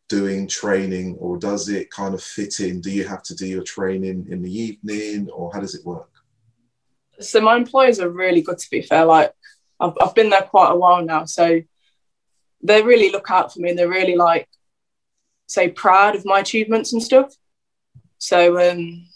doing 0.08 0.48
training 0.48 1.16
or 1.20 1.38
does 1.38 1.70
it 1.70 1.90
kind 1.90 2.14
of 2.14 2.22
fit 2.22 2.60
in? 2.60 2.80
Do 2.80 2.92
you 2.92 3.08
have 3.08 3.24
to 3.24 3.36
do 3.36 3.48
your 3.48 3.64
training 3.64 4.28
in 4.30 4.42
the 4.42 4.52
evening 4.52 5.30
or 5.32 5.52
how 5.54 5.60
does 5.60 5.76
it 5.76 5.86
work? 5.86 6.10
So 7.20 7.42
my 7.42 7.56
employers 7.56 8.00
are 8.00 8.10
really 8.10 8.42
good 8.42 8.60
to 8.60 8.70
be 8.70 8.82
fair. 8.82 9.06
Like 9.06 9.34
I've, 9.80 9.94
I've 10.02 10.16
been 10.16 10.30
there 10.30 10.42
quite 10.42 10.72
a 10.72 10.76
while 10.76 11.04
now. 11.04 11.26
So 11.26 11.62
they 12.64 12.82
really 12.84 13.12
look 13.12 13.30
out 13.30 13.54
for 13.54 13.60
me 13.60 13.70
and 13.70 13.80
they're 13.80 13.90
really 13.90 14.16
like 14.16 14.48
say 15.48 15.70
proud 15.70 16.16
of 16.16 16.26
my 16.26 16.40
achievements 16.40 16.94
and 16.94 17.04
stuff. 17.04 17.34
So 18.18 18.72
um, 18.72 19.08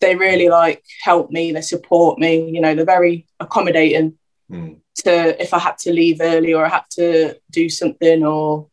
they 0.00 0.16
really 0.16 0.48
like 0.48 0.82
help 1.02 1.30
me, 1.30 1.52
they 1.52 1.60
support 1.60 2.18
me, 2.18 2.50
you 2.50 2.60
know, 2.60 2.74
they're 2.74 2.84
very 2.84 3.26
accommodating. 3.40 4.18
Mm 4.50 4.80
to 4.96 5.42
if 5.42 5.52
I 5.52 5.58
had 5.58 5.78
to 5.78 5.92
leave 5.92 6.20
early 6.20 6.54
or 6.54 6.64
I 6.64 6.68
had 6.68 6.84
to 6.92 7.36
do 7.50 7.68
something 7.68 8.24
or 8.24 8.68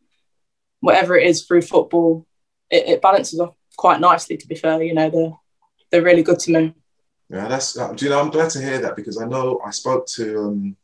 whatever 0.80 1.18
it 1.18 1.28
is 1.28 1.44
through 1.44 1.64
football, 1.64 2.26
it, 2.70 2.88
it 2.88 3.02
balances 3.02 3.40
off 3.40 3.56
quite 3.78 4.00
nicely. 4.00 4.38
To 4.38 4.48
be 4.48 4.56
fair, 4.56 4.82
you 4.82 4.94
know 4.94 5.10
they're 5.10 5.34
they're 5.90 6.04
really 6.04 6.24
good 6.24 6.40
to 6.40 6.52
me. 6.52 6.76
Yeah, 7.30 7.48
that's 7.48 7.78
uh, 7.78 7.94
do 7.94 8.06
you 8.06 8.12
know 8.12 8.20
I'm 8.20 8.30
glad 8.30 8.52
to 8.52 8.62
hear 8.62 8.80
that 8.80 8.96
because 8.96 9.22
I 9.22 9.26
know 9.26 9.62
I 9.66 9.72
spoke 9.72 10.06
to 10.08 10.40
um, 10.40 10.78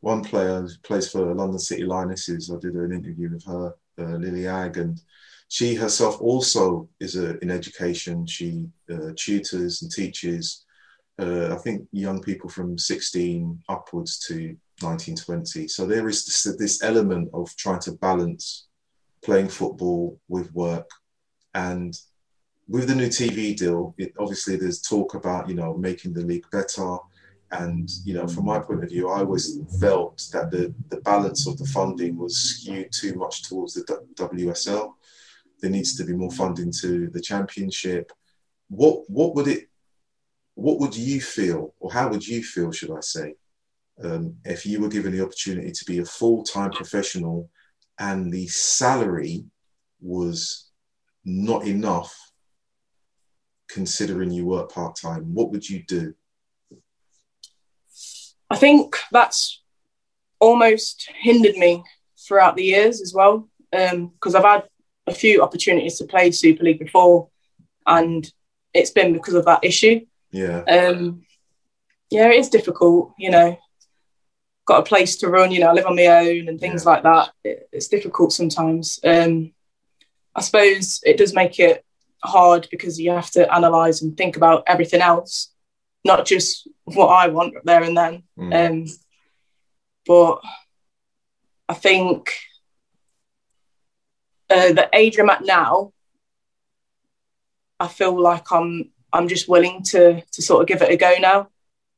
one 0.00 0.22
player 0.22 0.62
who 0.62 0.68
plays 0.82 1.10
for 1.10 1.34
London 1.34 1.58
City 1.58 1.84
Lionesses. 1.84 2.50
I 2.50 2.58
did 2.58 2.74
an 2.74 2.92
interview 2.92 3.30
with 3.30 3.44
her, 3.44 3.74
uh, 3.98 4.16
Lily 4.16 4.46
Agg, 4.46 4.76
and 4.78 5.00
she 5.48 5.74
herself 5.74 6.20
also 6.20 6.88
is 7.00 7.16
a, 7.16 7.38
in 7.38 7.50
education. 7.50 8.26
She 8.26 8.68
uh, 8.90 9.12
tutors 9.16 9.82
and 9.82 9.90
teaches 9.90 10.64
uh, 11.18 11.52
I 11.52 11.56
think 11.58 11.86
young 11.92 12.20
people 12.22 12.48
from 12.48 12.78
16 12.78 13.62
upwards 13.68 14.18
to 14.28 14.56
1920. 14.80 15.66
So 15.68 15.84
there 15.84 16.08
is 16.08 16.24
this, 16.24 16.56
this 16.56 16.82
element 16.82 17.30
of 17.34 17.54
trying 17.56 17.80
to 17.80 17.92
balance 17.92 18.68
playing 19.24 19.48
football 19.48 20.18
with 20.28 20.52
work. 20.54 20.88
And 21.54 21.98
with 22.68 22.86
the 22.86 22.94
new 22.94 23.08
TV 23.08 23.56
deal, 23.56 23.94
it, 23.98 24.12
obviously 24.18 24.56
there's 24.56 24.80
talk 24.80 25.14
about, 25.14 25.48
you 25.48 25.54
know, 25.54 25.76
making 25.76 26.12
the 26.12 26.24
league 26.24 26.46
better. 26.52 26.98
And, 27.50 27.88
you 28.04 28.14
know, 28.14 28.28
from 28.28 28.44
my 28.44 28.58
point 28.58 28.84
of 28.84 28.90
view, 28.90 29.08
I 29.08 29.20
always 29.20 29.58
felt 29.80 30.28
that 30.32 30.50
the, 30.50 30.74
the 30.90 31.00
balance 31.00 31.46
of 31.46 31.56
the 31.56 31.64
funding 31.64 32.18
was 32.18 32.36
skewed 32.36 32.92
too 32.92 33.14
much 33.14 33.48
towards 33.48 33.74
the 33.74 33.84
WSL. 34.16 34.92
There 35.60 35.70
needs 35.70 35.96
to 35.96 36.04
be 36.04 36.12
more 36.12 36.30
funding 36.30 36.70
to 36.80 37.08
the 37.08 37.20
championship. 37.20 38.12
What 38.68 39.08
what 39.08 39.34
would 39.34 39.48
it 39.48 39.68
what 40.58 40.80
would 40.80 40.96
you 40.96 41.20
feel, 41.20 41.72
or 41.78 41.92
how 41.92 42.08
would 42.08 42.26
you 42.26 42.42
feel, 42.42 42.72
should 42.72 42.90
I 42.90 42.98
say, 42.98 43.36
um, 44.02 44.34
if 44.44 44.66
you 44.66 44.80
were 44.80 44.88
given 44.88 45.12
the 45.12 45.24
opportunity 45.24 45.70
to 45.70 45.84
be 45.84 45.98
a 45.98 46.04
full 46.04 46.42
time 46.42 46.72
professional 46.72 47.48
and 48.00 48.32
the 48.32 48.48
salary 48.48 49.44
was 50.00 50.70
not 51.24 51.64
enough 51.64 52.12
considering 53.68 54.32
you 54.32 54.46
work 54.46 54.72
part 54.72 54.96
time, 54.96 55.32
what 55.32 55.52
would 55.52 55.68
you 55.68 55.84
do? 55.86 56.12
I 58.50 58.56
think 58.56 58.96
that's 59.12 59.62
almost 60.40 61.10
hindered 61.20 61.56
me 61.56 61.84
throughout 62.18 62.56
the 62.56 62.64
years 62.64 63.00
as 63.00 63.12
well 63.14 63.48
because 63.70 64.34
um, 64.34 64.36
I've 64.36 64.44
had 64.44 64.64
a 65.06 65.14
few 65.14 65.42
opportunities 65.42 65.98
to 65.98 66.04
play 66.04 66.30
Super 66.30 66.64
League 66.64 66.78
before, 66.78 67.28
and 67.86 68.30
it's 68.74 68.90
been 68.90 69.12
because 69.12 69.34
of 69.34 69.44
that 69.46 69.64
issue. 69.64 70.00
Yeah. 70.30 70.62
Um, 70.62 71.22
yeah, 72.10 72.28
it 72.28 72.36
is 72.36 72.48
difficult. 72.48 73.12
You 73.18 73.30
know, 73.30 73.58
got 74.66 74.80
a 74.80 74.88
place 74.88 75.16
to 75.16 75.28
run. 75.28 75.50
You 75.50 75.60
know, 75.60 75.68
I 75.68 75.72
live 75.72 75.86
on 75.86 75.96
my 75.96 76.06
own 76.06 76.48
and 76.48 76.60
things 76.60 76.84
yeah. 76.84 76.90
like 76.90 77.02
that. 77.02 77.30
It, 77.44 77.68
it's 77.72 77.88
difficult 77.88 78.32
sometimes. 78.32 79.00
Um, 79.04 79.52
I 80.34 80.40
suppose 80.40 81.00
it 81.04 81.16
does 81.16 81.34
make 81.34 81.58
it 81.58 81.84
hard 82.22 82.68
because 82.70 83.00
you 83.00 83.10
have 83.10 83.30
to 83.32 83.52
analyze 83.52 84.02
and 84.02 84.16
think 84.16 84.36
about 84.36 84.64
everything 84.66 85.00
else, 85.00 85.52
not 86.04 86.26
just 86.26 86.68
what 86.84 87.08
I 87.08 87.28
want 87.28 87.54
there 87.64 87.82
and 87.82 87.96
then. 87.96 88.22
Mm. 88.38 88.70
Um, 88.70 88.86
but 90.06 90.40
I 91.68 91.74
think 91.74 92.32
uh, 94.50 94.72
the 94.72 94.88
age 94.92 95.18
I'm 95.18 95.30
at 95.30 95.44
now, 95.44 95.92
I 97.78 97.88
feel 97.88 98.20
like 98.20 98.50
I'm 98.50 98.90
I'm 99.12 99.28
just 99.28 99.48
willing 99.48 99.82
to 99.84 100.22
to 100.22 100.42
sort 100.42 100.62
of 100.62 100.68
give 100.68 100.82
it 100.82 100.90
a 100.90 100.96
go 100.96 101.14
now. 101.20 101.48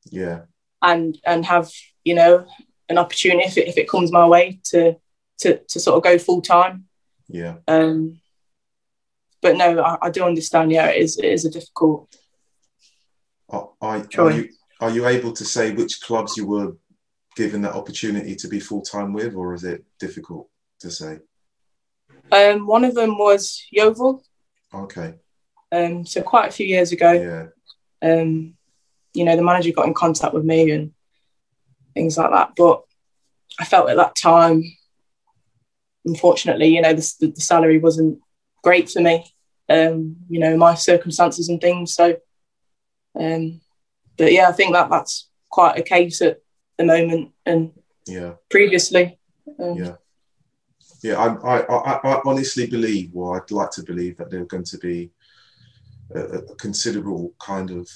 Yeah. 0.09 0.41
And 0.81 1.17
and 1.25 1.45
have 1.45 1.71
you 2.03 2.15
know 2.15 2.45
an 2.89 2.97
opportunity 2.97 3.47
if 3.47 3.57
it, 3.57 3.67
if 3.67 3.77
it 3.77 3.89
comes 3.89 4.11
my 4.11 4.27
way 4.27 4.59
to 4.65 4.95
to 5.39 5.57
to 5.57 5.79
sort 5.79 5.97
of 5.97 6.03
go 6.03 6.17
full 6.17 6.41
time. 6.41 6.85
Yeah. 7.27 7.55
Um. 7.67 8.19
But 9.41 9.55
no, 9.55 9.81
I, 9.81 9.97
I 10.03 10.09
do 10.11 10.23
understand. 10.23 10.71
Yeah, 10.71 10.87
it 10.87 11.01
is 11.01 11.17
it 11.17 11.25
is 11.25 11.45
a 11.45 11.49
difficult. 11.49 12.15
Are, 13.51 13.69
are, 13.81 14.07
are 14.17 14.31
you 14.31 14.49
are 14.79 14.89
you 14.89 15.07
able 15.07 15.31
to 15.33 15.45
say 15.45 15.71
which 15.71 16.01
clubs 16.01 16.35
you 16.35 16.47
were 16.47 16.75
given 17.35 17.61
that 17.61 17.75
opportunity 17.75 18.35
to 18.35 18.47
be 18.47 18.59
full 18.59 18.81
time 18.81 19.13
with, 19.13 19.35
or 19.35 19.53
is 19.53 19.63
it 19.63 19.83
difficult 19.99 20.49
to 20.79 20.89
say? 20.89 21.19
Um, 22.31 22.65
one 22.65 22.83
of 22.83 22.95
them 22.95 23.17
was 23.17 23.63
Yeovil. 23.71 24.23
Okay. 24.73 25.15
Um, 25.71 26.05
so 26.05 26.21
quite 26.21 26.49
a 26.49 26.51
few 26.51 26.65
years 26.65 26.91
ago. 26.91 27.11
Yeah. 27.11 27.47
Um, 28.09 28.55
you 29.13 29.25
know, 29.25 29.35
the 29.35 29.43
manager 29.43 29.71
got 29.71 29.87
in 29.87 29.93
contact 29.93 30.33
with 30.33 30.45
me 30.45 30.71
and 30.71 30.91
things 31.93 32.17
like 32.17 32.31
that. 32.31 32.53
But 32.55 32.81
I 33.59 33.65
felt 33.65 33.89
at 33.89 33.97
that 33.97 34.15
time, 34.15 34.63
unfortunately, 36.05 36.67
you 36.67 36.81
know, 36.81 36.93
the, 36.93 37.33
the 37.35 37.41
salary 37.41 37.79
wasn't 37.79 38.19
great 38.63 38.89
for 38.89 39.01
me. 39.01 39.25
Um, 39.69 40.17
you 40.29 40.39
know, 40.39 40.57
my 40.57 40.75
circumstances 40.75 41.49
and 41.49 41.59
things. 41.59 41.93
So, 41.93 42.17
um, 43.15 43.61
but 44.17 44.31
yeah, 44.31 44.49
I 44.49 44.51
think 44.51 44.73
that 44.73 44.89
that's 44.89 45.29
quite 45.49 45.77
a 45.77 45.83
case 45.83 46.21
at 46.21 46.41
the 46.77 46.85
moment 46.85 47.31
and 47.45 47.71
yeah, 48.07 48.33
previously. 48.49 49.17
Um, 49.59 49.75
yeah 49.75 49.95
yeah, 51.03 51.17
I, 51.17 51.57
I, 51.57 51.99
I, 52.03 52.21
honestly 52.25 52.67
believe, 52.67 53.11
or 53.15 53.35
I'd 53.41 53.51
like 53.51 53.71
to 53.71 53.83
believe 53.83 54.17
that 54.17 54.29
there's 54.29 54.47
going 54.47 54.65
to 54.65 54.77
be 54.77 55.09
a, 56.13 56.19
a, 56.19 56.55
considerable 56.55 57.33
kind 57.39 57.71
of, 57.71 57.89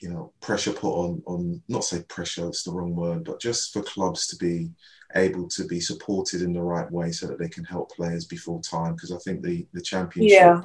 you 0.00 0.10
know, 0.10 0.32
pressure 0.40 0.72
put 0.72 0.92
on, 0.92 1.22
on, 1.26 1.62
not 1.68 1.84
say 1.84 2.02
pressure, 2.02 2.46
it's 2.46 2.62
the 2.62 2.70
wrong 2.70 2.94
word, 2.94 3.24
but 3.24 3.40
just 3.40 3.72
for 3.72 3.82
clubs 3.82 4.28
to 4.28 4.36
be 4.36 4.70
able 5.16 5.48
to 5.48 5.66
be 5.66 5.80
supported 5.80 6.42
in 6.42 6.52
the 6.52 6.62
right 6.62 6.90
way 6.92 7.10
so 7.10 7.26
that 7.26 7.38
they 7.38 7.48
can 7.48 7.64
help 7.64 7.90
players 7.90 8.24
before 8.24 8.60
time. 8.60 8.94
Because 8.94 9.10
I 9.10 9.18
think 9.18 9.42
the, 9.42 9.66
the 9.72 9.82
championship 9.82 10.38
yeah. 10.38 10.60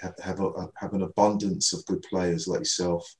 Have, 0.00 0.14
have, 0.22 0.40
a, 0.40 0.68
have 0.76 0.92
an 0.92 1.02
abundance 1.02 1.72
of 1.72 1.84
good 1.86 2.02
players 2.02 2.46
like 2.46 2.60
yourself 2.60 3.14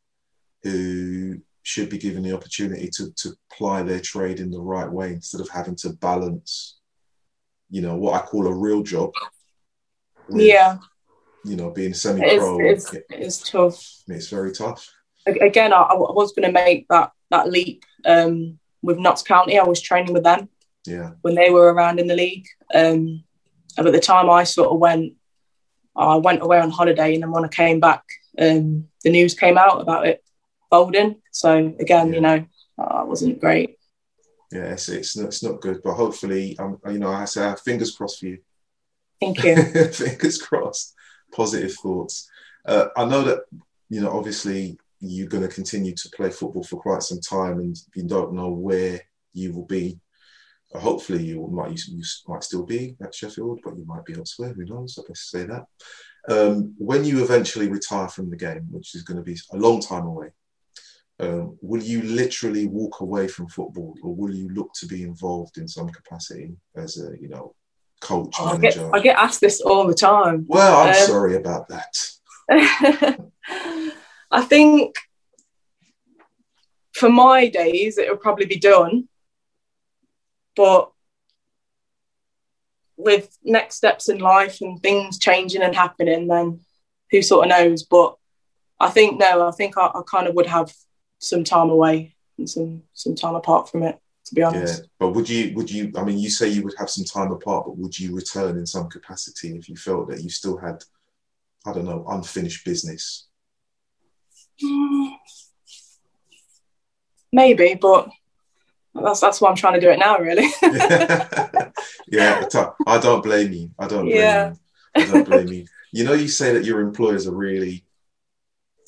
who 0.62 1.41
should 1.62 1.91
be 1.91 1.99
given 1.99 2.22
the 2.22 2.33
opportunity 2.33 2.89
to 2.89 3.11
to 3.16 3.35
ply 3.53 3.83
their 3.83 4.01
trade 4.01 4.39
in 4.39 4.51
the 4.51 4.61
right 4.61 4.91
way 4.91 5.12
instead 5.12 5.41
of 5.41 5.49
having 5.49 5.74
to 5.74 5.91
balance, 5.95 6.79
you 7.70 7.83
know, 7.83 7.97
what 7.97 8.14
I 8.14 8.24
call 8.24 8.47
a 8.47 8.55
real 8.55 8.83
job. 8.85 9.11
With, 10.29 10.43
yeah. 10.43 10.79
You 11.45 11.57
know, 11.57 11.70
being 11.70 11.95
semi-pro. 11.95 12.61
It 12.61 12.77
is, 12.77 12.95
it 12.95 13.05
is 13.11 13.39
tough. 13.41 13.85
It's 14.09 14.29
very 14.29 14.53
tough. 14.53 14.89
Again, 15.27 15.72
I, 15.72 15.83
I 15.83 15.95
was 15.95 16.33
going 16.33 16.47
to 16.47 16.53
make 16.53 16.87
that 16.89 17.11
that 17.31 17.51
leap 17.51 17.85
um, 18.05 18.59
with 18.83 18.99
Notts 18.99 19.22
County. 19.22 19.59
I 19.59 19.64
was 19.64 19.81
training 19.81 20.12
with 20.12 20.22
them. 20.22 20.49
Yeah. 20.87 21.11
When 21.22 21.35
they 21.35 21.51
were 21.51 21.72
around 21.72 21.99
in 21.99 22.07
the 22.07 22.14
league, 22.14 22.47
um, 22.72 23.24
and 23.77 23.87
at 23.87 23.93
the 23.93 23.99
time 23.99 24.31
I 24.31 24.45
sort 24.45 24.70
of 24.70 24.79
went, 24.79 25.14
I 25.97 26.16
went 26.16 26.42
away 26.42 26.59
on 26.59 26.70
holiday, 26.70 27.14
and 27.14 27.22
then 27.22 27.30
when 27.30 27.44
I 27.44 27.49
came 27.49 27.80
back, 27.80 28.05
um, 28.38 28.88
the 29.03 29.11
news 29.11 29.34
came 29.34 29.57
out 29.57 29.80
about 29.80 30.07
it 30.07 30.22
folding. 30.70 31.16
So 31.32 31.74
again, 31.80 32.09
yeah. 32.09 32.14
you 32.14 32.20
know, 32.20 32.47
uh, 32.78 33.05
wasn't 33.07 33.40
great. 33.40 33.78
Yeah, 34.53 34.72
it's, 34.72 34.88
it's 34.88 35.16
it's 35.16 35.42
not 35.42 35.61
good, 35.61 35.80
but 35.82 35.94
hopefully, 35.94 36.57
um, 36.59 36.78
you 36.90 36.99
know, 36.99 37.11
I 37.11 37.24
say 37.24 37.53
fingers 37.64 37.97
crossed 37.97 38.20
for 38.20 38.26
you. 38.26 38.38
Thank 39.20 39.42
you. 39.42 39.57
fingers 39.92 40.40
crossed. 40.40 40.94
Positive 41.32 41.72
thoughts. 41.74 42.28
Uh, 42.64 42.88
I 42.97 43.05
know 43.05 43.22
that 43.22 43.40
you 43.88 44.01
know, 44.01 44.16
obviously, 44.16 44.78
you're 45.01 45.28
going 45.28 45.42
to 45.42 45.55
continue 45.55 45.94
to 45.94 46.09
play 46.11 46.30
football 46.30 46.62
for 46.62 46.80
quite 46.80 47.03
some 47.03 47.20
time, 47.20 47.59
and 47.59 47.76
you 47.94 48.05
don't 48.05 48.34
know 48.34 48.51
where 48.51 49.01
you 49.32 49.53
will 49.53 49.66
be. 49.66 49.99
Hopefully, 50.79 51.24
you 51.24 51.47
might 51.49 51.70
you, 51.70 51.99
you, 51.99 52.05
might 52.29 52.45
still 52.45 52.64
be 52.64 52.97
at 53.03 53.14
Sheffield, 53.14 53.61
but 53.64 53.77
you 53.77 53.85
might 53.87 54.05
be 54.05 54.14
elsewhere. 54.14 54.53
Who 54.53 54.64
knows? 54.64 54.99
I 54.99 55.09
best 55.09 55.31
say 55.31 55.45
that. 55.45 55.64
Um, 56.29 56.74
when 56.79 57.05
you 57.05 57.22
eventually 57.22 57.68
retire 57.68 58.09
from 58.09 58.31
the 58.31 58.37
game, 58.37 58.66
which 58.70 58.95
is 58.95 59.03
going 59.03 59.18
to 59.18 59.22
be 59.22 59.39
a 59.53 59.57
long 59.57 59.81
time 59.81 60.07
away, 60.07 60.29
um, 61.18 61.57
will 61.62 61.83
you 61.83 62.03
literally 62.03 62.66
walk 62.66 63.01
away 63.01 63.29
from 63.29 63.49
football, 63.49 63.95
or 64.03 64.14
will 64.14 64.35
you 64.35 64.49
look 64.51 64.70
to 64.74 64.87
be 64.87 65.03
involved 65.03 65.57
in 65.59 65.66
some 65.66 65.89
capacity 65.89 66.57
as 66.77 66.99
a 66.99 67.20
you 67.20 67.29
know 67.29 67.55
coach 68.01 68.37
oh, 68.39 68.49
I, 68.49 68.59
get, 68.59 68.79
I 68.79 69.01
get 69.01 69.16
asked 69.16 69.41
this 69.41 69.61
all 69.61 69.87
the 69.87 69.95
time. 69.95 70.45
Well, 70.49 70.83
I'm 70.83 70.89
um, 70.89 71.07
sorry 71.07 71.37
about 71.37 71.68
that. 71.68 72.09
I 74.31 74.43
think 74.43 74.97
for 76.95 77.09
my 77.09 77.49
days 77.49 77.99
it 77.99 78.09
will 78.09 78.16
probably 78.16 78.47
be 78.47 78.59
done, 78.59 79.09
but 80.57 80.90
with 82.96 83.36
next 83.44 83.76
steps 83.76 84.09
in 84.09 84.18
life 84.18 84.61
and 84.61 84.82
things 84.82 85.18
changing 85.18 85.62
and 85.62 85.74
happening, 85.74 86.26
then 86.26 86.61
who 87.11 87.22
sort 87.22 87.46
of 87.46 87.50
knows? 87.50 87.82
But 87.82 88.16
I 88.80 88.90
think 88.90 89.20
no, 89.20 89.46
I 89.46 89.50
think 89.50 89.76
I, 89.76 89.86
I 89.86 90.00
kind 90.11 90.26
of 90.26 90.34
would 90.34 90.46
have 90.46 90.72
some 91.18 91.44
time 91.44 91.70
away 91.70 92.14
and 92.38 92.48
some 92.48 92.82
some 92.94 93.14
time 93.14 93.34
apart 93.34 93.70
from 93.70 93.82
it 93.82 94.00
to 94.26 94.34
be 94.34 94.42
honest. 94.42 94.82
Yeah, 94.82 94.86
but 94.98 95.11
would 95.11 95.28
you 95.28 95.54
would 95.54 95.70
you? 95.70 95.92
I 95.96 96.04
mean, 96.04 96.18
you 96.18 96.30
say 96.30 96.48
you 96.48 96.62
would 96.64 96.74
have 96.78 96.90
some 96.90 97.04
time 97.04 97.32
apart, 97.32 97.66
but 97.66 97.78
would 97.78 97.98
you 97.98 98.14
return 98.14 98.59
in 98.59 98.66
some 98.66 98.88
capacity 98.88 99.57
if 99.57 99.68
you 99.68 99.76
felt 99.76 100.09
that 100.09 100.22
you 100.22 100.28
still 100.28 100.57
had, 100.57 100.82
I 101.64 101.72
don't 101.72 101.84
know, 101.84 102.04
unfinished 102.09 102.64
business? 102.64 103.28
Mm. 104.62 105.12
maybe, 107.30 107.74
but 107.74 108.09
that's 109.03 109.20
that's 109.20 109.40
why 109.40 109.51
I'm 109.51 109.57
trying 109.57 109.74
to 109.74 109.80
do 109.80 109.90
it 109.90 109.99
now, 109.99 110.18
really. 110.18 110.49
yeah, 112.09 112.44
I 112.86 112.99
don't 112.99 113.22
blame 113.22 113.53
you. 113.53 113.70
I 113.78 113.86
don't 113.86 114.05
blame 114.05 114.16
yeah. 114.16 114.55
you. 114.97 115.03
I 115.03 115.07
don't 115.07 115.28
blame 115.28 115.49
you. 115.49 115.66
You 115.92 116.05
know, 116.05 116.12
you 116.14 116.28
say 116.28 116.53
that 116.53 116.64
your 116.64 116.80
employers 116.80 117.26
are 117.26 117.34
really 117.34 117.86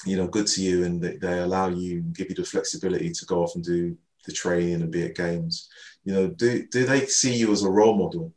you 0.06 0.16
know 0.16 0.26
good 0.26 0.46
to 0.46 0.62
you 0.62 0.84
and 0.84 1.02
they, 1.02 1.16
they 1.16 1.40
allow 1.40 1.68
you 1.68 2.00
give 2.00 2.28
you 2.28 2.34
the 2.34 2.44
flexibility 2.44 3.10
to 3.10 3.24
go 3.26 3.42
off 3.42 3.54
and 3.54 3.64
do 3.64 3.96
the 4.26 4.32
training 4.32 4.74
and 4.74 4.92
be 4.92 5.04
at 5.04 5.16
games 5.16 5.68
you 6.04 6.12
know 6.12 6.28
do 6.28 6.66
do 6.68 6.84
they 6.84 7.06
see 7.06 7.34
you 7.34 7.50
as 7.50 7.62
a 7.62 7.70
role 7.70 7.96
model 7.96 8.32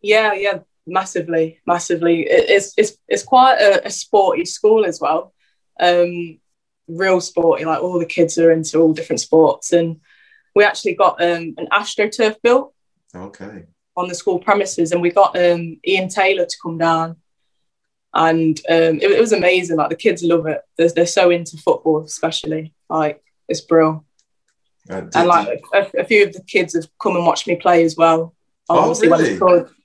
yeah 0.00 0.32
yeah 0.34 0.58
massively 0.86 1.58
massively 1.66 2.26
it's 2.28 2.74
it's 2.76 2.98
it's 3.08 3.22
quite 3.22 3.56
a, 3.56 3.86
a 3.86 3.90
sporty 3.90 4.44
school 4.44 4.84
as 4.84 5.00
well 5.00 5.32
um 5.80 6.38
real 6.88 7.20
sporty 7.20 7.64
like 7.64 7.82
all 7.82 7.98
the 7.98 8.04
kids 8.04 8.36
are 8.36 8.50
into 8.50 8.78
all 8.78 8.92
different 8.92 9.20
sports 9.20 9.72
and 9.72 10.00
we 10.54 10.64
actually 10.64 10.94
got 10.94 11.22
um 11.22 11.54
an 11.58 11.68
astroturf 11.72 12.36
built 12.42 12.74
okay 13.14 13.64
on 13.96 14.08
the 14.08 14.14
school 14.14 14.38
premises 14.38 14.92
and 14.92 15.02
we 15.02 15.10
got 15.10 15.36
um 15.38 15.78
ian 15.86 16.08
taylor 16.08 16.44
to 16.44 16.56
come 16.62 16.78
down 16.78 17.16
and 18.14 18.58
um, 18.68 19.00
it, 19.00 19.10
it, 19.10 19.20
was 19.20 19.32
amazing. 19.32 19.76
Like 19.76 19.88
the 19.88 19.96
kids 19.96 20.22
love 20.22 20.46
it. 20.46 20.60
They're, 20.76 20.90
they're 20.90 21.06
so 21.06 21.30
into 21.30 21.56
football, 21.56 22.02
especially. 22.04 22.74
Like 22.90 23.22
it's 23.48 23.62
brilliant. 23.62 24.02
Uh, 24.90 25.02
and 25.14 25.28
like 25.28 25.62
a, 25.72 25.90
a, 25.98 26.04
few 26.04 26.26
of 26.26 26.32
the 26.32 26.42
kids 26.42 26.74
have 26.74 26.86
come 27.00 27.16
and 27.16 27.24
watched 27.24 27.46
me 27.46 27.56
play 27.56 27.84
as 27.84 27.96
well. 27.96 28.34
Oh, 28.68 28.94
really? 29.00 29.38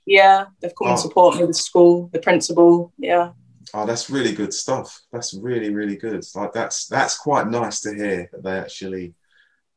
Yeah, 0.06 0.46
they've 0.60 0.74
come 0.76 0.88
oh. 0.88 0.90
and 0.90 0.98
support 0.98 1.36
me. 1.36 1.46
The 1.46 1.54
school, 1.54 2.10
the 2.12 2.18
principal. 2.18 2.92
Yeah. 2.98 3.32
Oh, 3.74 3.86
that's 3.86 4.10
really 4.10 4.32
good 4.32 4.52
stuff. 4.52 5.02
That's 5.12 5.34
really, 5.34 5.72
really 5.72 5.96
good. 5.96 6.24
Like 6.34 6.52
that's 6.52 6.86
that's 6.86 7.16
quite 7.16 7.48
nice 7.48 7.80
to 7.82 7.94
hear 7.94 8.28
that 8.32 8.42
they 8.42 8.58
actually 8.58 9.14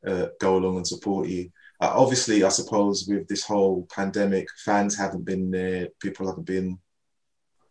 uh, 0.05 0.27
go 0.39 0.57
along 0.57 0.77
and 0.77 0.87
support 0.87 1.27
you. 1.27 1.49
Uh, 1.79 1.93
obviously, 1.95 2.43
I 2.43 2.49
suppose 2.49 3.05
with 3.07 3.27
this 3.27 3.43
whole 3.43 3.87
pandemic, 3.93 4.47
fans 4.63 4.97
haven't 4.97 5.25
been 5.25 5.49
there. 5.49 5.87
People 5.99 6.27
haven't 6.27 6.45
been 6.45 6.79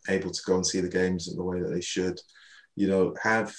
able 0.08 0.30
to 0.30 0.42
go 0.46 0.56
and 0.56 0.66
see 0.66 0.80
the 0.80 0.88
games 0.88 1.28
in 1.28 1.36
the 1.36 1.44
way 1.44 1.60
that 1.60 1.68
they 1.68 1.80
should. 1.80 2.20
You 2.76 2.88
know, 2.88 3.14
have 3.22 3.54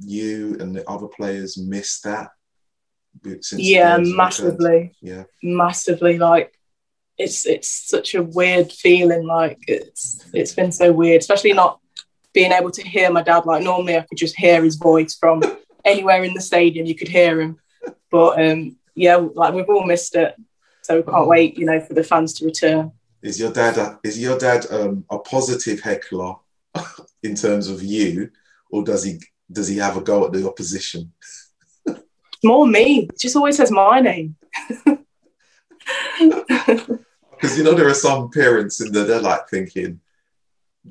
you 0.00 0.56
and 0.60 0.74
the 0.74 0.88
other 0.88 1.08
players 1.08 1.58
missed 1.58 2.04
that? 2.04 2.30
yeah, 3.52 3.96
massively. 3.98 4.94
Yeah, 5.00 5.24
massively. 5.42 6.18
Like 6.18 6.58
it's 7.18 7.46
it's 7.46 7.68
such 7.68 8.14
a 8.14 8.22
weird 8.22 8.72
feeling. 8.72 9.26
Like 9.26 9.58
it's 9.66 10.24
it's 10.32 10.54
been 10.54 10.72
so 10.72 10.92
weird, 10.92 11.20
especially 11.20 11.52
not 11.52 11.80
being 12.32 12.52
able 12.52 12.70
to 12.72 12.82
hear 12.82 13.10
my 13.10 13.22
dad. 13.22 13.46
Like 13.46 13.62
normally, 13.62 13.96
I 13.96 14.02
could 14.02 14.18
just 14.18 14.36
hear 14.36 14.62
his 14.62 14.76
voice 14.76 15.16
from 15.16 15.42
anywhere 15.84 16.24
in 16.24 16.34
the 16.34 16.40
stadium. 16.40 16.86
You 16.86 16.94
could 16.94 17.08
hear 17.08 17.40
him, 17.40 17.58
but 18.10 18.40
um, 18.42 18.76
yeah, 18.94 19.16
like 19.16 19.54
we've 19.54 19.68
all 19.68 19.84
missed 19.84 20.14
it. 20.16 20.34
So 20.82 20.96
we 20.96 21.02
can't 21.02 21.16
oh. 21.16 21.26
wait, 21.26 21.58
you 21.58 21.66
know, 21.66 21.80
for 21.80 21.94
the 21.94 22.04
fans 22.04 22.34
to 22.34 22.44
return. 22.44 22.92
Is 23.22 23.40
your 23.40 23.52
dad 23.52 23.76
a, 23.78 23.98
is 24.04 24.20
your 24.20 24.38
dad 24.38 24.66
um, 24.70 25.04
a 25.10 25.18
positive 25.18 25.80
heckler 25.80 26.34
in 27.22 27.34
terms 27.34 27.68
of 27.68 27.82
you, 27.82 28.30
or 28.70 28.84
does 28.84 29.02
he 29.02 29.20
does 29.50 29.68
he 29.68 29.78
have 29.78 29.96
a 29.96 30.00
go 30.00 30.24
at 30.24 30.32
the 30.32 30.48
opposition? 30.48 31.12
More 32.44 32.66
me. 32.66 33.08
Just 33.18 33.36
always 33.36 33.56
says 33.56 33.70
my 33.70 34.00
name. 34.00 34.36
Because 36.18 37.58
you 37.58 37.64
know 37.64 37.74
there 37.74 37.88
are 37.88 37.94
some 37.94 38.30
parents 38.30 38.80
and 38.80 38.94
they're 38.94 39.20
like 39.20 39.48
thinking 39.48 40.00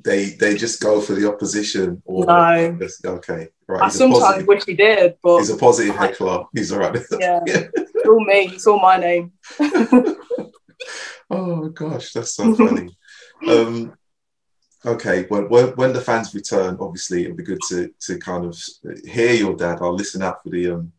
they 0.02 0.30
they 0.30 0.56
just 0.56 0.80
go 0.80 1.00
for 1.00 1.14
the 1.14 1.28
opposition 1.28 2.02
or 2.04 2.26
no. 2.26 2.78
okay 3.04 3.48
right. 3.66 3.82
I 3.82 3.88
sometimes 3.88 4.22
positive, 4.22 4.46
wish 4.46 4.64
he 4.64 4.74
did, 4.74 5.16
but 5.22 5.38
he's 5.38 5.50
a 5.50 5.56
positive 5.56 5.94
heckler. 5.94 6.44
He's 6.54 6.72
all 6.72 6.80
right. 6.80 6.96
Yeah, 7.18 7.40
yeah. 7.46 7.62
it's 7.74 8.06
all 8.06 8.24
me. 8.24 8.50
It's 8.52 8.66
all 8.66 8.80
my 8.80 8.96
name. 8.96 9.32
oh 11.30 11.68
gosh, 11.70 12.12
that's 12.12 12.34
so 12.34 12.54
funny. 12.54 12.96
um, 13.48 13.96
okay, 14.84 15.26
well, 15.30 15.44
when 15.74 15.92
the 15.92 16.00
fans 16.00 16.34
return, 16.34 16.76
obviously 16.80 17.24
it'll 17.24 17.36
be 17.36 17.42
good 17.42 17.60
to 17.68 17.90
to 18.00 18.18
kind 18.18 18.44
of 18.44 18.58
hear 19.04 19.32
your 19.32 19.56
dad. 19.56 19.78
I'll 19.80 19.94
listen 19.94 20.22
out 20.22 20.42
for 20.42 20.50
the 20.50 20.72
um 20.72 20.92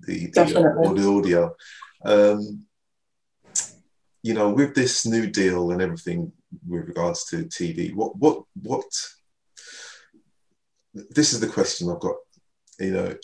the, 0.00 0.28
the, 0.28 0.40
uh, 0.40 0.92
the 0.92 1.08
audio. 1.08 1.54
Um, 2.04 2.66
you 4.24 4.34
know, 4.34 4.50
with 4.50 4.74
this 4.74 5.04
new 5.04 5.26
deal 5.26 5.72
and 5.72 5.82
everything 5.82 6.32
with 6.66 6.88
regards 6.88 7.24
to 7.26 7.44
TV, 7.44 7.94
what 7.94 8.16
what 8.16 8.42
what? 8.62 8.84
This 10.94 11.32
is 11.32 11.40
the 11.40 11.48
question 11.48 11.90
I've 11.90 12.00
got. 12.00 12.16
You 12.78 12.90
know, 12.92 13.16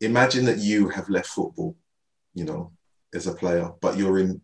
imagine 0.00 0.44
that 0.46 0.58
you 0.58 0.88
have 0.88 1.08
left 1.08 1.28
football, 1.28 1.76
you 2.34 2.44
know, 2.44 2.72
as 3.14 3.26
a 3.26 3.34
player, 3.34 3.70
but 3.80 3.96
you're 3.96 4.18
in 4.18 4.40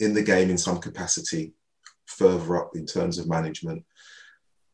in 0.00 0.14
the 0.14 0.22
game 0.22 0.50
in 0.50 0.58
some 0.58 0.78
capacity, 0.78 1.52
further 2.06 2.56
up 2.56 2.70
in 2.74 2.86
terms 2.86 3.18
of 3.18 3.28
management. 3.28 3.84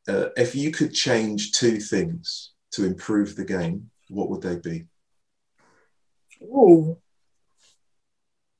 Uh, 0.07 0.27
if 0.37 0.55
you 0.55 0.71
could 0.71 0.93
change 0.93 1.53
two 1.53 1.79
things 1.79 2.53
to 2.73 2.85
improve 2.85 3.35
the 3.35 3.45
game, 3.45 3.91
what 4.09 4.29
would 4.29 4.43
they 4.43 4.57
be? 4.57 4.85
Oh, 6.43 6.99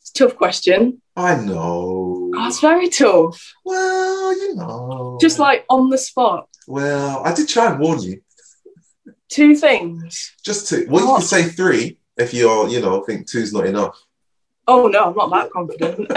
it's 0.01 0.11
a 0.11 0.15
tough 0.15 0.37
question. 0.37 1.03
I 1.17 1.37
know. 1.37 2.31
That's 2.35 2.61
very 2.61 2.89
tough. 2.89 3.55
Well, 3.65 4.37
you 4.37 4.55
know. 4.57 5.19
Just 5.21 5.39
like 5.39 5.65
on 5.69 5.91
the 5.91 5.99
spot. 5.99 6.49
Well, 6.67 7.23
I 7.25 7.33
did 7.35 7.49
try 7.49 7.71
and 7.71 7.81
warn 7.81 8.03
you. 8.03 8.21
Two 9.29 9.55
things. 9.55 10.35
Just 10.45 10.69
two. 10.69 10.87
Well, 10.89 11.07
what? 11.07 11.11
you 11.11 11.17
can 11.19 11.23
say 11.23 11.43
three 11.45 11.99
if 12.17 12.35
you're, 12.35 12.69
you 12.69 12.81
know, 12.81 13.03
think 13.03 13.29
two's 13.29 13.53
not 13.53 13.67
enough. 13.67 14.01
Oh 14.67 14.89
no, 14.89 15.11
I'm 15.11 15.17
not 15.17 15.31
that 15.31 15.51
confident. 15.51 16.09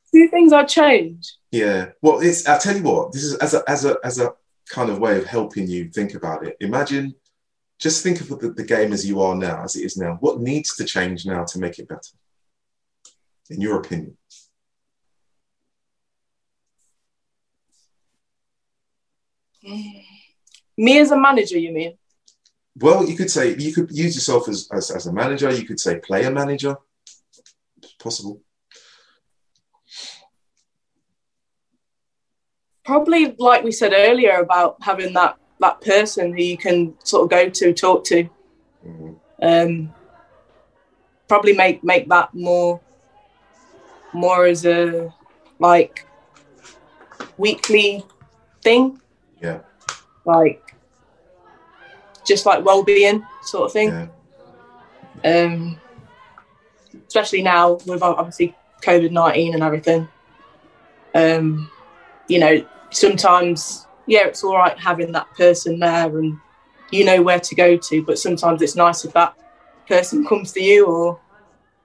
two 0.12 0.28
things 0.28 0.52
I'd 0.52 0.68
change. 0.68 1.34
Yeah. 1.50 1.90
Well, 2.02 2.20
it's. 2.20 2.46
I 2.48 2.58
tell 2.58 2.76
you 2.76 2.82
what. 2.82 3.12
This 3.12 3.24
is 3.24 3.34
as 3.36 3.54
a 3.54 3.62
as 3.68 3.84
a 3.84 3.96
as 4.02 4.18
a 4.18 4.32
kind 4.68 4.90
of 4.90 4.98
way 4.98 5.18
of 5.18 5.26
helping 5.26 5.68
you 5.68 5.90
think 5.90 6.14
about 6.14 6.46
it. 6.46 6.56
Imagine 6.60 7.14
just 7.78 8.02
think 8.02 8.20
of 8.20 8.28
the, 8.28 8.50
the 8.50 8.64
game 8.64 8.92
as 8.92 9.06
you 9.06 9.20
are 9.20 9.34
now, 9.34 9.62
as 9.62 9.76
it 9.76 9.84
is 9.84 9.96
now. 9.96 10.16
What 10.20 10.40
needs 10.40 10.74
to 10.76 10.84
change 10.84 11.26
now 11.26 11.44
to 11.44 11.58
make 11.58 11.78
it 11.78 11.88
better, 11.88 12.12
in 13.50 13.60
your 13.60 13.78
opinion? 13.78 14.16
Me 20.76 20.98
as 20.98 21.10
a 21.10 21.16
manager, 21.16 21.58
you 21.58 21.72
mean? 21.72 21.96
Well, 22.76 23.08
you 23.08 23.16
could 23.16 23.30
say 23.30 23.56
you 23.56 23.72
could 23.72 23.90
use 23.90 24.14
yourself 24.14 24.48
as, 24.48 24.68
as, 24.72 24.90
as 24.90 25.06
a 25.06 25.12
manager. 25.12 25.50
You 25.50 25.64
could 25.64 25.80
say 25.80 26.00
player 26.00 26.30
manager. 26.30 26.76
It's 27.82 27.92
possible. 27.94 28.42
Probably, 32.84 33.34
like 33.38 33.64
we 33.64 33.72
said 33.72 33.92
earlier, 33.94 34.40
about 34.40 34.76
having 34.82 35.14
that 35.14 35.38
that 35.60 35.80
person 35.80 36.36
who 36.36 36.42
you 36.42 36.58
can 36.58 36.94
sort 37.04 37.22
of 37.24 37.30
go 37.30 37.48
to, 37.48 37.72
talk 37.72 38.04
to. 38.04 38.28
Mm-hmm. 38.86 39.12
Um, 39.40 39.94
probably 41.28 41.54
make 41.54 41.82
make 41.84 42.08
that 42.08 42.34
more 42.34 42.80
more 44.14 44.46
as 44.46 44.64
a 44.64 45.12
like 45.58 46.06
weekly 47.36 48.04
thing. 48.62 49.00
Yeah. 49.42 49.60
Like 50.24 50.74
just 52.26 52.46
like 52.46 52.64
well-being 52.64 53.24
sort 53.42 53.66
of 53.66 53.72
thing. 53.72 54.10
Yeah. 55.22 55.44
Um, 55.44 55.80
especially 57.06 57.42
now 57.42 57.78
with 57.86 58.02
obviously 58.02 58.54
COVID 58.82 59.10
nineteen 59.10 59.54
and 59.54 59.62
everything. 59.62 60.08
Um, 61.14 61.70
you 62.28 62.38
know, 62.38 62.66
sometimes 62.90 63.86
yeah, 64.06 64.26
it's 64.26 64.44
all 64.44 64.56
right 64.56 64.78
having 64.78 65.12
that 65.12 65.32
person 65.34 65.78
there 65.78 66.18
and 66.18 66.38
you 66.90 67.04
know 67.04 67.22
where 67.22 67.40
to 67.40 67.54
go 67.54 67.76
to, 67.76 68.02
but 68.04 68.18
sometimes 68.18 68.62
it's 68.62 68.76
nice 68.76 69.04
if 69.04 69.12
that 69.14 69.34
person 69.88 70.24
comes 70.24 70.52
to 70.52 70.62
you 70.62 70.86
or 70.86 71.20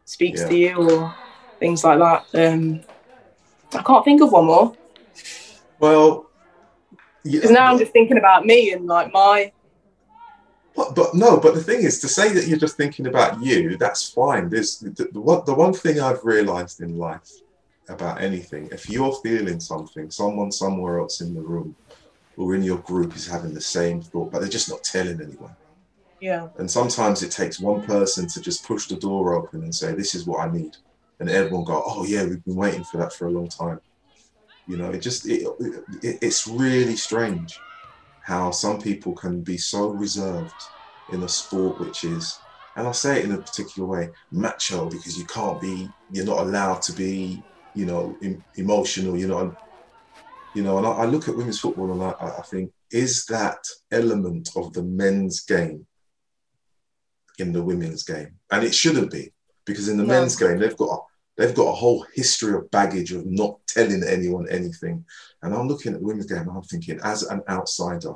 speaks 0.05 0.41
yeah. 0.41 0.47
to 0.47 0.55
you 0.55 0.75
or 0.75 1.15
things 1.59 1.83
like 1.83 1.99
that. 1.99 2.53
Um, 2.53 2.81
I 3.73 3.83
can't 3.83 4.05
think 4.05 4.21
of 4.21 4.31
one 4.31 4.45
more. 4.45 4.75
Well, 5.79 6.29
because 7.23 7.51
yeah, 7.51 7.57
now 7.57 7.71
I'm 7.71 7.79
just 7.79 7.93
thinking 7.93 8.17
about 8.17 8.45
me 8.45 8.71
and 8.71 8.85
like 8.85 9.13
my. 9.13 9.51
But, 10.75 10.95
but 10.95 11.13
no, 11.13 11.39
but 11.39 11.55
the 11.55 11.63
thing 11.63 11.81
is, 11.81 11.99
to 11.99 12.07
say 12.07 12.31
that 12.33 12.47
you're 12.47 12.57
just 12.57 12.77
thinking 12.77 13.07
about 13.07 13.41
you, 13.41 13.75
that's 13.77 14.09
fine. 14.09 14.49
There's 14.49 14.79
the, 14.79 14.89
the, 14.91 15.03
the, 15.11 15.43
the 15.47 15.53
one 15.53 15.73
thing 15.73 15.99
I've 15.99 16.23
realised 16.23 16.81
in 16.81 16.97
life 16.97 17.29
about 17.89 18.21
anything, 18.21 18.69
if 18.71 18.89
you're 18.89 19.13
feeling 19.23 19.59
something, 19.59 20.09
someone 20.09 20.51
somewhere 20.51 20.99
else 20.99 21.21
in 21.21 21.33
the 21.33 21.41
room 21.41 21.75
or 22.37 22.55
in 22.55 22.63
your 22.63 22.77
group 22.77 23.15
is 23.15 23.27
having 23.27 23.53
the 23.53 23.61
same 23.61 24.01
thought, 24.01 24.31
but 24.31 24.39
they're 24.39 24.49
just 24.49 24.69
not 24.69 24.83
telling 24.83 25.19
anyone. 25.21 25.55
Yeah. 26.21 26.49
And 26.57 26.69
sometimes 26.69 27.23
it 27.23 27.31
takes 27.31 27.59
one 27.59 27.81
person 27.81 28.27
to 28.27 28.41
just 28.41 28.65
push 28.65 28.87
the 28.87 28.95
door 28.95 29.33
open 29.33 29.63
and 29.63 29.73
say, 29.73 29.93
"This 29.93 30.15
is 30.15 30.25
what 30.25 30.47
I 30.47 30.51
need," 30.51 30.75
and 31.19 31.29
everyone 31.29 31.65
go, 31.65 31.81
"Oh 31.85 32.05
yeah, 32.05 32.25
we've 32.25 32.43
been 32.43 32.55
waiting 32.55 32.83
for 32.83 32.97
that 32.97 33.13
for 33.13 33.27
a 33.27 33.31
long 33.31 33.49
time." 33.49 33.79
You 34.65 34.77
know, 34.77 34.91
it 34.91 34.99
just 34.99 35.27
it, 35.27 35.47
it, 36.01 36.17
it's 36.21 36.47
really 36.47 36.95
strange 36.95 37.63
how 38.21 38.51
some 38.51 38.79
people 38.79 39.13
can 39.13 39.41
be 39.41 39.57
so 39.57 39.89
reserved 39.89 40.63
in 41.07 41.23
a 41.23 41.29
sport 41.29 41.79
which 41.79 42.03
is, 42.03 42.45
and 42.75 42.87
I 42.87 42.91
say 42.91 43.19
it 43.19 43.25
in 43.25 43.31
a 43.31 43.41
particular 43.41 43.87
way, 43.87 44.09
macho 44.31 44.89
because 44.89 45.17
you 45.17 45.25
can't 45.25 45.59
be, 45.59 45.93
you're 46.11 46.25
not 46.25 46.41
allowed 46.41 46.83
to 46.83 46.93
be, 46.93 47.43
you 47.73 47.85
know, 47.85 48.19
emotional. 48.55 49.17
You're 49.17 49.29
not 49.29 49.55
you 50.53 50.63
know, 50.63 50.77
and 50.77 50.87
I, 50.87 50.91
I 50.91 51.05
look 51.05 51.27
at 51.27 51.35
women's 51.35 51.59
football 51.59 51.91
and 51.91 52.03
I, 52.03 52.13
I 52.39 52.41
think, 52.49 52.71
is 52.91 53.25
that 53.27 53.59
element 53.91 54.49
of 54.55 54.73
the 54.73 54.83
men's 54.83 55.41
game 55.41 55.85
in 57.37 57.53
the 57.53 57.63
women's 57.63 58.03
game? 58.03 58.35
And 58.51 58.63
it 58.63 58.73
shouldn't 58.73 59.11
be, 59.11 59.31
because 59.65 59.89
in 59.89 59.97
the 59.97 60.05
men's 60.05 60.35
game, 60.35 60.57
they've 60.57 60.75
got 60.75 60.89
a, 60.89 60.97
they've 61.39 61.55
got 61.55 61.69
a 61.69 61.75
whole 61.75 62.05
history 62.13 62.53
of 62.53 62.69
baggage 62.69 63.13
of 63.13 63.25
not 63.25 63.59
telling 63.65 64.03
anyone 64.03 64.45
anything. 64.49 65.05
And 65.41 65.55
I'm 65.55 65.69
looking 65.69 65.93
at 65.93 66.01
the 66.01 66.05
women's 66.05 66.25
game 66.25 66.39
and 66.39 66.51
I'm 66.51 66.63
thinking, 66.63 66.99
as 67.01 67.23
an 67.23 67.41
outsider, 67.47 68.13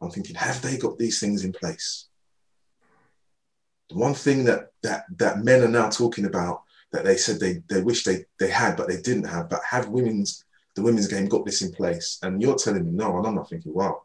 I'm 0.00 0.10
thinking, 0.10 0.34
have 0.34 0.60
they 0.60 0.76
got 0.76 0.98
these 0.98 1.20
things 1.20 1.44
in 1.44 1.52
place? 1.52 2.08
The 3.88 3.96
one 3.96 4.14
thing 4.14 4.44
that 4.44 4.72
that 4.82 5.04
that 5.16 5.44
men 5.44 5.62
are 5.62 5.68
now 5.68 5.88
talking 5.88 6.26
about 6.26 6.64
that 6.90 7.04
they 7.04 7.16
said 7.16 7.38
they, 7.38 7.62
they 7.68 7.82
wish 7.82 8.02
they, 8.02 8.24
they 8.40 8.50
had, 8.50 8.76
but 8.76 8.88
they 8.88 9.00
didn't 9.00 9.28
have, 9.28 9.48
but 9.48 9.60
have 9.62 9.88
women's 9.88 10.44
the 10.74 10.82
women's 10.82 11.06
game 11.06 11.26
got 11.26 11.46
this 11.46 11.62
in 11.62 11.70
place, 11.70 12.18
and 12.22 12.42
you're 12.42 12.56
telling 12.56 12.84
me 12.84 12.90
no, 12.90 13.16
and 13.16 13.26
I'm 13.26 13.36
not 13.36 13.48
thinking, 13.48 13.72
wow. 13.72 14.02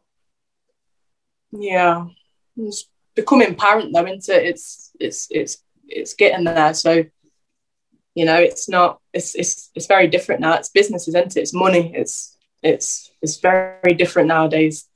Yeah, 1.50 2.06
it's 2.56 2.88
becoming 3.16 3.50
apparent 3.50 3.92
though, 3.92 4.06
isn't 4.06 4.34
it? 4.34 4.46
It's 4.46 4.92
it's 5.00 5.26
it's 5.30 5.64
it's 5.88 6.14
getting 6.14 6.44
there. 6.44 6.72
So, 6.74 7.04
you 8.14 8.24
know, 8.24 8.36
it's 8.36 8.68
not. 8.68 9.00
It's 9.12 9.34
it's 9.34 9.70
it's 9.74 9.86
very 9.86 10.06
different 10.06 10.40
now. 10.40 10.54
It's 10.54 10.68
business, 10.68 11.08
isn't 11.08 11.36
it? 11.36 11.40
It's 11.40 11.54
money. 11.54 11.92
It's 11.94 12.36
it's 12.62 13.10
it's 13.22 13.38
very 13.38 13.94
different 13.94 14.28
nowadays. 14.28 14.86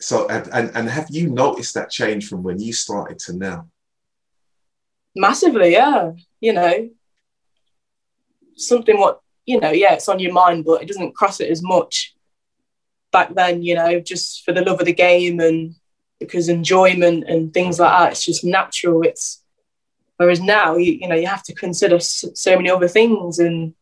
So 0.00 0.26
and, 0.28 0.48
and 0.52 0.70
and 0.74 0.88
have 0.88 1.08
you 1.10 1.30
noticed 1.30 1.74
that 1.74 1.90
change 1.90 2.28
from 2.28 2.42
when 2.42 2.60
you 2.60 2.72
started 2.72 3.18
to 3.20 3.32
now? 3.32 3.68
Massively, 5.16 5.72
yeah. 5.72 6.12
You 6.40 6.52
know, 6.52 6.90
something 8.56 8.98
what 8.98 9.20
you 9.46 9.60
know, 9.60 9.70
yeah, 9.70 9.94
it's 9.94 10.08
on 10.08 10.20
your 10.20 10.32
mind, 10.32 10.64
but 10.64 10.82
it 10.82 10.88
doesn't 10.88 11.14
cross 11.14 11.40
it 11.40 11.50
as 11.50 11.62
much. 11.62 12.14
Back 13.12 13.34
then, 13.34 13.62
you 13.62 13.74
know, 13.74 14.00
just 14.00 14.44
for 14.44 14.52
the 14.52 14.62
love 14.62 14.80
of 14.80 14.86
the 14.86 14.92
game 14.92 15.38
and 15.40 15.74
because 16.18 16.48
enjoyment 16.48 17.24
and 17.28 17.52
things 17.52 17.78
like 17.78 17.90
that, 17.90 18.12
it's 18.12 18.24
just 18.24 18.44
natural. 18.44 19.02
It's 19.02 19.43
whereas 20.16 20.40
now, 20.40 20.76
you, 20.76 20.92
you 20.92 21.08
know, 21.08 21.14
you 21.14 21.26
have 21.26 21.42
to 21.44 21.54
consider 21.54 22.00
so 22.00 22.56
many 22.56 22.70
other 22.70 22.88
things 22.88 23.38
and 23.38 23.74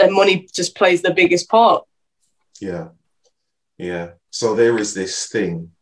and 0.00 0.14
money 0.14 0.46
just 0.52 0.76
plays 0.76 1.02
the 1.02 1.12
biggest 1.12 1.48
part. 1.48 1.84
Yeah, 2.60 2.88
yeah. 3.76 4.10
So 4.30 4.54
there 4.54 4.78
is 4.78 4.94
this 4.94 5.26
thing 5.26 5.72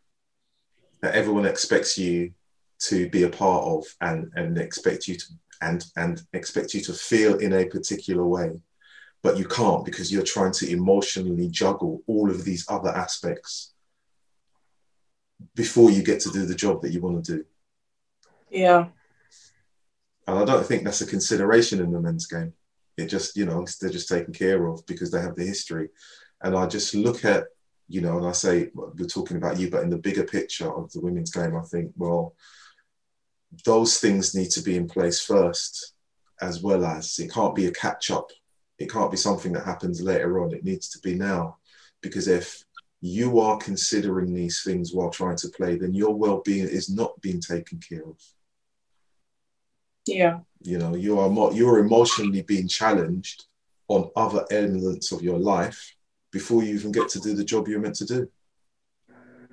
that 1.03 1.14
everyone 1.14 1.44
expects 1.44 1.99
you 1.99 2.32
to 2.78 3.09
be 3.11 3.24
a 3.24 3.28
part 3.28 3.64
of 3.64 3.84
and 4.01 4.30
and 4.34 4.59
expect 4.59 5.09
you 5.09 5.16
to 5.16 5.24
and 5.62 5.84
and 5.97 6.22
expect 6.32 6.74
you 6.74 6.80
to 6.82 6.92
feel 6.92 7.38
in 7.38 7.53
a 7.55 7.64
particular 7.66 8.24
way 8.24 8.61
but 9.22 9.38
you 9.38 9.47
can't 9.47 9.84
because 9.84 10.12
you're 10.12 10.22
trying 10.22 10.53
to 10.53 10.70
emotionally 10.70 11.49
juggle 11.49 12.03
all 12.07 12.30
of 12.30 12.44
these 12.44 12.66
other 12.68 12.90
aspects 12.90 13.72
before 15.55 15.90
you 15.90 16.03
get 16.03 16.20
to 16.20 16.30
do 16.30 16.47
the 16.47 16.55
job 16.55 16.82
that 16.82 16.92
you 16.92 17.01
want 17.01 17.24
to 17.24 17.36
do 17.38 17.44
yeah. 18.51 18.86
And 20.26 20.38
i 20.38 20.44
don't 20.44 20.66
think 20.66 20.84
that's 20.84 21.01
a 21.01 21.07
consideration 21.07 21.80
in 21.80 21.92
the 21.92 22.01
men's 22.01 22.26
game. 22.26 22.53
It 22.97 23.07
just 23.07 23.36
you 23.36 23.47
know 23.47 23.66
they're 23.80 23.90
just 23.90 24.09
taken 24.09 24.32
care 24.32 24.66
of 24.66 24.84
because 24.86 25.11
they 25.11 25.20
have 25.20 25.36
the 25.36 25.44
history. 25.44 25.88
And 26.42 26.57
i 26.57 26.66
just 26.66 26.94
look 26.94 27.24
at 27.24 27.44
you 27.88 28.01
know 28.01 28.18
and 28.18 28.26
i 28.26 28.32
say 28.32 28.70
we're 28.74 29.07
talking 29.07 29.36
about 29.36 29.59
you 29.59 29.70
but 29.70 29.84
in 29.84 29.90
the 29.90 29.97
bigger 29.97 30.24
picture 30.24 30.70
of 30.70 30.90
the 30.92 31.01
women's 31.01 31.30
game 31.30 31.57
i 31.57 31.62
think 31.62 31.92
well 31.97 32.34
those 33.64 33.99
things 33.99 34.34
need 34.34 34.51
to 34.51 34.61
be 34.61 34.76
in 34.76 34.88
place 34.88 35.20
first 35.20 35.94
as 36.42 36.62
well 36.64 36.84
as 36.84 37.16
it 37.20 37.32
can't 37.32 37.55
be 37.55 37.66
a 37.66 37.70
catch 37.70 38.11
up 38.11 38.28
it 38.78 38.90
can't 38.90 39.11
be 39.11 39.16
something 39.16 39.53
that 39.53 39.64
happens 39.64 40.03
later 40.03 40.42
on. 40.42 40.53
It 40.53 40.64
needs 40.64 40.88
to 40.90 40.99
be 40.99 41.14
now. 41.14 41.57
Because 42.03 42.28
if 42.28 42.62
you 43.01 43.40
are 43.40 43.59
considering 43.59 44.32
these 44.32 44.62
things 44.62 44.92
while 44.92 45.11
trying 45.11 45.36
to 45.36 45.49
play 45.51 45.76
then 45.76 45.94
your 45.94 46.14
well-being 46.14 46.66
is 46.66 46.88
not 46.88 47.20
being 47.20 47.40
taken 47.40 47.78
care 47.78 48.03
of 48.03 48.18
yeah 50.07 50.39
you 50.63 50.79
know 50.79 50.95
you 50.95 51.19
are 51.19 51.29
more 51.29 51.53
you're 51.53 51.79
emotionally 51.79 52.43
being 52.43 52.69
challenged 52.69 53.45
on 53.89 54.11
other 54.17 54.45
elements 54.51 55.13
of 55.13 55.23
your 55.23 55.39
life 55.39 55.95
before 56.33 56.63
you 56.63 56.75
even 56.75 56.93
get 56.93 57.09
to 57.09 57.21
do 57.21 57.35
the 57.35 57.45
job 57.45 57.69
you're 57.69 57.81
meant 57.81 57.95
to 57.95 58.05
do 58.05 58.29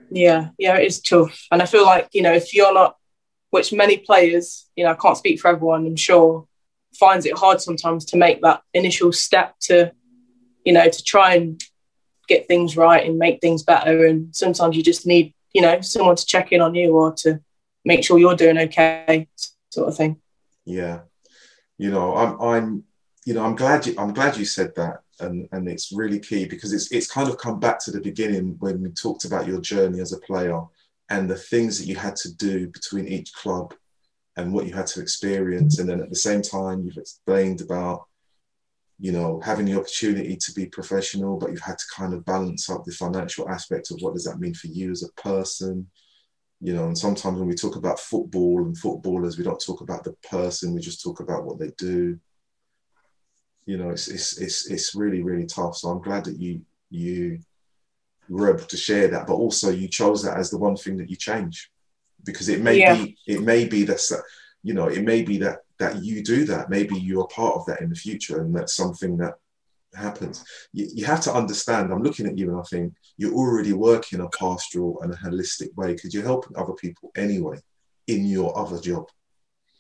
yeah 0.10 0.50
yeah 0.58 0.78
it 0.78 0.86
is 0.86 1.02
tough 1.02 1.48
and 1.52 1.62
i 1.62 1.66
feel 1.66 1.86
like 1.86 2.08
you 2.14 2.22
know 2.22 2.34
if 2.34 2.54
you're 2.54 2.74
not 2.74 2.98
which 3.54 3.72
many 3.72 4.00
players, 4.00 4.68
you 4.76 4.84
know, 4.84 4.90
I 4.90 4.96
can't 4.96 5.16
speak 5.16 5.40
for 5.40 5.50
everyone, 5.50 5.86
I'm 5.86 5.96
sure, 5.96 6.48
finds 6.96 7.28
it 7.28 7.38
hard 7.38 7.62
sometimes 7.62 8.04
to 8.06 8.18
make 8.18 8.42
that 8.42 8.64
initial 8.74 9.12
step 9.12 9.54
to, 9.66 9.92
you 10.66 10.74
know, 10.74 10.90
to 10.90 11.04
try 11.04 11.36
and 11.36 11.64
get 12.28 12.48
things 12.48 12.76
right 12.76 13.06
and 13.06 13.20
make 13.20 13.42
things 13.42 13.62
better. 13.62 14.08
And 14.08 14.36
sometimes 14.36 14.76
you 14.76 14.82
just 14.82 15.06
need, 15.06 15.36
you 15.54 15.62
know, 15.62 15.82
someone 15.82 16.16
to 16.16 16.26
check 16.26 16.52
in 16.52 16.62
on 16.62 16.74
you 16.74 16.98
or 16.98 17.14
to 17.18 17.42
make 17.86 18.04
sure 18.04 18.18
you're 18.18 18.36
doing 18.36 18.58
okay, 18.58 19.28
sort 19.70 19.88
of 19.88 19.96
thing. 19.96 20.20
Yeah. 20.66 21.02
You 21.78 21.92
know, 21.92 22.16
I'm 22.16 22.42
I'm 22.42 22.84
you 23.26 23.34
know, 23.34 23.44
I'm 23.44 23.56
glad 23.56 23.86
you 23.86 23.96
I'm 23.98 24.14
glad 24.14 24.38
you 24.38 24.46
said 24.46 24.74
that. 24.76 25.02
And 25.20 25.48
and 25.52 25.68
it's 25.68 25.92
really 25.92 26.20
key 26.20 26.46
because 26.46 26.74
it's 26.74 26.92
it's 26.92 27.12
kind 27.12 27.30
of 27.30 27.38
come 27.38 27.60
back 27.60 27.80
to 27.80 27.92
the 27.92 28.02
beginning 28.02 28.56
when 28.60 28.82
we 28.82 28.90
talked 28.90 29.26
about 29.26 29.48
your 29.48 29.62
journey 29.62 30.00
as 30.00 30.14
a 30.14 30.20
player 30.20 30.62
and 31.10 31.30
the 31.30 31.36
things 31.36 31.78
that 31.78 31.86
you 31.86 31.96
had 31.96 32.16
to 32.18 32.34
do 32.36 32.68
between 32.68 33.08
each 33.08 33.34
club 33.34 33.74
and 34.38 34.52
what 34.52 34.66
you 34.66 34.74
had 34.74 34.88
to 34.88 35.02
experience. 35.02 35.80
And 35.80 35.88
then 35.88 36.02
at 36.02 36.10
the 36.10 36.16
same 36.16 36.42
time, 36.42 36.84
you've 36.84 36.98
explained 36.98 37.62
about, 37.62 38.06
you 39.00 39.12
know, 39.12 39.40
having 39.44 39.66
the 39.66 39.78
opportunity 39.78 40.36
to 40.36 40.52
be 40.54 40.66
professional, 40.66 41.38
but 41.38 41.52
you've 41.52 41.62
had 41.62 41.78
to 41.78 41.86
kind 41.96 42.14
of 42.14 42.26
balance 42.26 42.70
up 42.70 42.84
the 42.84 42.92
financial 42.92 43.48
aspect 43.50 43.92
of 43.92 43.98
what 44.02 44.14
does 44.14 44.24
that 44.24 44.40
mean 44.40 44.54
for 44.54 44.68
you 44.68 44.92
as 44.92 45.04
a 45.04 45.22
person. 45.22 45.88
You 46.64 46.74
know, 46.74 46.86
and 46.88 46.98
sometimes 46.98 47.38
when 47.38 47.48
we 47.48 47.56
talk 47.56 47.76
about 47.76 48.00
football 48.00 48.60
and 48.60 48.78
footballers, 48.78 49.38
we 49.38 49.44
don't 49.44 49.64
talk 49.64 49.82
about 49.82 50.04
the 50.04 50.14
person, 50.30 50.74
we 50.74 50.80
just 50.80 51.04
talk 51.04 51.20
about 51.20 51.44
what 51.44 51.60
they 51.60 51.72
do. 51.78 52.18
You 53.66 53.78
know, 53.78 53.90
it's 53.90 54.08
it's 54.08 54.38
it's 54.40 54.70
it's 54.72 54.96
really, 54.96 55.22
really 55.22 55.46
tough. 55.46 55.76
So 55.76 55.90
I'm 55.90 56.02
glad 56.02 56.24
that 56.26 56.38
you 56.38 56.62
you 56.90 57.40
were 58.30 58.50
able 58.56 58.66
to 58.66 58.78
share 58.78 59.10
that, 59.10 59.28
but 59.28 59.34
also 59.34 59.72
you 59.72 59.88
chose 59.88 60.24
that 60.24 60.38
as 60.38 60.50
the 60.50 60.58
one 60.58 60.78
thing 60.78 60.98
that 60.98 61.10
you 61.10 61.18
change 61.18 61.70
because 62.26 62.50
it 62.50 62.62
may 62.62 62.80
yeah. 62.80 62.96
be 62.96 63.18
it 63.28 63.42
may 63.42 63.66
be 63.66 63.84
that 63.84 64.02
you 64.64 64.74
know 64.74 64.88
it 64.88 65.04
may 65.04 65.22
be 65.22 65.38
that 65.38 65.60
that 65.80 66.04
you 66.04 66.24
do 66.24 66.46
that 66.46 66.70
maybe 66.70 66.96
you're 66.96 67.28
part 67.28 67.56
of 67.56 67.66
that 67.66 67.82
in 67.82 67.90
the 67.90 67.96
future 67.96 68.42
and 68.42 68.56
that's 68.56 68.76
something 68.76 69.18
that 69.18 69.34
happens 69.94 70.44
you, 70.72 70.88
you 70.94 71.06
have 71.06 71.22
to 71.22 71.34
understand 71.34 71.92
i'm 71.92 72.02
looking 72.02 72.26
at 72.26 72.38
you 72.38 72.50
and 72.50 72.60
i 72.60 72.64
think 72.64 72.94
you're 73.18 73.34
already 73.34 73.74
working 73.74 74.20
a 74.20 74.30
pastoral 74.30 75.00
and 75.02 75.14
a 75.14 75.18
holistic 75.18 75.74
way 75.76 75.94
because 75.94 76.14
you're 76.14 76.24
helping 76.24 76.58
other 76.58 76.74
people 76.74 77.12
anyway 77.16 77.58
in 78.08 78.26
your 78.26 78.58
other 78.58 78.80
job 78.80 79.08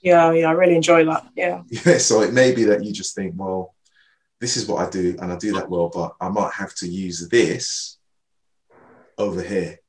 yeah 0.01 0.31
yeah 0.31 0.47
i 0.47 0.51
really 0.51 0.75
enjoy 0.75 1.03
that 1.05 1.27
yeah 1.35 1.61
yeah 1.69 1.97
so 1.97 2.21
it 2.21 2.33
may 2.33 2.53
be 2.53 2.63
that 2.63 2.83
you 2.83 2.91
just 2.91 3.15
think 3.15 3.33
well 3.35 3.73
this 4.39 4.57
is 4.57 4.67
what 4.67 4.85
i 4.85 4.89
do 4.89 5.15
and 5.21 5.31
i 5.31 5.35
do 5.37 5.53
that 5.53 5.69
well 5.69 5.89
but 5.89 6.15
i 6.21 6.29
might 6.29 6.53
have 6.53 6.73
to 6.75 6.87
use 6.87 7.27
this 7.29 7.97
over 9.17 9.41
here. 9.41 9.79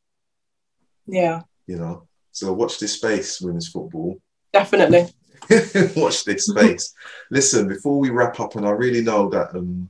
Yeah. 1.07 1.42
You 1.66 1.76
know, 1.76 2.09
so 2.32 2.53
watch 2.53 2.78
this 2.78 2.95
space, 2.95 3.40
women's 3.40 3.68
football. 3.68 4.16
Definitely. 4.53 5.07
watch 5.97 6.24
this 6.24 6.47
space. 6.47 6.95
Listen, 7.30 7.68
before 7.68 7.99
we 7.99 8.11
wrap 8.11 8.40
up, 8.40 8.57
and 8.57 8.66
I 8.66 8.70
really 8.70 9.03
know 9.03 9.28
that 9.30 9.55
um, 9.55 9.88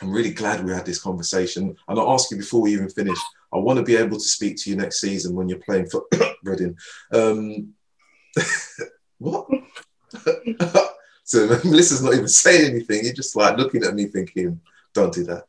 I'm 0.00 0.10
really 0.10 0.32
glad 0.32 0.64
we 0.64 0.72
had 0.72 0.86
this 0.86 1.02
conversation. 1.02 1.76
And 1.88 1.98
I'll 1.98 2.12
ask 2.12 2.30
you 2.30 2.36
before 2.36 2.62
we 2.62 2.72
even 2.72 2.88
finish, 2.88 3.18
I 3.52 3.58
want 3.58 3.78
to 3.78 3.84
be 3.84 3.96
able 3.96 4.18
to 4.18 4.28
speak 4.28 4.56
to 4.58 4.70
you 4.70 4.76
next 4.76 5.00
season 5.00 5.34
when 5.34 5.48
you're 5.48 5.58
playing 5.58 5.86
for 5.86 6.04
Reading. 6.44 6.76
Um, 7.12 7.74
what? 9.18 9.46
so 11.24 11.46
Melissa's 11.64 12.02
not 12.02 12.14
even 12.14 12.28
saying 12.28 12.70
anything. 12.70 13.04
You're 13.04 13.14
just 13.14 13.36
like 13.36 13.56
looking 13.56 13.84
at 13.84 13.94
me 13.94 14.06
thinking, 14.06 14.60
don't 14.94 15.12
do 15.12 15.24
that 15.24 15.44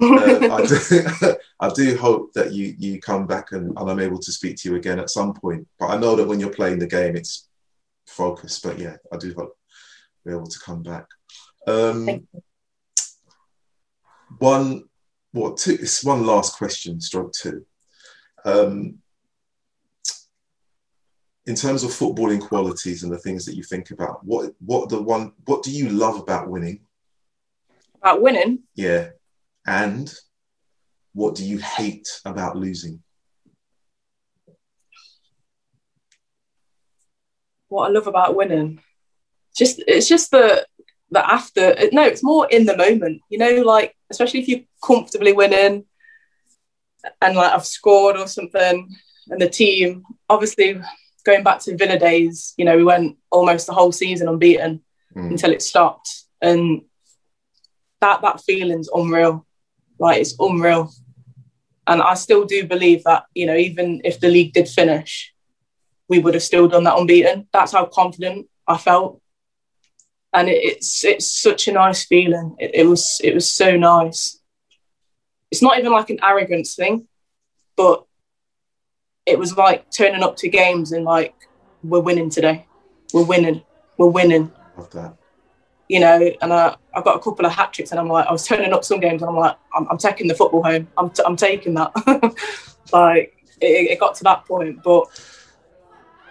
uh, 0.00 0.48
I, 0.52 0.66
do, 0.66 1.36
I 1.60 1.68
do 1.70 1.96
hope 1.96 2.32
that 2.34 2.52
you 2.52 2.74
you 2.78 3.00
come 3.00 3.26
back 3.26 3.52
and, 3.52 3.76
and 3.76 3.90
I'm 3.90 4.00
able 4.00 4.18
to 4.18 4.32
speak 4.32 4.56
to 4.58 4.70
you 4.70 4.76
again 4.76 4.98
at 4.98 5.10
some 5.10 5.34
point. 5.34 5.66
But 5.78 5.88
I 5.88 5.98
know 5.98 6.16
that 6.16 6.26
when 6.26 6.40
you're 6.40 6.50
playing 6.50 6.78
the 6.78 6.86
game, 6.86 7.16
it's 7.16 7.48
focused. 8.06 8.62
But 8.62 8.78
yeah, 8.78 8.96
I 9.12 9.16
do 9.16 9.34
hope 9.36 9.56
be 10.24 10.32
able 10.32 10.46
to 10.46 10.58
come 10.58 10.82
back. 10.82 11.06
Um, 11.66 12.26
one, 14.38 14.84
what 15.32 15.56
two? 15.56 15.72
It's 15.72 16.04
one 16.04 16.26
last 16.26 16.56
question. 16.56 17.00
Stroke 17.00 17.32
two. 17.32 17.66
Um, 18.44 18.98
in 21.46 21.54
terms 21.54 21.84
of 21.84 21.90
footballing 21.90 22.40
qualities 22.40 23.02
and 23.02 23.12
the 23.12 23.18
things 23.18 23.44
that 23.46 23.54
you 23.54 23.62
think 23.62 23.90
about, 23.90 24.24
what 24.24 24.52
what 24.58 24.88
the 24.88 25.00
one 25.00 25.32
what 25.44 25.62
do 25.62 25.70
you 25.70 25.88
love 25.88 26.18
about 26.18 26.48
winning? 26.48 26.80
About 27.96 28.20
winning? 28.20 28.60
Yeah. 28.74 29.10
And 29.66 30.12
what 31.12 31.34
do 31.34 31.44
you 31.44 31.58
hate 31.58 32.20
about 32.24 32.56
losing? 32.56 33.02
What 37.68 37.88
I 37.88 37.92
love 37.92 38.06
about 38.06 38.36
winning, 38.36 38.80
just 39.56 39.82
it's 39.86 40.08
just 40.08 40.30
the 40.30 40.66
the 41.10 41.28
after. 41.28 41.74
No, 41.92 42.04
it's 42.04 42.22
more 42.22 42.48
in 42.48 42.66
the 42.66 42.76
moment. 42.76 43.22
You 43.28 43.38
know, 43.38 43.62
like 43.62 43.95
especially 44.10 44.40
if 44.40 44.48
you're 44.48 44.60
comfortably 44.82 45.32
winning, 45.32 45.84
and 47.20 47.36
like 47.36 47.52
I've 47.52 47.66
scored 47.66 48.16
or 48.16 48.26
something, 48.26 48.94
and 49.28 49.40
the 49.40 49.48
team 49.48 50.04
obviously 50.28 50.80
going 51.24 51.42
back 51.42 51.60
to 51.60 51.76
Villa 51.76 51.98
days. 51.98 52.54
You 52.56 52.64
know, 52.64 52.76
we 52.76 52.84
went 52.84 53.16
almost 53.30 53.66
the 53.66 53.72
whole 53.72 53.92
season 53.92 54.28
unbeaten 54.28 54.82
mm. 55.14 55.30
until 55.30 55.52
it 55.52 55.62
stopped, 55.62 56.24
and 56.40 56.82
that 58.00 58.22
that 58.22 58.40
feeling's 58.42 58.88
unreal. 58.92 59.46
Like 59.98 60.20
it's 60.20 60.36
unreal. 60.38 60.90
And 61.88 62.02
I 62.02 62.14
still 62.14 62.44
do 62.44 62.66
believe 62.66 63.04
that, 63.04 63.26
you 63.32 63.46
know, 63.46 63.54
even 63.54 64.00
if 64.04 64.18
the 64.18 64.28
league 64.28 64.52
did 64.52 64.68
finish, 64.68 65.32
we 66.08 66.18
would 66.18 66.34
have 66.34 66.42
still 66.42 66.66
done 66.66 66.82
that 66.84 66.98
unbeaten. 66.98 67.46
That's 67.52 67.72
how 67.72 67.86
confident 67.86 68.48
I 68.66 68.76
felt. 68.76 69.22
And 70.32 70.48
it's 70.48 71.04
it's 71.04 71.26
such 71.26 71.68
a 71.68 71.72
nice 71.72 72.04
feeling. 72.04 72.56
It, 72.58 72.72
it 72.74 72.86
was 72.86 73.20
it 73.24 73.34
was 73.34 73.48
so 73.50 73.76
nice. 73.76 74.38
It's 75.50 75.62
not 75.62 75.78
even 75.78 75.92
like 75.92 76.10
an 76.10 76.18
arrogance 76.22 76.74
thing, 76.74 77.06
but 77.76 78.04
it 79.24 79.38
was 79.38 79.56
like 79.56 79.90
turning 79.90 80.22
up 80.22 80.36
to 80.36 80.48
games 80.48 80.92
and 80.92 81.04
like 81.04 81.34
we're 81.82 82.00
winning 82.00 82.30
today. 82.30 82.66
We're 83.14 83.24
winning. 83.24 83.62
We're 83.96 84.08
winning. 84.08 84.52
Love 84.76 84.90
that. 84.90 85.16
you 85.88 86.00
know, 86.00 86.30
and 86.42 86.52
I, 86.52 86.76
I 86.94 87.00
got 87.00 87.16
a 87.16 87.20
couple 87.20 87.46
of 87.46 87.52
hat 87.52 87.72
tricks, 87.72 87.92
and 87.92 88.00
I'm 88.00 88.08
like, 88.08 88.26
I 88.26 88.32
was 88.32 88.44
turning 88.46 88.72
up 88.72 88.84
some 88.84 89.00
games, 89.00 89.22
and 89.22 89.28
I'm 89.30 89.36
like, 89.36 89.56
I'm, 89.74 89.86
I'm 89.90 89.98
taking 89.98 90.26
the 90.26 90.34
football 90.34 90.62
home. 90.62 90.88
I'm, 90.98 91.10
t- 91.10 91.22
I'm 91.24 91.36
taking 91.36 91.74
that. 91.74 91.92
like, 92.92 93.36
it, 93.60 93.90
it, 93.92 94.00
got 94.00 94.16
to 94.16 94.24
that 94.24 94.44
point, 94.44 94.82
but 94.82 95.04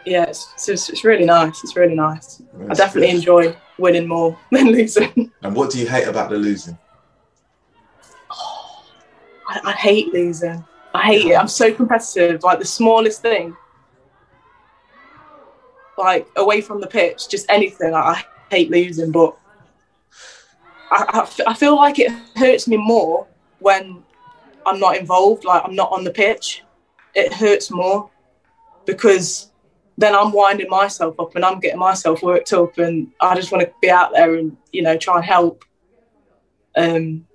yeah, 0.05 0.23
it's, 0.25 0.69
it's, 0.69 0.89
it's 0.89 1.03
really 1.03 1.25
nice. 1.25 1.63
It's 1.63 1.75
really 1.75 1.95
nice. 1.95 2.41
That's 2.53 2.79
I 2.79 2.85
definitely 2.85 3.11
good. 3.11 3.17
enjoy 3.17 3.57
winning 3.77 4.07
more 4.07 4.37
than 4.51 4.67
losing. 4.67 5.31
And 5.41 5.55
what 5.55 5.71
do 5.71 5.79
you 5.79 5.87
hate 5.87 6.07
about 6.07 6.29
the 6.29 6.37
losing? 6.37 6.77
Oh, 8.31 8.85
I, 9.47 9.61
I 9.65 9.71
hate 9.73 10.13
losing. 10.13 10.63
I 10.93 11.01
hate 11.03 11.25
it. 11.25 11.35
I'm 11.35 11.47
so 11.47 11.73
competitive. 11.73 12.43
Like 12.43 12.59
the 12.59 12.65
smallest 12.65 13.21
thing, 13.21 13.55
like 15.97 16.27
away 16.37 16.61
from 16.61 16.79
the 16.79 16.87
pitch, 16.87 17.27
just 17.27 17.45
anything. 17.49 17.93
I 17.93 18.23
hate 18.49 18.71
losing, 18.71 19.11
but 19.11 19.37
I, 20.91 21.27
I, 21.47 21.51
I 21.51 21.53
feel 21.53 21.75
like 21.75 21.99
it 21.99 22.11
hurts 22.35 22.67
me 22.67 22.77
more 22.77 23.27
when 23.59 24.03
I'm 24.65 24.79
not 24.79 24.97
involved, 24.97 25.43
like 25.43 25.63
I'm 25.65 25.75
not 25.75 25.91
on 25.91 26.03
the 26.03 26.11
pitch. 26.11 26.63
It 27.13 27.33
hurts 27.33 27.71
more 27.71 28.09
because 28.85 29.51
then 29.97 30.15
I'm 30.15 30.31
winding 30.31 30.69
myself 30.69 31.19
up 31.19 31.35
and 31.35 31.45
I'm 31.45 31.59
getting 31.59 31.79
myself 31.79 32.21
worked 32.21 32.51
up, 32.53 32.77
and 32.77 33.11
I 33.21 33.35
just 33.35 33.51
want 33.51 33.63
to 33.63 33.73
be 33.81 33.89
out 33.89 34.11
there 34.13 34.35
and 34.35 34.55
you 34.71 34.81
know 34.81 34.97
try 34.97 35.17
and 35.17 35.25
help. 35.25 35.63
Um, 36.75 37.25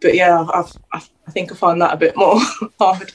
but 0.00 0.14
yeah, 0.14 0.46
I've, 0.52 0.72
I've, 0.92 1.08
i 1.26 1.30
think 1.30 1.52
I 1.52 1.54
find 1.54 1.80
that 1.82 1.94
a 1.94 1.96
bit 1.96 2.16
more 2.16 2.38
hard. 2.78 3.12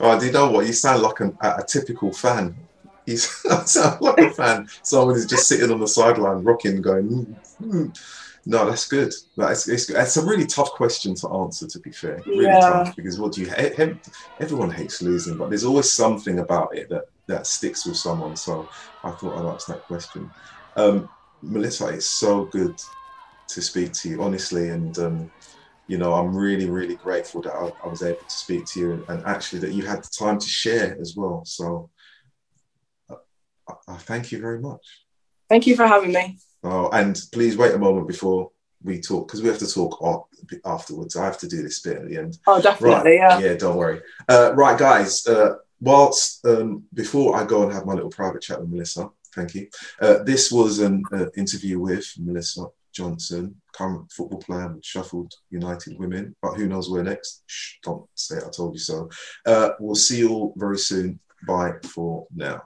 Oh, 0.00 0.18
do 0.18 0.26
you 0.26 0.32
know 0.32 0.50
what? 0.50 0.66
You 0.66 0.72
sound 0.72 1.02
like 1.02 1.20
a, 1.20 1.32
a 1.42 1.64
typical 1.66 2.12
fan. 2.12 2.56
You 3.06 3.16
sound 3.16 4.00
like 4.00 4.18
a 4.18 4.30
fan. 4.30 4.68
Someone 4.82 5.14
who's 5.14 5.26
just 5.26 5.46
sitting 5.46 5.70
on 5.70 5.80
the 5.80 5.88
sideline, 5.88 6.42
rocking, 6.42 6.80
going. 6.80 7.08
Mm, 7.08 7.36
mm. 7.62 8.00
No, 8.46 8.66
that's 8.68 8.86
good. 8.86 9.12
That's 9.36 9.68
it's, 9.68 9.88
it's, 9.88 10.16
a 10.16 10.24
really 10.24 10.46
tough 10.46 10.72
question 10.72 11.14
to 11.16 11.28
answer. 11.28 11.66
To 11.66 11.78
be 11.80 11.92
fair, 11.92 12.20
really 12.26 12.44
yeah. 12.44 12.60
tough 12.60 12.96
because 12.96 13.18
what 13.18 13.32
do 13.32 13.40
you 13.40 13.48
hate? 13.48 13.78
Everyone 14.38 14.70
hates 14.70 15.00
losing, 15.00 15.38
but 15.38 15.48
there's 15.48 15.64
always 15.64 15.90
something 15.90 16.40
about 16.40 16.76
it 16.76 16.90
that 16.90 17.04
that 17.26 17.46
sticks 17.46 17.86
with 17.86 17.96
someone. 17.96 18.36
So 18.36 18.68
I 19.02 19.12
thought 19.12 19.38
I'd 19.38 19.54
ask 19.54 19.66
that 19.68 19.84
question. 19.84 20.30
Um, 20.76 21.08
Melissa, 21.40 21.88
it's 21.88 22.06
so 22.06 22.44
good 22.44 22.78
to 23.48 23.62
speak 23.62 23.92
to 23.92 24.08
you, 24.10 24.22
honestly, 24.22 24.68
and 24.68 24.98
um, 24.98 25.30
you 25.86 25.96
know 25.96 26.12
I'm 26.12 26.36
really, 26.36 26.68
really 26.68 26.96
grateful 26.96 27.40
that 27.42 27.54
I, 27.54 27.72
I 27.82 27.88
was 27.88 28.02
able 28.02 28.20
to 28.20 28.34
speak 28.34 28.66
to 28.66 28.80
you 28.80 28.92
and, 28.92 29.08
and, 29.08 29.26
actually 29.26 29.60
that 29.60 29.72
you 29.72 29.86
had 29.86 30.02
the 30.02 30.10
time 30.18 30.38
to 30.38 30.46
share 30.46 30.98
as 31.00 31.14
well. 31.16 31.44
So 31.46 31.90
I, 33.10 33.14
I 33.88 33.96
thank 33.96 34.32
you 34.32 34.40
very 34.40 34.60
much. 34.60 35.04
Thank 35.48 35.66
you 35.66 35.76
for 35.76 35.86
having 35.86 36.12
me. 36.12 36.38
Oh, 36.64 36.88
and 36.90 37.20
please 37.32 37.56
wait 37.56 37.74
a 37.74 37.78
moment 37.78 38.08
before 38.08 38.50
we 38.82 39.00
talk 39.00 39.28
because 39.28 39.42
we 39.42 39.48
have 39.48 39.58
to 39.58 39.72
talk 39.72 40.28
afterwards. 40.64 41.16
I 41.16 41.24
have 41.24 41.38
to 41.38 41.48
do 41.48 41.62
this 41.62 41.80
bit 41.80 41.98
at 41.98 42.08
the 42.08 42.16
end. 42.16 42.38
Oh, 42.46 42.60
definitely. 42.60 43.18
Right. 43.18 43.40
Yeah. 43.40 43.50
Yeah. 43.50 43.54
Don't 43.54 43.76
worry. 43.76 44.00
Uh, 44.28 44.52
right, 44.54 44.78
guys. 44.78 45.26
Uh, 45.26 45.56
whilst 45.80 46.44
um, 46.46 46.84
before 46.94 47.36
I 47.36 47.44
go 47.44 47.62
and 47.62 47.72
have 47.72 47.86
my 47.86 47.94
little 47.94 48.10
private 48.10 48.42
chat 48.42 48.60
with 48.60 48.70
Melissa, 48.70 49.10
thank 49.34 49.54
you. 49.54 49.68
Uh, 50.00 50.22
this 50.22 50.50
was 50.50 50.78
an 50.78 51.02
uh, 51.12 51.26
interview 51.36 51.78
with 51.80 52.06
Melissa 52.18 52.64
Johnson, 52.92 53.60
current 53.72 54.10
football 54.10 54.38
player 54.38 54.68
with 54.68 54.84
Sheffield 54.84 55.34
United 55.50 55.98
Women. 55.98 56.34
But 56.40 56.54
who 56.54 56.66
knows 56.66 56.88
where 56.88 57.02
next? 57.02 57.42
Shh, 57.46 57.74
don't 57.82 58.06
say 58.14 58.36
I 58.36 58.48
told 58.50 58.74
you 58.74 58.80
so. 58.80 59.10
Uh, 59.44 59.70
we'll 59.80 59.96
see 59.96 60.18
you 60.18 60.30
all 60.30 60.54
very 60.56 60.78
soon. 60.78 61.20
Bye 61.46 61.74
for 61.82 62.26
now. 62.34 62.62